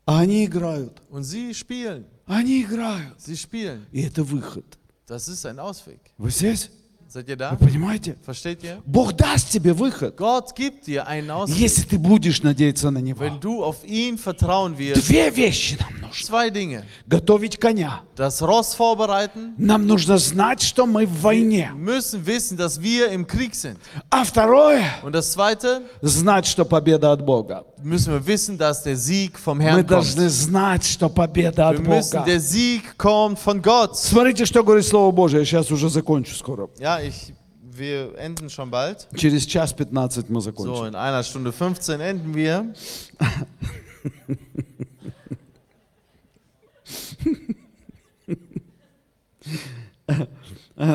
а 0.05 0.19
они 0.19 0.45
играют. 0.45 1.01
Und 1.09 1.23
sie 1.23 1.53
spielen. 1.53 2.05
Они 2.27 2.61
играют. 2.61 3.19
Sie 3.19 3.35
spielen. 3.35 3.87
И 3.91 4.03
это 4.03 4.23
выход. 4.23 4.76
Das 5.07 5.27
ist 5.27 5.45
ein 5.45 5.57
Ausweg. 5.59 5.99
Вы 6.17 6.29
здесь? 6.31 6.69
Seid 7.09 7.29
ihr 7.29 7.35
Вы 7.35 7.39
da? 7.39 7.55
понимаете? 7.55 8.17
Versteht 8.25 8.61
ihr? 8.63 8.81
Бог 8.85 9.13
даст 9.13 9.49
тебе 9.49 9.71
выход, 9.71 10.17
Gott 10.17 10.53
gibt 10.53 10.87
dir 10.87 11.07
einen 11.07 11.31
Ausweg, 11.31 11.55
если 11.57 11.83
ты 11.83 11.97
будешь 11.97 12.43
надеяться 12.43 12.91
на 12.91 12.97
Него. 12.97 13.23
wenn 13.23 13.39
du 13.39 13.63
auf 13.63 13.77
ihn 13.85 14.17
vertrauen 14.17 14.77
wirst. 14.77 15.07
Две 15.07 15.29
вещи 15.29 15.77
нам 15.79 16.01
нужны. 16.01 16.25
Zwei 16.25 16.49
Dinge. 16.49 16.83
Готовить 17.07 17.57
коня. 17.57 18.01
Das 18.17 18.41
Ross 18.41 18.73
vorbereiten, 18.75 19.53
Нам 19.57 19.87
нужно 19.87 20.17
знать, 20.17 20.61
что 20.61 20.85
мы 20.85 21.05
в 21.05 21.21
войне. 21.21 21.71
müssen 21.73 22.25
wissen, 22.25 22.57
dass 22.57 22.81
wir 22.81 23.07
im 23.09 23.25
Krieg 23.25 23.55
sind. 23.55 23.77
А 24.09 24.25
второе, 24.25 24.83
Und 25.01 25.13
das 25.13 25.31
Zweite, 25.31 25.83
знать, 26.01 26.45
что 26.45 26.65
победа 26.65 27.13
от 27.13 27.23
Бога. 27.25 27.63
müssen 27.82 28.12
wir 28.12 28.26
wissen, 28.26 28.56
dass 28.58 28.82
der 28.82 28.96
Sieg 28.96 29.38
vom 29.38 29.58
Мы 29.58 29.64
Herrn 29.64 29.86
должны 29.86 30.22
kommt. 30.26 30.30
знать, 30.30 30.84
что 30.84 31.08
победа 31.08 31.70
Wir 31.70 31.78
от 31.78 31.86
müssen, 31.86 32.10
Бога. 32.18 32.24
der 32.24 32.40
Sieg 32.40 32.96
kommt 32.98 33.38
von 33.38 33.60
Gott. 33.62 33.96
Смотрите, 33.96 34.44
что 34.46 34.62
говорит 34.62 34.84
Слово 34.86 35.10
Божие. 35.12 35.40
Я 35.40 35.44
сейчас 35.46 35.70
уже 35.70 35.88
закончу 35.88 36.34
скоро. 36.34 36.68
Ja, 36.78 37.00
ich, 37.00 37.32
wir 37.62 38.14
enden 38.18 38.48
schon 38.50 38.70
bald. 38.70 39.06
Через 39.16 39.46
час 39.46 39.72
15 39.72 40.28
мы 40.30 40.40
So, 40.40 40.50
закончим. 40.50 40.86
in 40.88 40.94
einer 40.94 41.22
Stunde 41.22 41.52
15 41.52 42.00
enden 42.00 42.34
wir. 42.34 42.66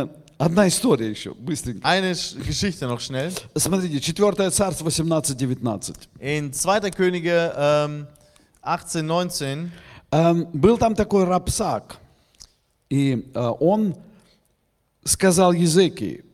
Одна 0.42 0.66
история 0.66 1.08
еще, 1.08 1.34
быстренько. 1.34 1.86
Eine 1.86 2.14
Sch- 2.14 2.36
Geschichte 2.44 2.88
noch 2.88 2.98
schnell. 2.98 3.32
Смотрите, 3.54 4.00
4 4.00 4.50
царство 4.50 4.88
18-19. 4.88 5.94
In 6.18 6.52
2. 6.52 6.90
Könige 6.90 7.52
ähm, 7.56 8.08
18, 8.60 9.02
19 9.06 9.70
Эм, 10.10 10.48
Был 10.52 10.78
там 10.78 10.96
такой 10.96 11.22
Рапсак, 11.24 11.98
и 12.90 13.30
э, 13.34 13.52
он 13.60 13.94
сказал 15.04 15.52
Езекии, 15.52 16.24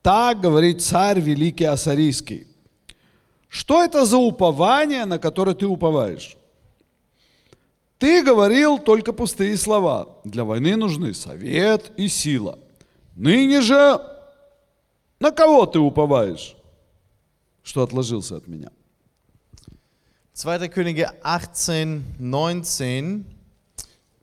так 0.00 0.40
говорит 0.40 0.80
царь 0.80 1.18
великий 1.18 1.64
Ассарийский, 1.64 2.46
что 3.48 3.82
это 3.82 4.06
за 4.06 4.16
упование, 4.16 5.06
на 5.06 5.18
которое 5.18 5.56
ты 5.56 5.66
уповаешь? 5.66 6.36
Ты 7.98 8.22
говорил 8.22 8.78
только 8.78 9.12
пустые 9.12 9.56
слова. 9.56 10.20
Для 10.22 10.44
войны 10.44 10.76
нужны 10.76 11.14
совет 11.14 11.90
и 11.96 12.06
сила. 12.06 12.60
Ныне 13.15 13.61
же 13.61 14.01
на 15.19 15.31
кого 15.31 15.65
ты 15.65 15.79
уповаешь, 15.79 16.55
что 17.63 17.83
отложился 17.83 18.37
от 18.37 18.47
меня? 18.47 18.71
2. 20.33 20.69
Könige 20.69 21.11
18, 21.23 22.19
19. 22.19 23.25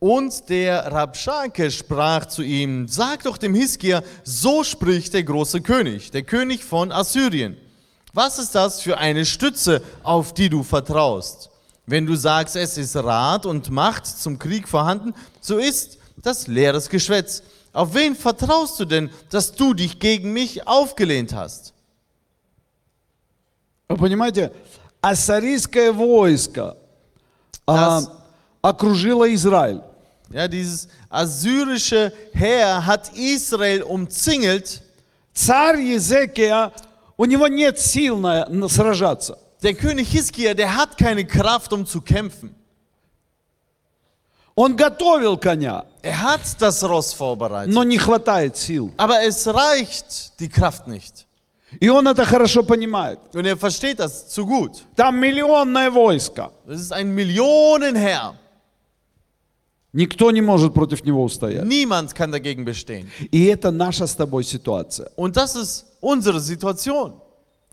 Und 0.01 0.49
der 0.49 0.93
Rabschake 0.93 1.71
sprach 1.71 2.27
zu 2.27 2.43
ihm, 2.43 2.89
sag 2.89 3.25
doch 3.25 3.37
dem 3.37 3.55
Hiskia, 3.55 4.03
so 4.25 4.64
spricht 4.64 5.14
der 5.14 5.25
große 5.25 5.61
König, 5.61 6.11
der 6.11 6.23
König 6.23 6.64
von 6.64 6.93
Assyrien. 6.93 7.57
Was 8.12 8.39
ist 8.39 8.55
das 8.55 8.81
für 8.81 8.99
eine 8.99 9.25
Stütze, 9.27 9.83
auf 10.03 10.35
die 10.35 10.49
du 10.49 10.62
vertraust? 10.62 11.51
Wenn 11.87 12.07
du 12.07 12.16
sagst, 12.16 12.57
es 12.57 12.79
ist 12.79 12.97
Rat 12.97 13.47
und 13.47 13.71
Macht 13.71 14.07
zum 14.07 14.39
Krieg 14.39 14.69
vorhanden, 14.69 15.14
so 15.41 15.59
ist 15.59 15.99
das 16.16 16.47
leeres 16.47 16.89
Geschwätz. 16.89 17.43
Auf 17.73 17.95
wen 17.95 18.16
vertraust 18.16 18.81
du 18.81 18.85
denn, 18.85 19.11
dass 19.31 19.53
du 19.53 19.75
dich 19.75 19.99
gegen 20.01 20.33
mich 20.33 20.66
aufgelehnt 20.66 21.33
hast? 21.35 21.73
Вы 23.89 23.97
понимаете, 23.97 24.53
ассарийское 25.01 25.93
войско 25.93 26.77
а, 27.66 28.01
Das- 28.01 28.11
окружило 28.62 29.33
Израиль. 29.35 29.81
Ja, 30.31 30.47
dieses 30.47 30.89
assyrische 31.09 32.12
Heer 32.35 32.85
hat 32.85 33.11
Israel 33.16 33.83
umzingelt. 33.83 34.83
Царь 35.33 35.81
Езекия, 35.81 36.73
у 37.16 37.25
него 37.25 37.47
нет 37.49 37.79
сил 37.79 38.19
на, 38.19 38.47
на 38.49 38.69
сражаться. 38.69 39.39
Der 39.62 39.75
König 39.75 40.09
Hiskia, 40.11 40.53
der 40.55 40.77
hat 40.77 40.99
keine 40.99 41.25
Kraft, 41.25 41.73
um 41.73 41.87
zu 41.87 42.01
kämpfen. 42.03 42.55
Он 44.56 44.76
готовил 44.76 45.38
коня, 45.38 45.86
Er 46.04 46.22
hat 46.22 46.41
das 46.60 46.84
Ross 46.84 47.14
vorbereitet. 47.14 47.74
но 47.74 47.84
не 47.84 47.97
хватает 47.97 48.56
сил. 48.58 48.91
Aber 48.97 49.22
es 49.24 49.47
reicht 49.47 50.39
die 50.39 50.49
Kraft 50.49 50.88
nicht. 50.88 51.26
И 51.80 51.89
он 51.89 52.08
это 52.08 52.24
хорошо 52.24 52.62
понимает. 52.64 53.20
Und 53.34 53.45
er 53.47 53.58
versteht 53.58 53.99
das 53.99 54.30
zu 54.30 54.45
gut. 54.45 54.84
Там 54.95 55.20
миллионное 55.20 55.89
войско. 55.89 56.51
Das 56.68 56.80
ist 56.82 56.91
ein 56.91 57.16
Millionenheer. 57.16 58.36
Никто 59.91 60.32
не 60.32 60.41
может 60.41 60.74
против 60.74 61.04
него 61.04 61.24
устоять. 61.24 61.64
Niemand 61.66 62.14
kann 62.16 62.32
dagegen 62.32 62.64
bestehen. 62.66 63.10
И 63.32 63.45
это 63.45 63.72
наша 63.72 64.06
с 64.08 64.16
тобой 64.16 64.43
ситуация. 64.43 65.10
Und 65.16 65.36
das 65.36 65.56
ist 65.56 65.86
unsere 66.01 66.39
Situation. 66.39 67.14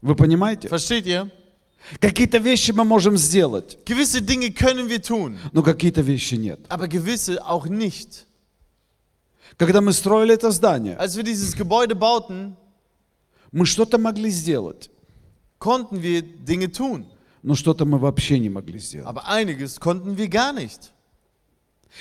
Вы 0.03 0.14
понимаете? 0.14 0.68
Versteht 0.68 1.07
ihr? 1.07 1.31
Какие-то 2.00 2.39
вещи 2.39 2.72
мы 2.72 2.84
можем 2.84 3.16
сделать, 3.18 3.78
Gewisse 3.86 4.20
Dinge 4.22 4.52
können 4.52 4.89
wir 4.89 5.02
tun, 5.02 5.38
но 5.52 5.62
какие-то 5.62 6.02
вещи 6.02 6.36
нет. 6.36 6.60
aber 6.68 6.88
gewisse 6.88 7.39
auch 7.46 7.68
nicht. 7.68 8.26
Когда 9.58 9.82
мы 9.82 9.93
строили 9.93 10.34
это 10.34 10.52
здание, 10.52 10.96
Als 10.98 11.16
wir 11.16 11.24
dieses 11.24 11.56
Gebäude 11.56 11.96
bauten, 11.96 12.56
мы 13.52 13.66
что-то 13.66 13.98
могли 13.98 14.30
сделать, 14.32 14.89
konnten 15.60 16.02
wir 16.02 16.22
Dinge 16.24 16.72
tun. 16.72 17.06
но 17.43 17.54
что-то 17.54 17.86
мы 17.86 18.00
вообще 18.00 18.39
не 18.39 18.50
могли 18.50 18.80
сделать. 18.80 19.08
Aber 19.08 19.28
einiges 19.28 19.80
konnten 19.80 20.18
wir 20.18 20.28
gar 20.28 20.52
nicht. 20.54 20.91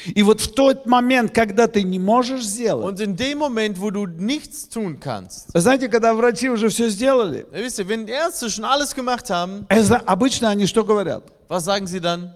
И 0.05 0.23
вот 0.23 0.39
в 0.39 0.53
тот 0.53 0.85
момент, 0.85 1.33
когда 1.33 1.67
ты 1.67 1.83
не 1.83 1.99
можешь 1.99 2.45
сделать, 2.45 2.85
Und 2.85 2.99
in 3.01 3.15
dem 3.15 3.39
Moment, 3.39 3.79
wo 3.79 3.89
du 3.89 4.05
nichts 4.05 4.69
tun 4.69 4.99
kannst, 4.99 5.49
знаете, 5.53 5.89
когда 5.89 6.13
врачи 6.13 6.49
уже 6.49 6.69
все 6.69 6.89
сделали, 6.89 7.45
ja, 7.51 7.59
wisst 7.59 7.79
ihr, 7.79 7.87
wenn 7.87 8.07
Ärzte 8.07 8.49
schon 8.49 8.65
alles 8.65 8.95
gemacht 8.95 9.29
haben, 9.29 9.65
это 9.67 9.97
обычно 9.97 10.49
они 10.49 10.67
что 10.67 10.83
говорят? 10.83 11.23
was 11.49 11.65
sagen 11.65 11.87
sie 11.87 11.99
dann? 11.99 12.33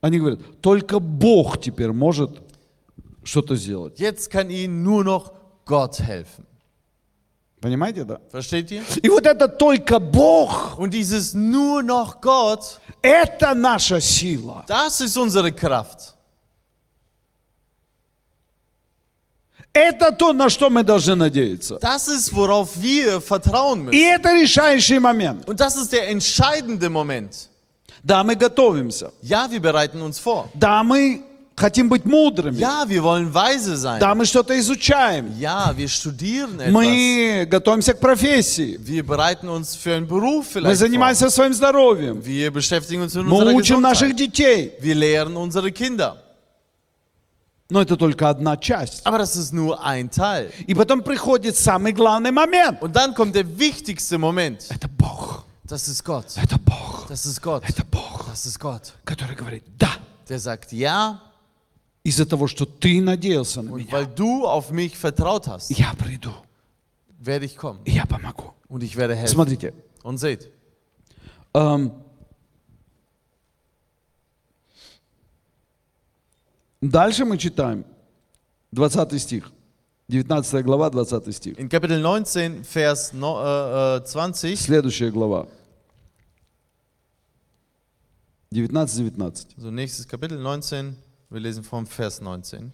Они 0.00 0.18
говорят, 0.18 0.40
только 0.60 1.00
Бог 1.00 1.60
теперь 1.60 1.92
может 1.92 2.40
что-то 3.24 3.56
сделать. 3.56 3.98
Jetzt 3.98 4.30
kann 4.30 4.50
ihnen 4.50 4.82
nur 4.82 5.04
noch 5.04 5.32
Gott 5.64 6.00
helfen. 6.00 6.47
Понимаете, 7.60 8.04
да? 8.04 8.20
Versteht 8.32 8.70
ihr? 8.70 8.82
И 9.02 9.08
вот 9.08 9.26
это 9.26 9.48
только 9.48 9.98
Бог, 9.98 10.78
Und 10.78 10.90
dieses 10.90 11.34
nur 11.34 11.82
noch 11.82 12.20
Gott, 12.20 12.78
это 13.02 13.54
наша 13.54 14.00
сила. 14.00 14.64
das 14.68 15.00
ist 15.00 15.16
unsere 15.16 15.50
Kraft. 15.52 16.14
Это 19.72 20.10
то, 20.12 20.32
на 20.32 20.48
что 20.48 20.70
мы 20.70 20.82
должны 20.82 21.14
надеяться. 21.14 21.78
Das 21.80 22.08
ist, 22.08 22.32
worauf 22.34 22.70
wir 22.80 23.20
vertrauen 23.20 23.80
И 23.90 23.92
müssen. 23.92 24.14
это 24.14 24.32
решающий 24.34 24.98
момент. 24.98 25.46
Und 25.48 25.60
das 25.60 25.76
ist 25.76 25.92
der 25.92 26.08
entscheidende 26.10 26.88
Moment. 26.88 27.48
Да, 28.02 28.24
мы 28.24 28.34
готовимся. 28.36 29.12
Ja, 29.22 29.48
wir 29.50 29.60
bereiten 29.60 30.00
uns 30.00 30.18
vor. 30.18 30.48
Да, 30.54 30.82
мы 30.82 31.22
хотим 31.58 31.88
быть 31.88 32.04
мудрыми. 32.06 32.58
Ja, 32.58 32.84
wir 32.88 33.02
wollen 33.02 33.32
weise 33.34 33.76
sein. 33.76 34.00
Да, 34.00 34.14
мы 34.14 34.24
что-то 34.24 34.58
изучаем. 34.58 35.32
Ja, 35.38 35.74
wir 35.76 35.88
studieren 35.88 36.60
etwas. 36.60 36.72
Мы 36.72 37.46
готовимся 37.50 37.92
к 37.94 38.00
профессии. 38.00 38.78
Wir 38.80 39.04
bereiten 39.04 39.48
uns 39.48 39.74
für 39.76 39.94
einen 39.96 40.06
Beruf 40.06 40.46
Мы 40.54 40.60
vielleicht 40.62 40.80
vor. 40.80 40.86
занимаемся 40.88 41.30
своим 41.30 41.52
здоровьем. 41.52 42.22
Wir 42.24 42.50
beschäftigen 42.50 43.02
uns 43.02 43.14
mit 43.14 43.26
Мы 43.26 43.52
учим 43.54 43.80
наших 43.80 44.08
Gesundheit. 44.16 44.18
детей. 44.38 44.72
Wir 44.80 44.94
lehren 44.94 45.36
unsere 45.36 45.70
Kinder. 45.72 46.16
Но 47.70 47.82
это 47.82 47.96
только 47.98 48.30
одна 48.30 48.56
часть. 48.56 49.02
Aber 49.04 49.18
das 49.18 49.36
ist 49.36 49.52
nur 49.52 49.84
ein 49.84 50.08
Teil. 50.10 50.50
И 50.66 50.74
потом 50.74 51.02
приходит 51.02 51.54
самый 51.56 51.92
главный 51.92 52.30
момент. 52.30 52.80
Und 52.80 52.96
dann 52.96 53.14
kommt 53.14 53.34
der 53.34 53.44
wichtigste 53.58 54.16
Moment. 54.16 54.64
Это 54.70 54.88
Бог. 54.88 55.44
Das 55.68 55.86
ist 55.86 56.02
Gott. 56.02 56.24
Это 56.42 56.56
Бог. 56.58 57.06
Das 57.10 57.26
ist 57.26 57.42
Gott. 57.42 57.62
Это 57.68 57.84
Бог, 57.84 58.24
Das 58.30 58.46
ist 58.46 58.58
Gott. 58.58 58.94
который 59.04 59.36
говорит, 59.36 59.64
да, 59.78 59.90
Der 60.30 60.38
sagt, 60.38 60.72
ja, 60.72 61.20
из-за 62.08 62.26
того, 62.26 62.46
что 62.46 62.64
ты 62.66 63.00
надеялся 63.00 63.62
на 63.62 63.70
und 63.72 63.78
меня, 63.84 63.92
weil 63.92 64.06
du 64.06 64.46
auf 64.46 64.70
mich 64.70 64.96
vertraut 64.96 65.46
hast, 65.46 65.70
я 65.70 65.92
приду, 65.94 66.32
werde 67.20 67.44
ich 67.46 67.56
kommen. 67.56 67.80
и 67.84 67.90
я 67.92 68.06
помогу. 68.06 68.54
Und 68.68 68.82
ich 68.82 68.96
werde 68.96 69.14
helfen. 69.14 69.34
Смотрите, 69.34 69.72
Und 70.02 70.18
seht, 70.18 70.48
эм, 71.54 71.92
дальше 76.80 77.24
мы 77.24 77.38
читаем 77.38 77.84
20 78.74 79.18
стих, 79.20 79.50
19 80.08 80.64
глава, 80.64 80.90
20 80.90 81.32
стих. 81.34 81.58
in 81.58 81.68
Kapitel 81.68 82.00
19, 82.00 82.62
Vers 82.64 83.12
no, 83.12 83.40
äh, 83.42 83.98
äh, 83.98 84.04
20, 84.04 84.58
Следующая 84.60 85.10
глава. 85.10 85.46
19-19. 88.50 89.48
so 89.58 89.70
nächstes 89.70 90.06
Kapitel 90.08 90.38
19, 90.38 90.96
wir 91.29 91.39
lesen 91.39 91.63
vom 91.63 91.85
Vers 91.85 92.19
19. 92.19 92.71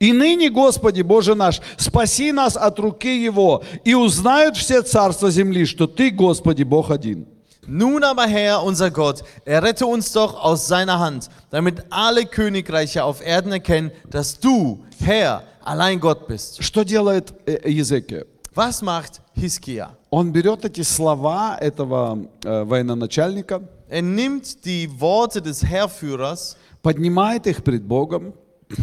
«И 0.00 0.12
ныне, 0.12 0.50
Господи 0.50 1.02
Боже 1.02 1.34
наш, 1.34 1.60
спаси 1.76 2.32
нас 2.32 2.56
от 2.56 2.78
руки 2.78 3.24
Его, 3.24 3.62
и 3.84 3.94
узнают 3.94 4.56
все 4.56 4.82
царства 4.82 5.30
земли, 5.30 5.64
что 5.64 5.86
Ты, 5.86 6.10
Господи, 6.10 6.62
Бог 6.62 6.90
один». 6.90 7.26
Nun 7.66 8.04
aber 8.04 8.26
Herr, 8.26 8.62
unser 8.62 8.90
Gott, 8.90 9.24
errette 9.46 9.86
uns 9.86 10.12
doch 10.12 10.34
aus 10.34 10.66
seiner 10.66 10.98
Hand, 10.98 11.30
damit 11.50 11.82
alle 11.90 12.26
Königreiche 12.26 13.02
auf 13.04 13.24
Erden 13.24 13.52
erkennen, 13.52 13.90
dass 14.10 14.38
du, 14.38 14.84
Herr, 14.98 15.44
allein 15.62 15.98
Gott 15.98 16.26
bist. 16.26 16.62
Что 16.62 16.84
делает 16.84 17.32
э, 17.46 17.70
Езекия? 17.70 18.26
Was 18.54 18.82
macht 18.82 19.20
Hiskia? 19.34 19.96
Он 20.10 20.30
берет 20.30 20.64
эти 20.64 20.82
слова 20.82 21.56
этого 21.58 22.18
э, 22.44 22.64
военачальника, 22.64 23.62
Er 23.88 24.02
nimmt 24.02 24.64
die 24.64 24.88
Worte 24.98 25.40
des 25.42 25.62
Herrführers, 25.62 26.56
Поднимает 26.81 27.47
их 27.47 27.63
пред 27.63 27.83
Богом 27.83 28.33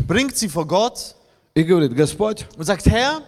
bringt 0.07 0.37
sie 0.37 0.49
vor 0.49 0.67
Gott 0.67 1.15
и 1.55 1.63
говорит, 1.63 1.95
Господь, 1.95 2.47
und 2.57 2.65
sagt, 2.65 2.87
Herr, 2.87 3.23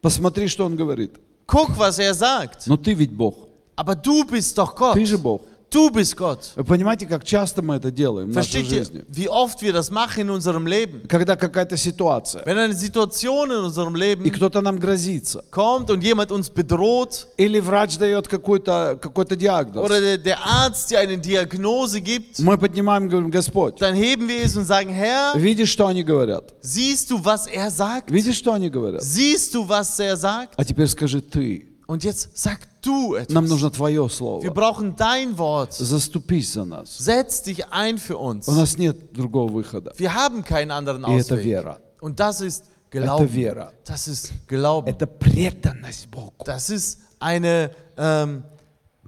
посмотри, 0.00 0.48
что 0.48 0.64
он 0.64 0.76
говорит. 0.76 1.18
guck, 1.46 1.76
was 1.76 1.98
er 1.98 2.14
sagt. 2.14 2.66
Но 2.66 2.76
ты 2.76 2.94
ведь 2.94 3.12
Бог, 3.12 3.48
Aber 3.76 3.94
du 3.94 4.24
bist 4.24 4.56
doch 4.56 4.74
Gott. 4.74 4.94
ты 4.94 5.04
же 5.04 5.18
Бог. 5.18 5.42
Du 5.70 5.90
bist 5.90 6.16
Gott. 6.16 6.52
Вы 6.54 6.64
понимаете, 6.64 7.06
как 7.06 7.24
часто 7.24 7.60
мы 7.60 7.74
это 7.74 7.90
делаем 7.90 8.30
в 8.30 8.34
нашей 8.34 8.62
жизни? 8.62 9.04
wie 9.08 9.28
oft 9.28 9.60
wir 9.62 9.72
das 9.72 9.90
machen 9.90 10.22
in 10.22 10.30
unserem 10.30 10.66
Leben? 10.66 11.06
Когда 11.08 11.36
какая-то 11.36 11.76
ситуация, 11.76 12.44
Wenn 12.44 12.56
eine 12.56 12.74
Situation 12.74 13.50
in 13.50 13.58
unserem 13.58 13.96
и 13.96 13.98
Leben 13.98 14.30
кто-то 14.30 14.60
нам 14.60 14.78
грозится, 14.78 15.44
kommt 15.50 15.90
und 15.90 16.02
jemand 16.02 16.30
uns 16.30 16.50
bedroht 16.50 17.26
или 17.36 17.58
врач 17.58 17.98
дает 17.98 18.28
какой-то 18.28 18.96
какой 19.00 19.26
диагноз, 19.26 19.84
oder 19.84 20.00
der, 20.00 20.18
der 20.18 20.38
Arzt 20.46 20.90
dir 20.90 21.00
eine 21.00 21.18
Diagnose 21.18 22.00
gibt, 22.00 22.38
мы 22.38 22.56
поднимаем 22.56 23.06
и 23.06 23.08
говорим, 23.08 23.30
Господь, 23.30 23.80
dann 23.80 23.94
heben 23.96 24.28
wir 24.28 24.42
es 24.44 24.56
und 24.56 24.66
sagen, 24.66 24.90
Herr, 24.90 25.34
видишь, 25.36 25.70
что 25.72 25.88
они 25.88 26.04
говорят? 26.04 26.54
siehst 26.62 27.10
du, 27.10 27.22
was 27.24 27.48
er 27.48 27.70
sagt? 27.72 28.08
Видишь, 28.10 28.36
что 28.36 28.52
они 28.52 28.70
говорят? 28.70 29.02
Siehst 29.02 29.52
du, 29.52 29.68
was 29.68 29.98
er 29.98 30.16
sagt? 30.16 30.54
А 30.56 30.64
теперь 30.64 30.86
скажи 30.86 31.20
ты. 31.20 31.72
Und 31.88 32.04
jetzt 32.04 32.30
sag 32.36 32.58
du 32.85 33.13
Нам 33.29 33.45
etwas. 33.45 33.49
нужно 33.49 33.69
твое 33.71 34.01
Wir 34.05 34.09
слово. 34.09 34.49
brauchen 34.51 34.95
dein 34.95 35.37
Wort. 35.37 35.73
Заступись 35.73 36.53
за 36.53 36.65
нас. 36.65 36.97
Setz 36.99 37.43
dich 37.43 37.65
ein 37.71 37.97
für 37.97 38.17
uns. 38.17 38.47
У 38.47 38.51
нас 38.53 38.77
нет 38.77 39.11
другого 39.13 39.51
выхода. 39.51 39.93
Wir 39.97 40.13
haben 40.13 40.43
keinen 40.43 40.71
anderen 40.71 41.03
И 41.05 41.19
это 41.19 41.35
Ausweg. 41.35 41.43
вера. 41.45 41.77
Und 42.01 42.19
das 42.19 42.41
ist 42.41 42.65
Это 42.91 43.03
Glauben. 43.03 43.27
вера. 43.33 43.71
Das 43.85 44.07
ist 44.07 44.31
Glauben. 44.47 44.87
Это 44.87 45.05
преданность 45.07 46.09
Богу. 46.09 46.33
Das 46.45 46.69
ist 46.69 46.99
eine 47.19 47.71
ähm, 47.97 48.43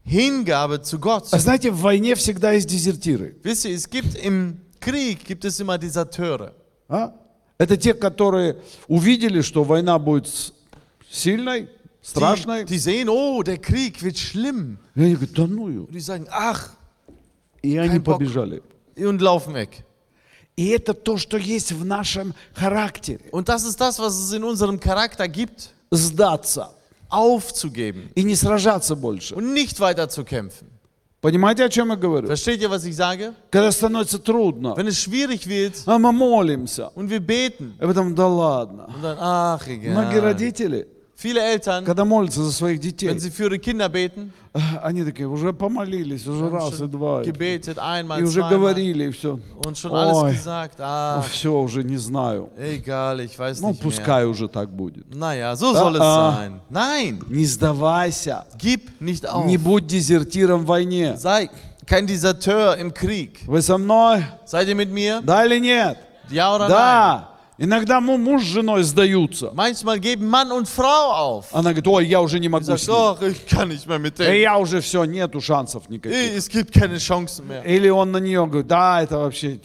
Hingabe 0.06 0.82
zu 0.82 1.00
Gott. 1.00 1.28
А 1.32 1.40
знаете, 1.40 1.72
в 1.72 1.80
войне 1.82 2.16
всегда 2.16 2.52
есть 2.52 2.68
дезертиры. 2.70 3.36
Wisst 3.44 3.66
ihr, 3.66 3.74
es 3.76 3.90
gibt 3.90 4.16
im 4.16 4.60
Krieg 4.80 5.24
gibt 5.26 5.46
es 5.46 5.60
immer 5.60 5.78
Deserteure. 5.78 6.54
а? 6.90 7.14
Это 7.58 7.78
те, 7.78 7.94
которые 7.94 8.58
увидели, 8.90 9.42
что 9.42 9.64
война 9.64 9.98
будет 10.00 10.28
с- 10.28 10.52
сильной, 11.10 11.70
страшной. 11.70 11.70
Die, 12.16 12.66
die 12.66 12.80
sehen, 12.80 13.08
oh, 13.10 13.42
der 13.44 13.58
Krieg 13.58 14.02
wird 14.04 14.18
schlimm. 14.18 14.78
И 14.96 15.02
они 15.04 15.14
говорят, 15.16 15.34
да 15.36 15.48
ну 15.48 15.70
ее. 15.70 15.80
Und 15.86 15.94
die 15.94 16.00
sagen, 16.02 16.28
ach, 16.30 16.72
И 17.62 17.78
они 17.78 18.00
Kein 18.00 18.04
Bock. 18.04 18.20
побежали. 18.20 18.62
und 18.98 19.22
laufen 19.22 19.54
weg. 19.54 19.84
И 20.58 20.68
это 20.68 20.94
то, 20.94 21.18
что 21.18 21.38
есть 21.38 21.72
в 21.72 21.84
нашем 21.86 22.34
характере. 22.54 23.22
Und 23.32 23.48
das 23.50 23.64
ist 23.64 23.80
das, 23.80 23.98
was 24.00 24.20
es 24.20 24.34
in 24.34 24.44
unserem 24.44 24.80
Charakter 24.80 25.28
gibt, 25.28 25.70
Сдаться 25.92 26.72
aufzugeben 27.10 28.10
и 28.16 28.24
не 28.24 28.36
сражаться 28.36 28.96
больше. 28.96 29.36
und 29.36 29.54
nicht 29.54 29.80
weiter 29.80 30.10
zu 30.10 30.24
kämpfen. 30.26 30.68
Понимаете, 31.22 31.64
о 31.64 31.70
чем 31.70 31.88
я 31.90 31.96
говорю? 31.96 32.28
Versteht 32.28 32.60
ihr, 32.62 32.70
was 32.70 32.84
ich 32.84 32.96
sage? 32.98 33.34
Когда 33.50 33.72
становится 33.72 34.20
трудно, 34.20 34.76
Wenn 34.76 34.88
es 34.88 35.00
schwierig 35.00 35.48
wird 35.48 35.76
а 35.86 35.98
мы 35.98 36.12
молимся. 36.12 36.90
und 36.96 37.10
wir 37.10 37.22
beten 37.22 37.76
И 37.80 37.86
потом, 37.86 38.14
да 38.14 38.28
ладно. 38.28 38.88
und 38.94 39.02
dann, 39.02 39.18
ach, 39.22 39.66
Многие 39.66 40.18
egal. 40.18 40.22
родители, 40.22 40.88
Viele 41.21 41.41
Eltern, 41.43 41.85
когда 41.85 42.05
молятся 42.05 42.45
за 42.45 42.53
своих 42.53 42.79
детей, 42.79 43.09
wenn 43.09 43.19
sie 43.19 43.33
für 43.33 43.47
ihre 43.47 43.59
Kinder 43.59 43.89
beten, 43.89 44.33
а, 44.55 44.79
они 44.85 45.03
такие, 45.05 45.27
уже 45.27 45.53
помолились, 45.53 46.25
уже 46.29 46.49
раз 46.49 46.81
и 46.81 46.87
два. 46.87 47.25
gebetet, 47.25 47.77
einmal, 47.77 48.21
И 48.21 48.23
уже 48.23 48.39
zweimal 48.41 48.51
говорили, 48.51 49.09
и 49.09 49.11
все. 49.11 49.41
und 49.67 49.77
schon 49.77 49.93
alles 49.97 50.17
Ой, 50.17 50.33
gesagt. 50.35 50.79
Ah, 50.79 51.25
все, 51.29 51.53
уже 51.59 51.83
не 51.83 51.97
знаю. 51.97 52.51
egal, 52.57 53.19
ich 53.19 53.37
weiß 53.37 53.61
Ну, 53.61 53.71
nicht 53.71 53.83
mehr. 53.83 53.83
пускай 53.83 54.27
уже 54.27 54.47
так 54.47 54.71
будет. 54.71 55.13
Naja, 55.13 55.57
so 55.57 55.75
soll 55.75 55.97
es 55.97 56.01
Ah, 56.01 56.29
ah. 56.29 56.37
sein. 56.37 56.61
Nein, 56.71 57.19
Не 57.29 57.47
сдавайся. 57.47 58.47
gib 58.57 58.83
nicht 59.01 59.27
auf. 59.29 59.45
Не 59.45 59.57
будь 59.59 59.89
дезертиром 59.89 60.63
в 60.63 60.67
войне. 60.67 61.17
Sei 61.17 61.51
kein 61.85 62.07
Deserteur 62.07 62.77
im 62.77 62.95
Krieg. 62.95 63.41
Вы 63.45 63.61
со 63.61 63.77
мной? 63.77 64.23
Seid 64.47 64.69
ihr 64.69 64.77
mit 64.77 64.93
mir? 64.93 65.21
Да 65.23 65.45
или 65.45 65.59
нет? 65.59 65.99
Ja 66.31 66.55
oder 66.55 66.69
nein? 66.69 67.25
Да. 67.59 67.65
Иногда 67.65 68.01
му- 68.01 68.17
муж 68.19 68.43
с 68.45 68.47
женой 68.47 68.83
сдаются. 68.85 69.51
Manchmal 69.55 69.99
geben 69.99 70.29
Mann 70.29 70.53
und 70.53 70.67
Frau 70.69 71.13
auf. 71.13 71.47
Она 71.53 71.71
говорит, 71.71 71.89
ой, 71.89 72.07
я 72.07 72.21
уже 72.21 72.39
не 72.39 72.49
могу 72.49 72.65
sagt, 72.65 72.81
с 72.81 72.89
ach, 72.89 73.21
ich 73.23 73.47
kann 73.47 73.69
nicht 73.69 73.87
mehr 73.87 73.99
mit 73.99 74.21
И 74.21 74.41
я 74.41 74.57
уже 74.59 74.81
все, 74.81 75.05
нету 75.05 75.41
шансов 75.41 75.89
никаких. 75.89 76.37
Es 76.37 76.49
gibt 76.49 76.73
keine 76.73 76.99
Chancen 76.99 77.49
mehr. 77.49 77.65
Или 77.65 77.89
он 77.89 78.13
на 78.13 78.19
нее 78.19 78.47
говорит, 78.47 78.69
да, 78.69 79.03
это 79.03 79.19
вообще, 79.19 79.59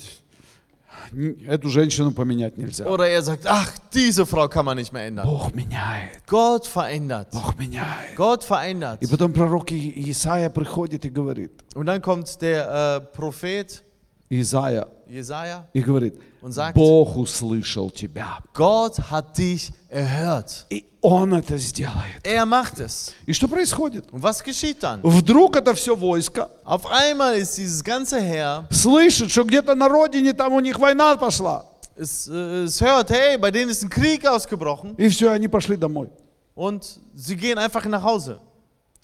эту 1.48 1.70
женщину 1.70 2.12
поменять 2.12 2.58
нельзя. 2.58 2.86
Oder 2.86 3.08
er 3.08 3.22
sagt, 3.22 3.46
ach, 3.46 3.70
diese 3.94 4.26
Frau 4.26 4.48
kann 4.48 4.66
man 4.66 4.78
nicht 4.78 4.92
mehr 4.94 5.06
ändern. 5.06 5.26
Бог 5.28 5.54
меняет, 5.54 6.26
Gott 6.28 6.66
verändert. 6.66 7.30
Бог 7.32 7.58
меняет. 7.60 8.16
Gott 8.16 8.44
verändert. 8.44 9.02
И 9.02 9.08
потом 9.08 9.34
пророк 9.34 9.72
Исаия 9.72 10.50
приходит 10.50 11.06
и 11.06 11.10
говорит, 11.10 11.52
Und 11.76 11.86
dann 11.86 12.02
kommt 12.02 12.42
der 12.42 12.68
äh, 12.68 13.16
Prophet 13.16 13.84
Исаия, 14.30 14.88
Jesaja 15.08 15.66
и 15.74 15.82
говорит, 15.82 16.20
und 16.42 16.52
sagt, 16.52 16.76
Бог 16.76 17.18
услышал 17.18 17.92
тебя. 17.92 18.40
Gott 18.54 18.98
hat 19.12 19.38
dich 19.38 19.72
erhört. 19.90 20.66
И 20.70 20.86
Он 21.02 21.34
это 21.34 21.58
сделает. 21.58 22.24
Er 22.26 22.46
macht 22.46 22.80
es. 22.80 23.14
И 23.26 23.34
что 23.34 23.48
происходит? 23.48 24.12
Und 24.12 24.24
was 24.24 24.42
geschieht 24.44 24.82
dann? 24.82 25.02
Вдруг 25.04 25.56
это 25.58 25.74
все 25.76 25.96
войско 25.96 26.50
Auf 26.64 26.86
einmal 26.88 27.38
ist 27.38 27.58
dieses 27.58 27.84
ganze 27.84 28.20
Heer, 28.22 28.66
слышит, 28.72 29.30
что 29.30 29.44
где-то 29.44 29.76
на 29.76 29.88
родине 29.90 30.34
там 30.34 30.54
у 30.54 30.60
них 30.62 30.80
война 30.80 31.16
пошла. 31.18 31.66
es, 31.96 32.28
äh, 32.28 32.64
es 32.64 32.82
hört, 32.82 33.12
hey, 33.12 33.38
bei 33.38 33.52
denen 33.52 33.70
ist 33.70 33.84
ein 33.84 33.90
Krieg 33.90 34.26
ausgebrochen 34.26 34.96
И 34.98 35.10
все, 35.10 35.30
они 35.32 35.48
пошли 35.48 35.76
домой. 35.78 36.10
und 36.56 37.00
sie 37.14 37.36
gehen 37.36 37.58
einfach 37.58 37.86
nach 37.86 38.02
Hause. 38.04 38.40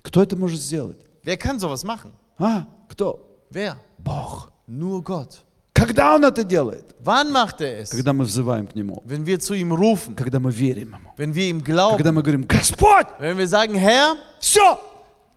Кто 0.02 0.24
это 0.24 0.36
может 0.38 0.60
сделать? 0.62 0.98
Wer 1.24 1.36
kann 1.38 1.60
sowas 1.60 1.84
machen? 1.84 2.14
А? 2.38 2.66
Кто? 2.88 3.20
Wer? 3.52 3.76
Бог. 3.98 4.52
Nur 4.70 5.04
Gott. 5.04 5.42
Когда 5.74 6.14
Он 6.16 6.24
это 6.26 6.44
делает? 6.44 6.86
Wann 7.04 7.32
macht 7.32 7.62
er 7.62 7.80
es? 7.82 7.90
Когда 7.90 8.12
мы 8.14 8.26
взываем 8.26 8.68
к 8.68 8.76
Нему. 8.76 9.02
Wenn 9.06 9.26
wir 9.26 9.40
zu 9.40 9.54
ihm 9.56 9.72
rufen, 9.72 10.16
Когда 10.16 10.40
мы 10.40 10.52
верим 10.52 10.90
Ему. 10.96 11.14
wenn 11.18 11.34
wir 11.34 11.46
ihm 11.50 11.64
glauben, 11.64 11.98
Когда 11.98 12.12
мы 12.12 12.22
говорим, 12.22 12.46
Господь, 12.48 13.08
wenn 13.20 13.38
wir 13.38 13.48
sagen, 13.48 13.74
Herr, 13.76 14.16
все, 14.40 14.78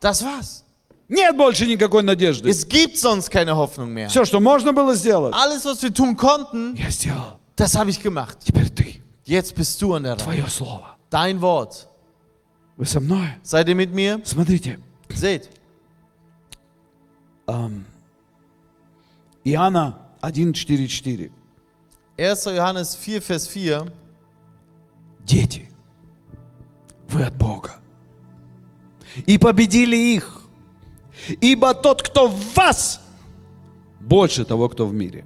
das 0.01 0.22
war's. 0.22 0.64
нет 1.09 1.37
больше 1.37 1.66
никакой 1.66 2.03
надежды. 2.03 2.49
Es 2.51 2.66
gibt 2.68 2.99
sonst 2.99 3.30
keine 3.30 3.55
Hoffnung 3.57 3.93
mehr. 3.95 4.09
Все, 4.09 4.24
что 4.24 4.41
можно 4.41 4.72
было 4.72 4.95
сделать, 4.97 5.33
Alles, 5.35 5.64
was 5.64 5.80
wir 5.83 5.93
tun 5.95 6.16
konnten, 6.16 6.74
я 6.76 6.91
сделал. 6.91 7.39
das 7.57 7.74
habe 7.76 7.91
ich 7.91 8.03
gemacht. 8.03 8.39
Теперь 8.45 8.68
ты, 8.70 9.01
Jetzt 9.24 9.55
bist 9.55 9.80
du 9.80 9.95
an 9.95 10.03
der 10.03 10.14
Reihe. 10.14 10.18
твое 10.24 10.47
слово. 10.49 10.97
Dein 11.11 11.41
Wort. 11.41 11.87
Вы 12.76 12.85
со 12.87 12.99
мной? 13.01 13.28
Seid 13.45 13.68
ihr 13.68 13.76
mit 13.76 13.93
mir? 13.95 14.20
Смотрите, 14.24 14.78
Seht. 15.14 15.49
ам, 17.47 17.85
Иоанна 19.43 19.97
1.4.4. 20.21 21.32
1. 22.17 22.55
Johannes 22.55 22.95
4, 22.95 23.19
Vers 23.19 23.47
4. 23.47 23.91
Дети, 25.25 25.69
вы 27.09 27.23
от 27.23 27.36
Бога. 27.36 27.75
И 29.25 29.38
победили 29.38 29.95
их. 29.95 30.41
Ибо 31.41 31.73
тот, 31.73 32.01
кто 32.03 32.28
в 32.28 32.55
вас, 32.55 33.01
больше 33.99 34.45
того, 34.45 34.69
кто 34.69 34.86
в 34.86 34.93
мире. 34.93 35.25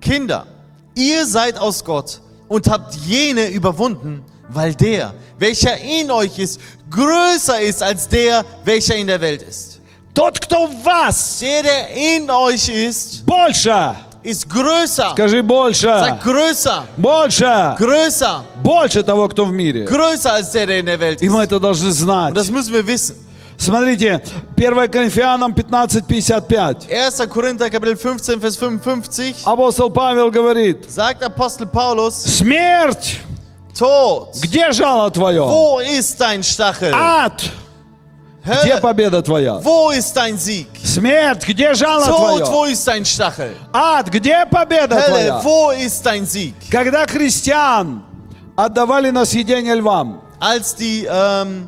Kinder, 0.00 0.46
ihr 0.94 1.26
seid 1.26 1.58
aus 1.58 1.84
Gott 1.84 2.20
und 2.48 2.68
habt 2.68 2.94
jene 2.94 3.48
überwunden, 3.48 4.22
weil 4.48 4.74
der, 4.74 5.14
welcher 5.38 5.78
in 5.78 6.10
euch 6.10 6.38
ist, 6.38 6.60
größer 6.90 7.60
ist 7.60 7.82
als 7.82 8.08
der, 8.08 8.44
welcher 8.64 8.96
in 8.96 9.06
der 9.06 9.20
Welt 9.20 9.42
ist. 9.42 9.77
Тот, 10.19 10.37
кто 10.37 10.67
в 10.67 10.83
вас, 10.83 11.39
Der, 11.41 11.63
der 11.63 11.89
in 11.95 12.29
euch 12.29 12.67
ist, 12.67 13.25
больше. 13.25 13.95
ist 14.21 14.49
größer. 14.49 15.11
Скажи 15.13 15.41
больше. 15.41 15.87
Sag 15.87 16.21
größer, 16.21 16.83
Больше. 16.97 17.75
größer, 17.79 18.41
Больше 18.61 19.01
того, 19.03 19.29
кто 19.29 19.45
в 19.45 19.51
мире. 19.53 19.85
größer 19.85 20.33
als 20.33 20.51
der, 20.51 20.67
der 20.67 20.79
in 20.79 20.87
der 20.87 20.99
Welt 20.99 21.21
И 21.21 21.29
мы 21.29 21.43
это 21.43 21.57
должны 21.57 21.91
знать. 21.91 22.31
Und 22.31 22.35
das 22.37 22.49
müssen 22.51 22.73
wir 22.73 22.85
wissen. 22.85 23.15
Смотрите, 23.57 24.21
1 24.57 24.91
Коринфянам 24.91 25.53
15.55. 25.53 26.89
1. 26.91 27.29
Korinther 27.29 27.69
Kapitel 27.69 27.95
15, 27.95 28.41
Vers 28.41 28.57
55 28.57 29.45
Апостол 29.45 29.89
Павел 29.89 30.29
говорит, 30.31 30.91
sagt 30.91 31.23
Apostel 31.23 31.65
Paulus, 31.65 32.11
смерть, 32.27 33.21
Tod, 33.73 34.33
где 34.41 34.73
жало 34.73 35.09
твое? 35.11 35.41
wo 35.43 35.79
ist 35.79 36.19
dein 36.19 36.43
Stachel? 36.43 36.91
Ад, 36.93 37.41
где 38.43 38.77
победа 38.77 39.21
твоя? 39.21 39.55
wo 39.59 39.91
ist 39.91 40.15
dein 40.15 40.37
Sieg? 40.37 40.67
Смерть, 40.83 41.47
где 41.47 41.73
жало 41.73 42.05
Tod, 42.05 42.37
твое? 42.39 42.45
wo 42.45 42.65
ist 42.65 42.85
dein 42.87 43.03
Stachel? 43.05 43.55
Ад, 43.73 44.07
где 44.09 44.45
победа 44.45 44.95
Hölle, 44.95 45.07
твоя? 45.07 45.41
wo 45.43 45.71
ist 45.71 46.03
dein 46.05 46.25
Sieg? 46.25 46.53
Когда 46.71 47.05
христиан 47.07 48.03
отдавали 48.55 49.09
на 49.11 49.25
съедение 49.25 49.75
львам, 49.75 50.21
Als 50.39 50.73
die 50.75 51.05
ähm, 51.05 51.67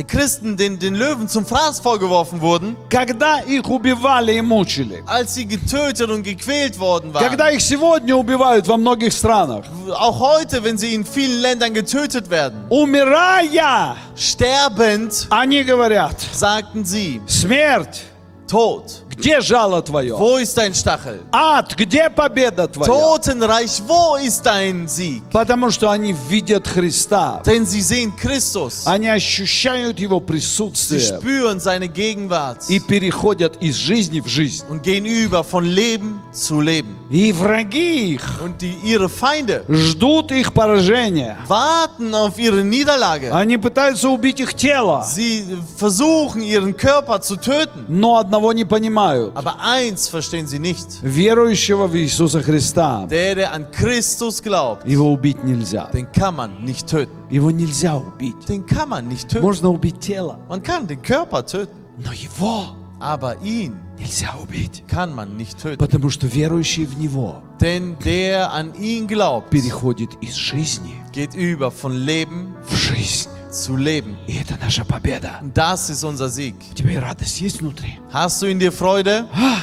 äh, 0.00 0.02
Christen 0.02 0.56
den, 0.56 0.78
den 0.78 0.94
Löwen 0.94 1.28
zum 1.28 1.46
Fraß 1.46 1.80
vorgeworfen 1.80 2.40
wurden, 2.40 2.76
когда 2.90 3.40
их 3.40 3.68
убивали 3.68 4.34
и 4.36 4.42
мучили, 4.42 5.02
als 5.06 5.34
sie 5.34 5.46
getötet 5.46 6.10
und 6.10 6.22
gequält 6.22 6.78
worden 6.78 7.14
waren. 7.14 7.24
когда 7.28 7.50
их 7.50 7.60
сегодня 7.62 8.14
убивают 8.14 8.66
во 8.68 8.76
многих 8.76 9.12
странах, 9.12 9.64
Auch 9.94 10.18
heute, 10.20 10.62
wenn 10.62 10.76
sie 10.76 10.94
in 10.94 11.04
vielen 11.04 11.40
Ländern 11.40 11.72
getötet 11.72 12.28
werden. 12.28 12.66
умирая, 12.68 13.96
Sterbend, 14.16 15.26
они 15.30 15.62
говорят, 15.64 16.16
sagten 16.32 16.84
sie, 16.84 17.20
смерть, 17.26 18.04
Tod, 18.48 19.02
где 19.15 19.41
жало 19.41 19.81
твое? 19.81 20.15
wo 20.17 20.37
ist 20.37 20.55
dein 20.57 20.73
Stachel? 20.73 21.21
Ад, 21.31 21.75
где 21.75 22.09
победа 22.09 22.67
твоя? 22.67 22.87
Totenreich, 22.91 23.81
wo 23.87 24.15
ist 24.17 24.45
dein 24.45 24.87
Sieg? 24.87 25.21
Потому 25.31 25.71
что 25.71 25.89
они 25.89 26.13
видят 26.29 26.67
Христа. 26.67 27.41
Denn 27.45 27.65
sie 27.65 27.81
sehen 27.81 28.13
Christus. 28.15 28.83
Они 28.85 29.07
ощущают 29.07 29.99
Его 29.99 30.19
Sie 30.19 30.25
присутствие 30.25 30.99
spüren 31.01 31.59
seine 31.59 31.87
Gegenwart 31.87 32.69
и 32.69 32.79
переходят 32.79 33.57
из 33.61 33.75
жизни 33.75 34.19
в 34.19 34.27
жизнь. 34.27 34.65
und 34.69 34.83
gehen 34.83 35.05
über 35.05 35.43
von 35.43 35.65
Leben 35.65 36.21
zu 36.31 36.61
Leben. 36.61 36.95
И 37.09 37.31
враги 37.33 38.13
их 38.13 38.41
Und 38.43 38.61
die, 38.61 38.75
ihre 38.83 39.09
Feinde 39.09 39.63
ждут 39.69 40.31
их 40.31 40.53
поражения. 40.53 41.37
warten 41.47 42.13
auf 42.15 42.39
ihre 42.39 42.63
Niederlage. 42.63 43.31
Они 43.33 43.57
пытаются 43.57 44.09
убить 44.09 44.39
их 44.39 44.53
тело, 44.53 45.03
Sie 45.05 45.57
versuchen, 45.77 46.41
ihren 46.41 46.75
Körper 46.77 47.21
zu 47.21 47.35
töten. 47.35 47.85
но 47.87 48.17
одного 48.17 48.53
не 48.53 48.65
понимают. 48.65 49.10
Aber 49.10 49.60
eins 49.60 50.08
verstehen 50.08 50.46
sie 50.46 50.58
nicht. 50.58 50.86
Верующего 51.02 51.86
в 51.86 51.94
Иисуса 51.96 52.42
Христа 52.42 53.06
Der, 53.08 53.34
der 53.34 53.52
an 53.52 53.70
Christus 53.70 54.42
glaubt, 54.42 54.86
его 54.86 55.12
убить 55.12 55.42
нельзя. 55.44 55.90
den 55.92 56.10
kann 56.12 56.36
man 56.36 56.64
nicht 56.64 56.86
töten. 56.86 57.10
Его 57.30 57.50
нельзя 57.50 57.96
убить. 57.96 58.36
Den 58.48 58.64
kann 58.66 58.88
man 58.88 59.08
nicht 59.08 59.28
töten. 59.28 59.42
Можно 59.42 59.70
убить 59.70 60.00
тело, 60.00 60.38
Man 60.48 60.62
kann 60.62 60.86
den 60.86 61.02
Körper 61.02 61.44
töten, 61.44 61.74
но 61.98 62.12
его 62.12 62.76
aber 62.98 63.36
ihn 63.42 63.74
нельзя 63.98 64.34
убить. 64.42 64.84
kann 64.88 65.14
man 65.14 65.36
nicht 65.36 65.58
töten. 65.58 65.78
Потому 65.78 66.10
что 66.10 66.26
верующий 66.26 66.84
в 66.86 66.98
Него 66.98 67.42
Denn 67.60 67.96
der 68.04 68.52
an 68.52 68.74
ihn 68.74 69.06
glaubt, 69.06 69.50
переходит 69.50 70.10
из 70.20 70.34
жизни 70.34 70.94
geht 71.12 71.34
über 71.34 71.70
von 71.70 71.92
Leben 71.92 72.54
в 72.68 72.74
жизнь. 72.76 73.28
zu 73.50 73.76
Leben. 73.76 74.16
И 74.26 74.36
это 74.36 74.56
наша 74.62 74.84
победа. 74.84 75.38
Und 75.42 75.54
das 75.56 75.88
ist 75.90 76.04
unser 76.04 76.28
Sieg. 76.28 76.54
У 76.72 76.74
тебя 76.74 76.92
и 76.92 76.96
радость 76.96 77.40
есть 77.40 77.60
внутри. 77.60 77.98
Hast 78.12 78.40
du 78.42 78.46
in 78.50 78.58
dir 78.58 78.72
Freude? 78.72 79.26
А, 79.32 79.58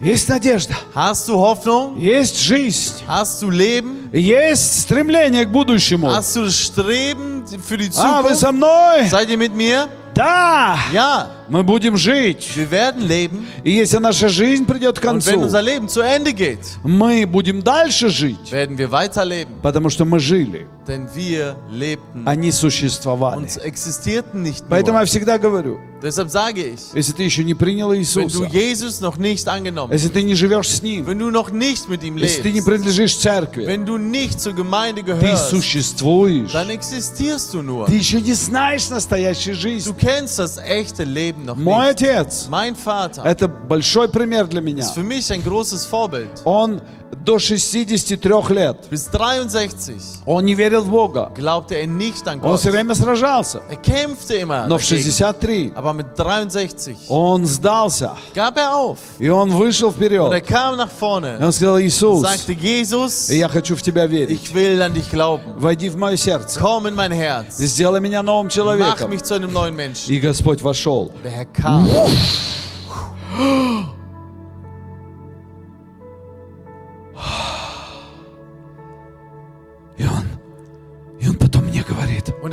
есть 0.00 0.28
надежда, 0.28 0.74
Hast 0.94 1.28
du 1.28 1.34
Hoffnung? 1.38 1.98
есть 1.98 2.38
жизнь, 2.40 2.94
Hast 3.06 3.40
du 3.42 3.50
Leben? 3.50 4.10
есть 4.12 4.82
стремление 4.82 5.44
к 5.44 5.50
будущему. 5.50 6.08
Hast 6.10 6.36
du 6.36 6.44
das 6.44 6.54
Streben 6.56 7.44
für 7.66 7.76
die 7.78 7.90
А, 7.96 8.22
вы 8.22 8.28
Zukunft? 8.34 8.40
со 8.40 8.52
мной? 8.52 9.08
Seid 9.08 9.28
ihr 9.30 9.38
mit 9.38 9.54
mir? 9.54 9.88
Да! 10.14 10.76
Ja, 10.92 11.28
Мы 11.49 11.63
будем 11.63 11.97
жить. 11.97 12.51
wir 12.55 12.69
werden 12.71 13.05
leben. 13.07 13.45
И 13.63 13.71
если 13.71 13.97
наша 13.97 14.29
жизнь 14.29 14.65
придет 14.65 14.99
к 14.99 15.03
Und 15.05 15.25
wenn 15.25 15.35
концу, 15.35 15.39
unser 15.41 15.61
Leben 15.61 15.87
zu 15.89 16.01
Ende 16.01 16.31
geht, 16.33 16.59
мы 16.83 17.25
будем 17.27 17.61
дальше 17.61 18.09
жить, 18.09 18.51
werden 18.51 18.77
wir 18.77 18.91
weiterleben. 18.91 19.59
потому 19.61 19.89
что 19.89 20.05
мы 20.05 20.19
жили, 20.19 20.67
Denn 20.87 21.07
wir 21.15 21.55
lebten 21.71 22.23
они 22.27 22.51
существовали. 22.51 23.37
und 23.37 23.57
existierten 23.63 24.41
nicht 24.43 24.65
Поэтому 24.69 24.97
nur. 24.97 25.01
я 25.01 25.05
всегда 25.05 25.37
говорю, 25.37 25.79
Deshalb 26.01 26.29
sage 26.29 26.59
ich, 26.73 26.81
если 26.93 27.13
ты 27.13 27.23
еще 27.23 27.45
не 27.45 27.53
принял 27.53 27.91
wenn 27.93 28.01
du 28.01 28.01
Иисуса, 28.01 28.45
Jesus 28.51 28.99
noch 28.99 29.15
nicht 29.17 29.47
angenommen 29.47 29.93
если 29.93 30.09
ты 30.09 30.21
не 30.23 30.35
живешь 30.35 30.67
с 30.67 30.81
Ним, 30.81 31.05
wenn 31.07 31.17
du 31.17 31.31
noch 31.31 31.51
nicht 31.51 31.87
mit 31.87 32.03
ihm 32.03 32.17
если 32.17 32.41
ты 32.41 32.51
не 32.51 32.59
lebst, 32.59 32.65
принадлежишь 32.67 33.15
церкви, 33.17 33.65
wenn 33.65 33.85
du 33.85 33.97
nicht 33.97 34.41
zur 34.41 34.51
Gemeinde 34.53 35.01
ты 35.01 35.13
gehörst, 35.13 35.49
существуешь. 35.49 36.51
dann 36.51 36.69
existierst 36.69 37.53
du 37.53 37.61
nur. 37.61 37.85
Ты 37.85 37.93
еще 37.95 38.19
не 38.21 38.33
знаешь 38.33 38.89
настоящей 38.89 39.53
Du 39.53 39.59
жизни. 39.59 39.93
kennst 39.97 40.37
das 40.39 40.57
echte 40.57 41.05
Leben 41.05 41.32
noch 41.37 41.55
Мой 41.55 41.89
nicht. 41.89 42.03
отец, 42.03 42.47
Mein 42.49 42.75
Vater 42.75 43.23
это 43.25 43.47
большой 43.47 44.07
пример 44.09 44.47
для 44.47 44.61
меня. 44.61 44.79
ist 44.83 44.91
für 44.91 45.03
mich 45.03 45.31
ein 45.31 45.43
großes 45.43 45.85
Vorbild. 45.85 46.29
Он 46.45 46.81
до 47.15 47.39
63 47.39 48.49
лет, 48.49 48.77
Bis 48.91 49.09
63 49.11 49.95
он 50.25 50.45
не 50.45 50.55
верил 50.55 50.81
в 50.81 50.89
Бога. 50.89 51.31
glaubte 51.35 51.75
er 51.75 51.87
nicht 51.87 52.27
an 52.27 52.39
Он 52.41 52.51
Gott. 52.51 52.59
все 52.59 52.71
время 52.71 52.95
сражался. 52.95 53.61
Er 53.69 53.77
kämpfte 53.77 54.35
immer. 54.35 54.67
Но 54.67 54.77
в 54.77 54.81
Dagegen. 54.81 55.03
63 55.11 55.71
Aber 55.75 55.93
mit 55.93 56.07
63 56.15 56.97
он 57.09 57.45
сдался. 57.45 58.11
gab 58.33 58.57
er 58.57 58.75
auf. 58.75 58.97
И 59.19 59.29
он 59.29 59.51
вышел 59.51 59.89
Und 59.89 59.95
er 60.01 60.39
вперед. 60.41 60.45
kam 60.47 60.77
nach 60.77 60.87
И 60.89 60.99
vorne 60.99 61.37
он 61.39 61.51
сказал, 61.51 61.79
Иисус, 61.79 62.21
sagte, 62.21 62.53
Jesus, 62.53 63.29
я 63.29 63.47
хочу 63.49 63.75
в 63.75 63.81
Тебя 63.81 64.05
верить. 64.07 64.41
ich 64.41 64.53
will 64.53 64.81
an 64.81 64.93
dich 64.93 65.09
glauben. 65.11 65.53
Войди 65.57 65.89
в 65.89 65.97
мое 65.97 66.15
сердце. 66.17 66.59
Komm 66.59 66.87
in 66.87 66.95
mein 66.95 67.11
Herz. 67.11 67.57
Сделай 67.57 67.99
меня 67.99 68.23
новым 68.23 68.47
Mach 68.47 68.53
человеком. 68.53 69.09
mich 69.11 69.23
zu 69.23 69.33
einem 69.35 69.51
neuen 69.51 69.75
Menschen. 69.75 70.11
И 70.13 70.19
Господь 70.19 70.61
вошел. 70.61 71.11
Der 71.23 71.31
Herr 71.31 71.45
kam. 71.45 71.87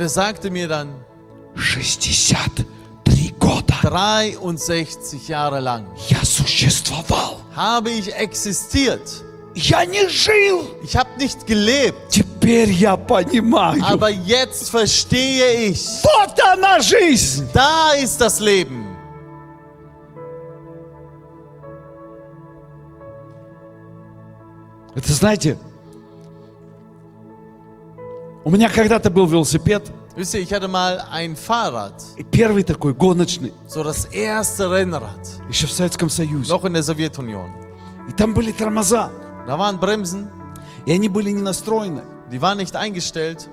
er 0.02 0.08
sagte 0.08 0.50
mir 0.50 0.68
dann, 0.68 0.88
63 1.56 2.66
года 3.38 3.74
63 3.82 5.28
Jahre 5.28 5.60
lang 5.60 5.86
я 6.08 6.24
существовал. 6.24 7.40
habe 7.54 7.90
ich 7.90 8.14
existiert. 8.14 9.22
Я 9.54 9.86
не 9.86 10.06
жил. 10.08 10.66
Ich 10.82 10.94
habe 10.96 11.08
nicht 11.18 11.46
gelebt. 11.46 11.96
Теперь 12.10 12.70
я 12.70 12.96
понимаю. 12.96 13.82
Aber 13.82 14.10
jetzt 14.10 14.68
verstehe 14.68 15.70
ich. 15.70 15.82
Вот 16.02 16.38
она 16.52 16.80
жизнь. 16.80 17.48
Da 17.54 17.92
ist 17.94 18.20
das 18.20 18.38
Leben. 18.38 18.84
Это 24.94 25.12
знаете, 25.12 25.58
у 28.44 28.50
меня 28.50 28.68
когда-то 28.68 29.10
был 29.10 29.26
велосипед, 29.26 29.90
Wisst 30.16 30.32
ihr, 30.34 30.40
ich 30.40 30.50
hatte 30.52 30.66
mal 30.66 31.04
ein 31.12 31.36
Fahrrad, 31.36 31.92
и 32.16 32.24
первый 32.24 32.62
такой 32.62 32.94
гоночный, 32.94 33.52
so 33.68 33.82
das 33.84 34.06
erste 34.12 34.70
Rennrad, 34.70 35.20
еще 35.50 35.66
в 35.66 35.72
Советском 35.72 36.08
Союзе. 36.08 36.50
noch 36.50 36.64
in 36.64 36.72
der 36.72 36.82
Sowjetunion. 36.82 37.50
И 38.08 38.12
там 38.12 38.32
были 38.32 38.52
тормоза, 38.52 39.10
Da 39.46 39.58
waren 39.58 39.78
Bremsen, 39.78 40.28
и 40.86 40.92
они 40.92 41.08
были 41.10 41.30
не 41.30 41.42
настроены. 41.42 42.02
die 42.30 42.40
waren 42.40 42.56
nicht 42.58 42.74
eingestellt. 42.74 43.46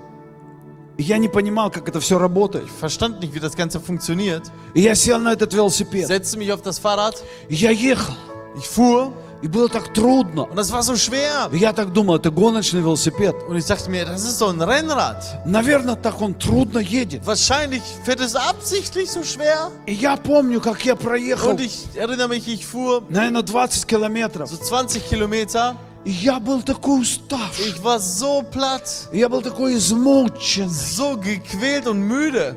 И 0.98 1.04
я 1.04 1.18
не 1.18 1.28
понимал, 1.28 1.70
как 1.72 1.90
это 1.90 2.00
все 2.00 2.18
работает. 2.20 2.66
Ich 2.68 2.72
verstand 2.72 3.20
nicht, 3.20 3.34
wie 3.34 3.40
das 3.40 3.56
Ganze 3.58 3.80
funktioniert. 3.82 4.44
И 4.74 4.82
я 4.82 4.96
сел 4.96 5.20
на 5.20 5.34
этот 5.34 5.52
велосипед. 5.54 6.08
Setzte 6.08 6.38
mich 6.38 6.52
auf 6.54 6.62
das 6.62 6.80
Fahrrad, 6.80 7.16
И 7.50 7.56
я 7.56 7.72
ехал. 7.72 8.14
ich 8.56 8.68
fuhr 8.70 9.12
И 9.41 9.47
было 9.47 9.69
так 9.69 9.93
трудно. 9.95 10.45
und 10.51 10.57
das 10.57 10.73
war 10.73 10.83
so 10.83 10.97
schwer. 10.97 11.49
И 11.53 11.59
я 11.59 11.73
так 11.73 11.93
думал, 11.93 12.17
это 12.17 12.31
гоночный 12.31 12.81
велосипед. 12.81 13.37
Und 13.49 13.57
ich 13.57 13.67
dachte 13.67 13.89
mir, 13.89 14.05
das 14.05 14.25
ist 14.25 14.39
so 14.39 14.49
ein 14.49 14.61
Rennrad. 14.61 15.23
Наверное, 15.47 15.95
так 15.95 16.21
он 16.21 16.35
трудно 16.35 16.79
едет. 16.81 17.25
Wahrscheinlich 17.25 17.83
fährt 18.05 18.19
es 18.21 18.35
absichtlich 18.35 19.09
so 19.11 19.23
schwer. 19.23 19.71
И 19.87 19.93
я 19.93 20.17
помню, 20.17 20.61
как 20.61 20.85
я 20.85 20.97
проехал, 20.97 21.51
Und 21.51 21.61
ich 21.61 21.87
erinnere 21.95 22.27
mich, 22.29 22.49
ich 22.49 22.67
fuhr 22.67 23.05
наверное, 23.09 23.43
20 23.45 23.87
километров. 23.87 24.51
so 24.51 24.57
20 24.57 25.09
Kilometer. 25.09 25.77
И 26.05 26.11
я 26.11 26.41
был 26.41 26.63
такой 26.63 27.03
уставший. 27.03 27.69
Ich 27.71 27.83
war 27.85 28.01
so 28.01 28.43
platt, 28.43 29.09
И 29.13 29.19
Я 29.19 29.29
был 29.29 29.41
такой 29.43 29.75
измучен. 29.77 30.69
so 30.69 31.17
gequält 31.17 31.87
und 31.87 32.01
müde. 32.01 32.57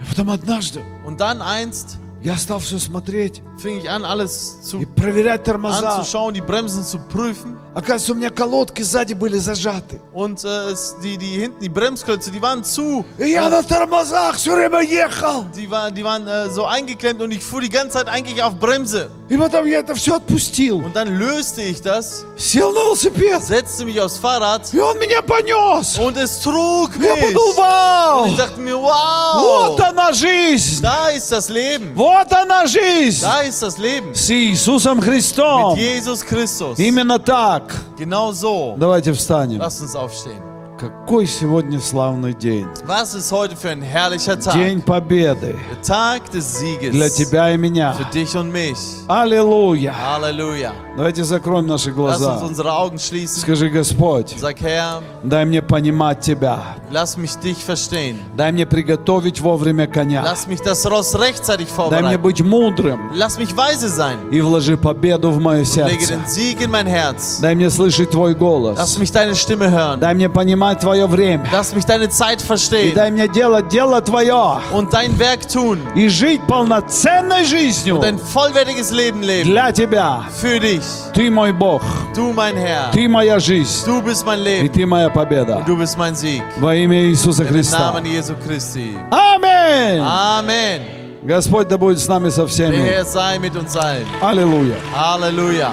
И 0.00 0.04
потом 0.04 0.30
однажды 0.30 0.84
Und 1.04 1.20
dann 1.20 1.40
einst 1.42 1.98
я 2.23 2.35
стал 2.37 2.59
все 2.59 2.79
смотреть 2.79 3.41
fing 3.57 3.77
ich 3.79 3.89
an, 3.89 4.03
alles 4.03 4.59
и 4.63 4.65
zu, 4.65 4.85
проверять 4.95 5.43
тормоза. 5.43 5.97
anzuschauen, 5.97 6.33
die 6.33 6.41
Bremsen 6.41 6.83
zu 6.83 6.99
prüfen. 6.99 7.57
Оказывается, 7.75 8.11
у 8.13 8.15
меня 8.15 8.29
колодки 8.31 8.81
сзади 8.81 9.13
были 9.13 9.37
зажаты. 9.37 10.01
Und 10.13 10.43
äh, 10.43 10.71
es, 10.71 10.95
die, 11.03 11.17
die 11.17 11.39
hinten, 11.39 11.59
die 11.61 11.69
Bremsklötze, 11.69 12.31
die 12.31 12.41
waren 12.41 12.63
zu. 12.63 13.05
И 13.17 13.29
я 13.31 13.47
на 13.49 13.61
тормозах 13.63 14.35
все 14.37 14.55
время 14.55 14.81
ехал. 14.81 15.45
Die, 15.55 15.69
war, 15.69 15.91
die 15.91 16.03
waren 16.03 16.27
äh, 16.27 16.49
so 16.49 16.65
eingeklemmt 16.65 17.21
und 17.21 17.31
ich 17.31 17.43
fuhr 17.43 17.61
die 17.61 17.69
ganze 17.69 17.97
Zeit 17.99 18.07
eigentlich 18.09 18.41
auf 18.43 18.55
Bremse. 18.55 19.09
И 19.29 19.37
потом 19.37 19.65
я 19.67 19.79
это 19.79 19.93
все 19.95 20.15
отпустил. 20.15 20.77
Und 20.83 20.95
dann 20.95 21.07
löste 21.17 21.61
ich 21.61 21.81
das, 21.81 22.25
Сел 22.37 22.71
на 22.73 22.79
велосипед. 22.79 23.43
setzte 23.43 23.85
mich 23.85 24.01
aufs 24.01 24.17
Fahrrad 24.17 24.73
И 24.73 24.79
он 24.79 24.97
меня 24.97 25.21
понес. 25.21 25.97
und 25.99 26.17
es 26.17 26.41
trug 26.41 26.89
Я 26.99 27.13
mich. 27.15 27.25
подумал, 27.27 27.49
Und 27.49 27.57
вау, 27.57 28.25
ich 28.25 28.35
dachte 28.37 28.59
mir, 28.59 28.75
вот 28.75 28.89
wow, 28.89 29.79
она 29.79 30.11
жизнь. 30.11 30.81
da 30.81 31.09
ist 31.09 31.31
das 31.31 31.49
Leben. 31.49 31.93
Вот 31.95 32.31
она 32.33 32.65
жизнь. 32.65 33.21
Da 33.21 33.41
ist 33.41 33.61
das 33.61 33.77
Leben. 33.77 34.13
С 34.15 34.29
Иисусом 34.31 34.99
Mit 34.99 35.05
Христом. 35.05 35.75
Jesus 35.77 36.25
Christus. 36.25 36.79
Именно 36.79 37.19
так. 37.19 37.59
Genau 37.96 38.32
so. 38.32 38.76
Давайте 38.78 39.12
встанем. 39.12 39.58
Lasst 39.58 39.82
uns 39.82 39.94
aufstehen. 39.94 40.53
Какой 40.78 41.26
сегодня 41.26 41.78
славный 41.78 42.34
день. 42.34 42.66
Was 42.84 43.14
ist 43.14 43.30
heute 43.30 43.54
für 43.54 43.70
ein 43.70 43.80
herrlicher 43.80 44.36
Tag? 44.40 44.54
День 44.54 44.82
победы 44.82 45.56
Der 45.70 45.82
Tag 45.82 46.30
des 46.32 46.58
Sieges 46.58 46.90
для 46.90 47.08
тебя 47.08 47.52
и 47.52 47.56
меня. 47.56 47.92
für 47.92 48.04
dich 48.12 48.34
und 48.36 48.50
mich. 48.50 48.76
Аллилуйя. 49.06 49.92
Halleluja. 49.94 50.72
Давайте 50.96 51.22
закроем 51.24 51.66
наши 51.68 51.90
Lass 51.90 51.94
uns 51.94 51.94
глаза. 51.96 52.40
unsere 52.44 52.72
Augen 52.72 52.98
schließen. 52.98 53.40
Скажи, 53.40 53.68
Господь, 53.68 54.34
Sag, 54.36 54.60
Herr, 54.60 55.00
дай 55.22 55.44
мне 55.44 55.62
понимать 55.62 56.20
Тебя. 56.20 56.60
lass 56.90 57.16
mich 57.16 57.36
dich 57.38 57.58
verstehen. 57.64 58.18
Дай 58.36 58.50
мне 58.50 58.66
приготовить 58.66 59.40
вовремя 59.40 59.86
коня. 59.86 60.24
Lass 60.24 60.48
mich 60.48 60.60
das 60.60 60.84
Ross 60.86 61.14
rechtzeitig 61.14 61.68
Дай 61.68 62.02
мне 62.02 62.16
vorbereiten. 62.16 62.18
быть 62.22 62.40
мудрым 62.40 63.12
Lass 63.14 63.38
mich 63.38 63.56
weise 63.56 63.88
sein. 63.88 64.16
и 64.32 64.40
вложи 64.40 64.76
победу 64.76 65.30
в 65.30 65.38
мое 65.40 65.60
Lege 65.62 65.66
сердце. 65.66 66.14
den 66.14 66.26
Sieg 66.26 66.60
in 66.60 66.70
mein 66.72 66.86
Herz. 66.88 67.38
Дай 67.40 67.54
мне 67.54 67.70
слышать 67.70 68.10
Твой 68.10 68.32
Lass 68.34 68.38
голос. 68.38 68.98
mich 68.98 69.12
deine 69.12 69.36
Stimme 69.36 69.70
hören. 69.70 70.00
Дай 70.00 70.14
мне 70.14 70.28
понимать 70.28 70.63
Твое 70.79 71.07
время. 71.07 71.45
Lass 71.51 71.73
mich 71.73 71.85
deine 71.85 72.09
Zeit 72.09 72.41
И 72.41 72.45
verstehen. 72.45 72.93
дай 72.95 73.11
мне 73.11 73.27
делать 73.27 73.67
дело 73.69 74.01
Твое. 74.01 74.61
Und 74.71 74.93
dein 74.93 75.17
Werk 75.19 75.47
tun. 75.47 75.79
И 75.95 76.07
жить 76.09 76.41
полноценной 76.47 77.45
жизнью 77.45 77.97
Und 77.97 78.05
ein 78.05 78.19
vollwertiges 78.19 78.91
Leben 78.91 79.21
leben. 79.21 79.45
для 79.51 79.71
Тебя. 79.71 80.23
Für 80.41 80.59
dich. 80.59 80.83
Ты 81.13 81.29
мой 81.29 81.51
Бог. 81.51 81.81
Du 82.15 82.31
mein 82.33 82.55
Herr. 82.55 82.91
Ты 82.91 83.07
моя 83.07 83.39
жизнь. 83.39 83.85
Du 83.85 84.01
bist 84.01 84.25
mein 84.25 84.39
И 84.39 84.43
Leben. 84.43 84.69
Ты 84.69 84.85
моя 84.85 85.09
победа. 85.09 85.63
Du 85.65 85.75
bist 85.77 85.97
mein 85.97 86.15
Sieg. 86.15 86.41
Во 86.57 86.75
имя 86.75 87.03
Иисуса 87.09 87.43
Im 87.43 87.49
Христа. 87.49 87.91
Namen 87.91 88.05
Jesu 88.05 88.35
Christi. 88.35 88.97
Аминь. 89.11 90.01
Amen. 90.01 90.81
Господь 91.23 91.67
да 91.67 91.77
будет 91.77 91.99
с 91.99 92.07
нами 92.07 92.29
со 92.29 92.43
Der 92.43 92.47
всеми. 92.47 92.77
Herr 92.77 93.03
sei 93.05 93.39
mit 93.39 93.55
uns 93.55 93.75
allen. 93.75 94.05
Аллилуйя. 94.21 94.75
Halleluja. 94.95 95.71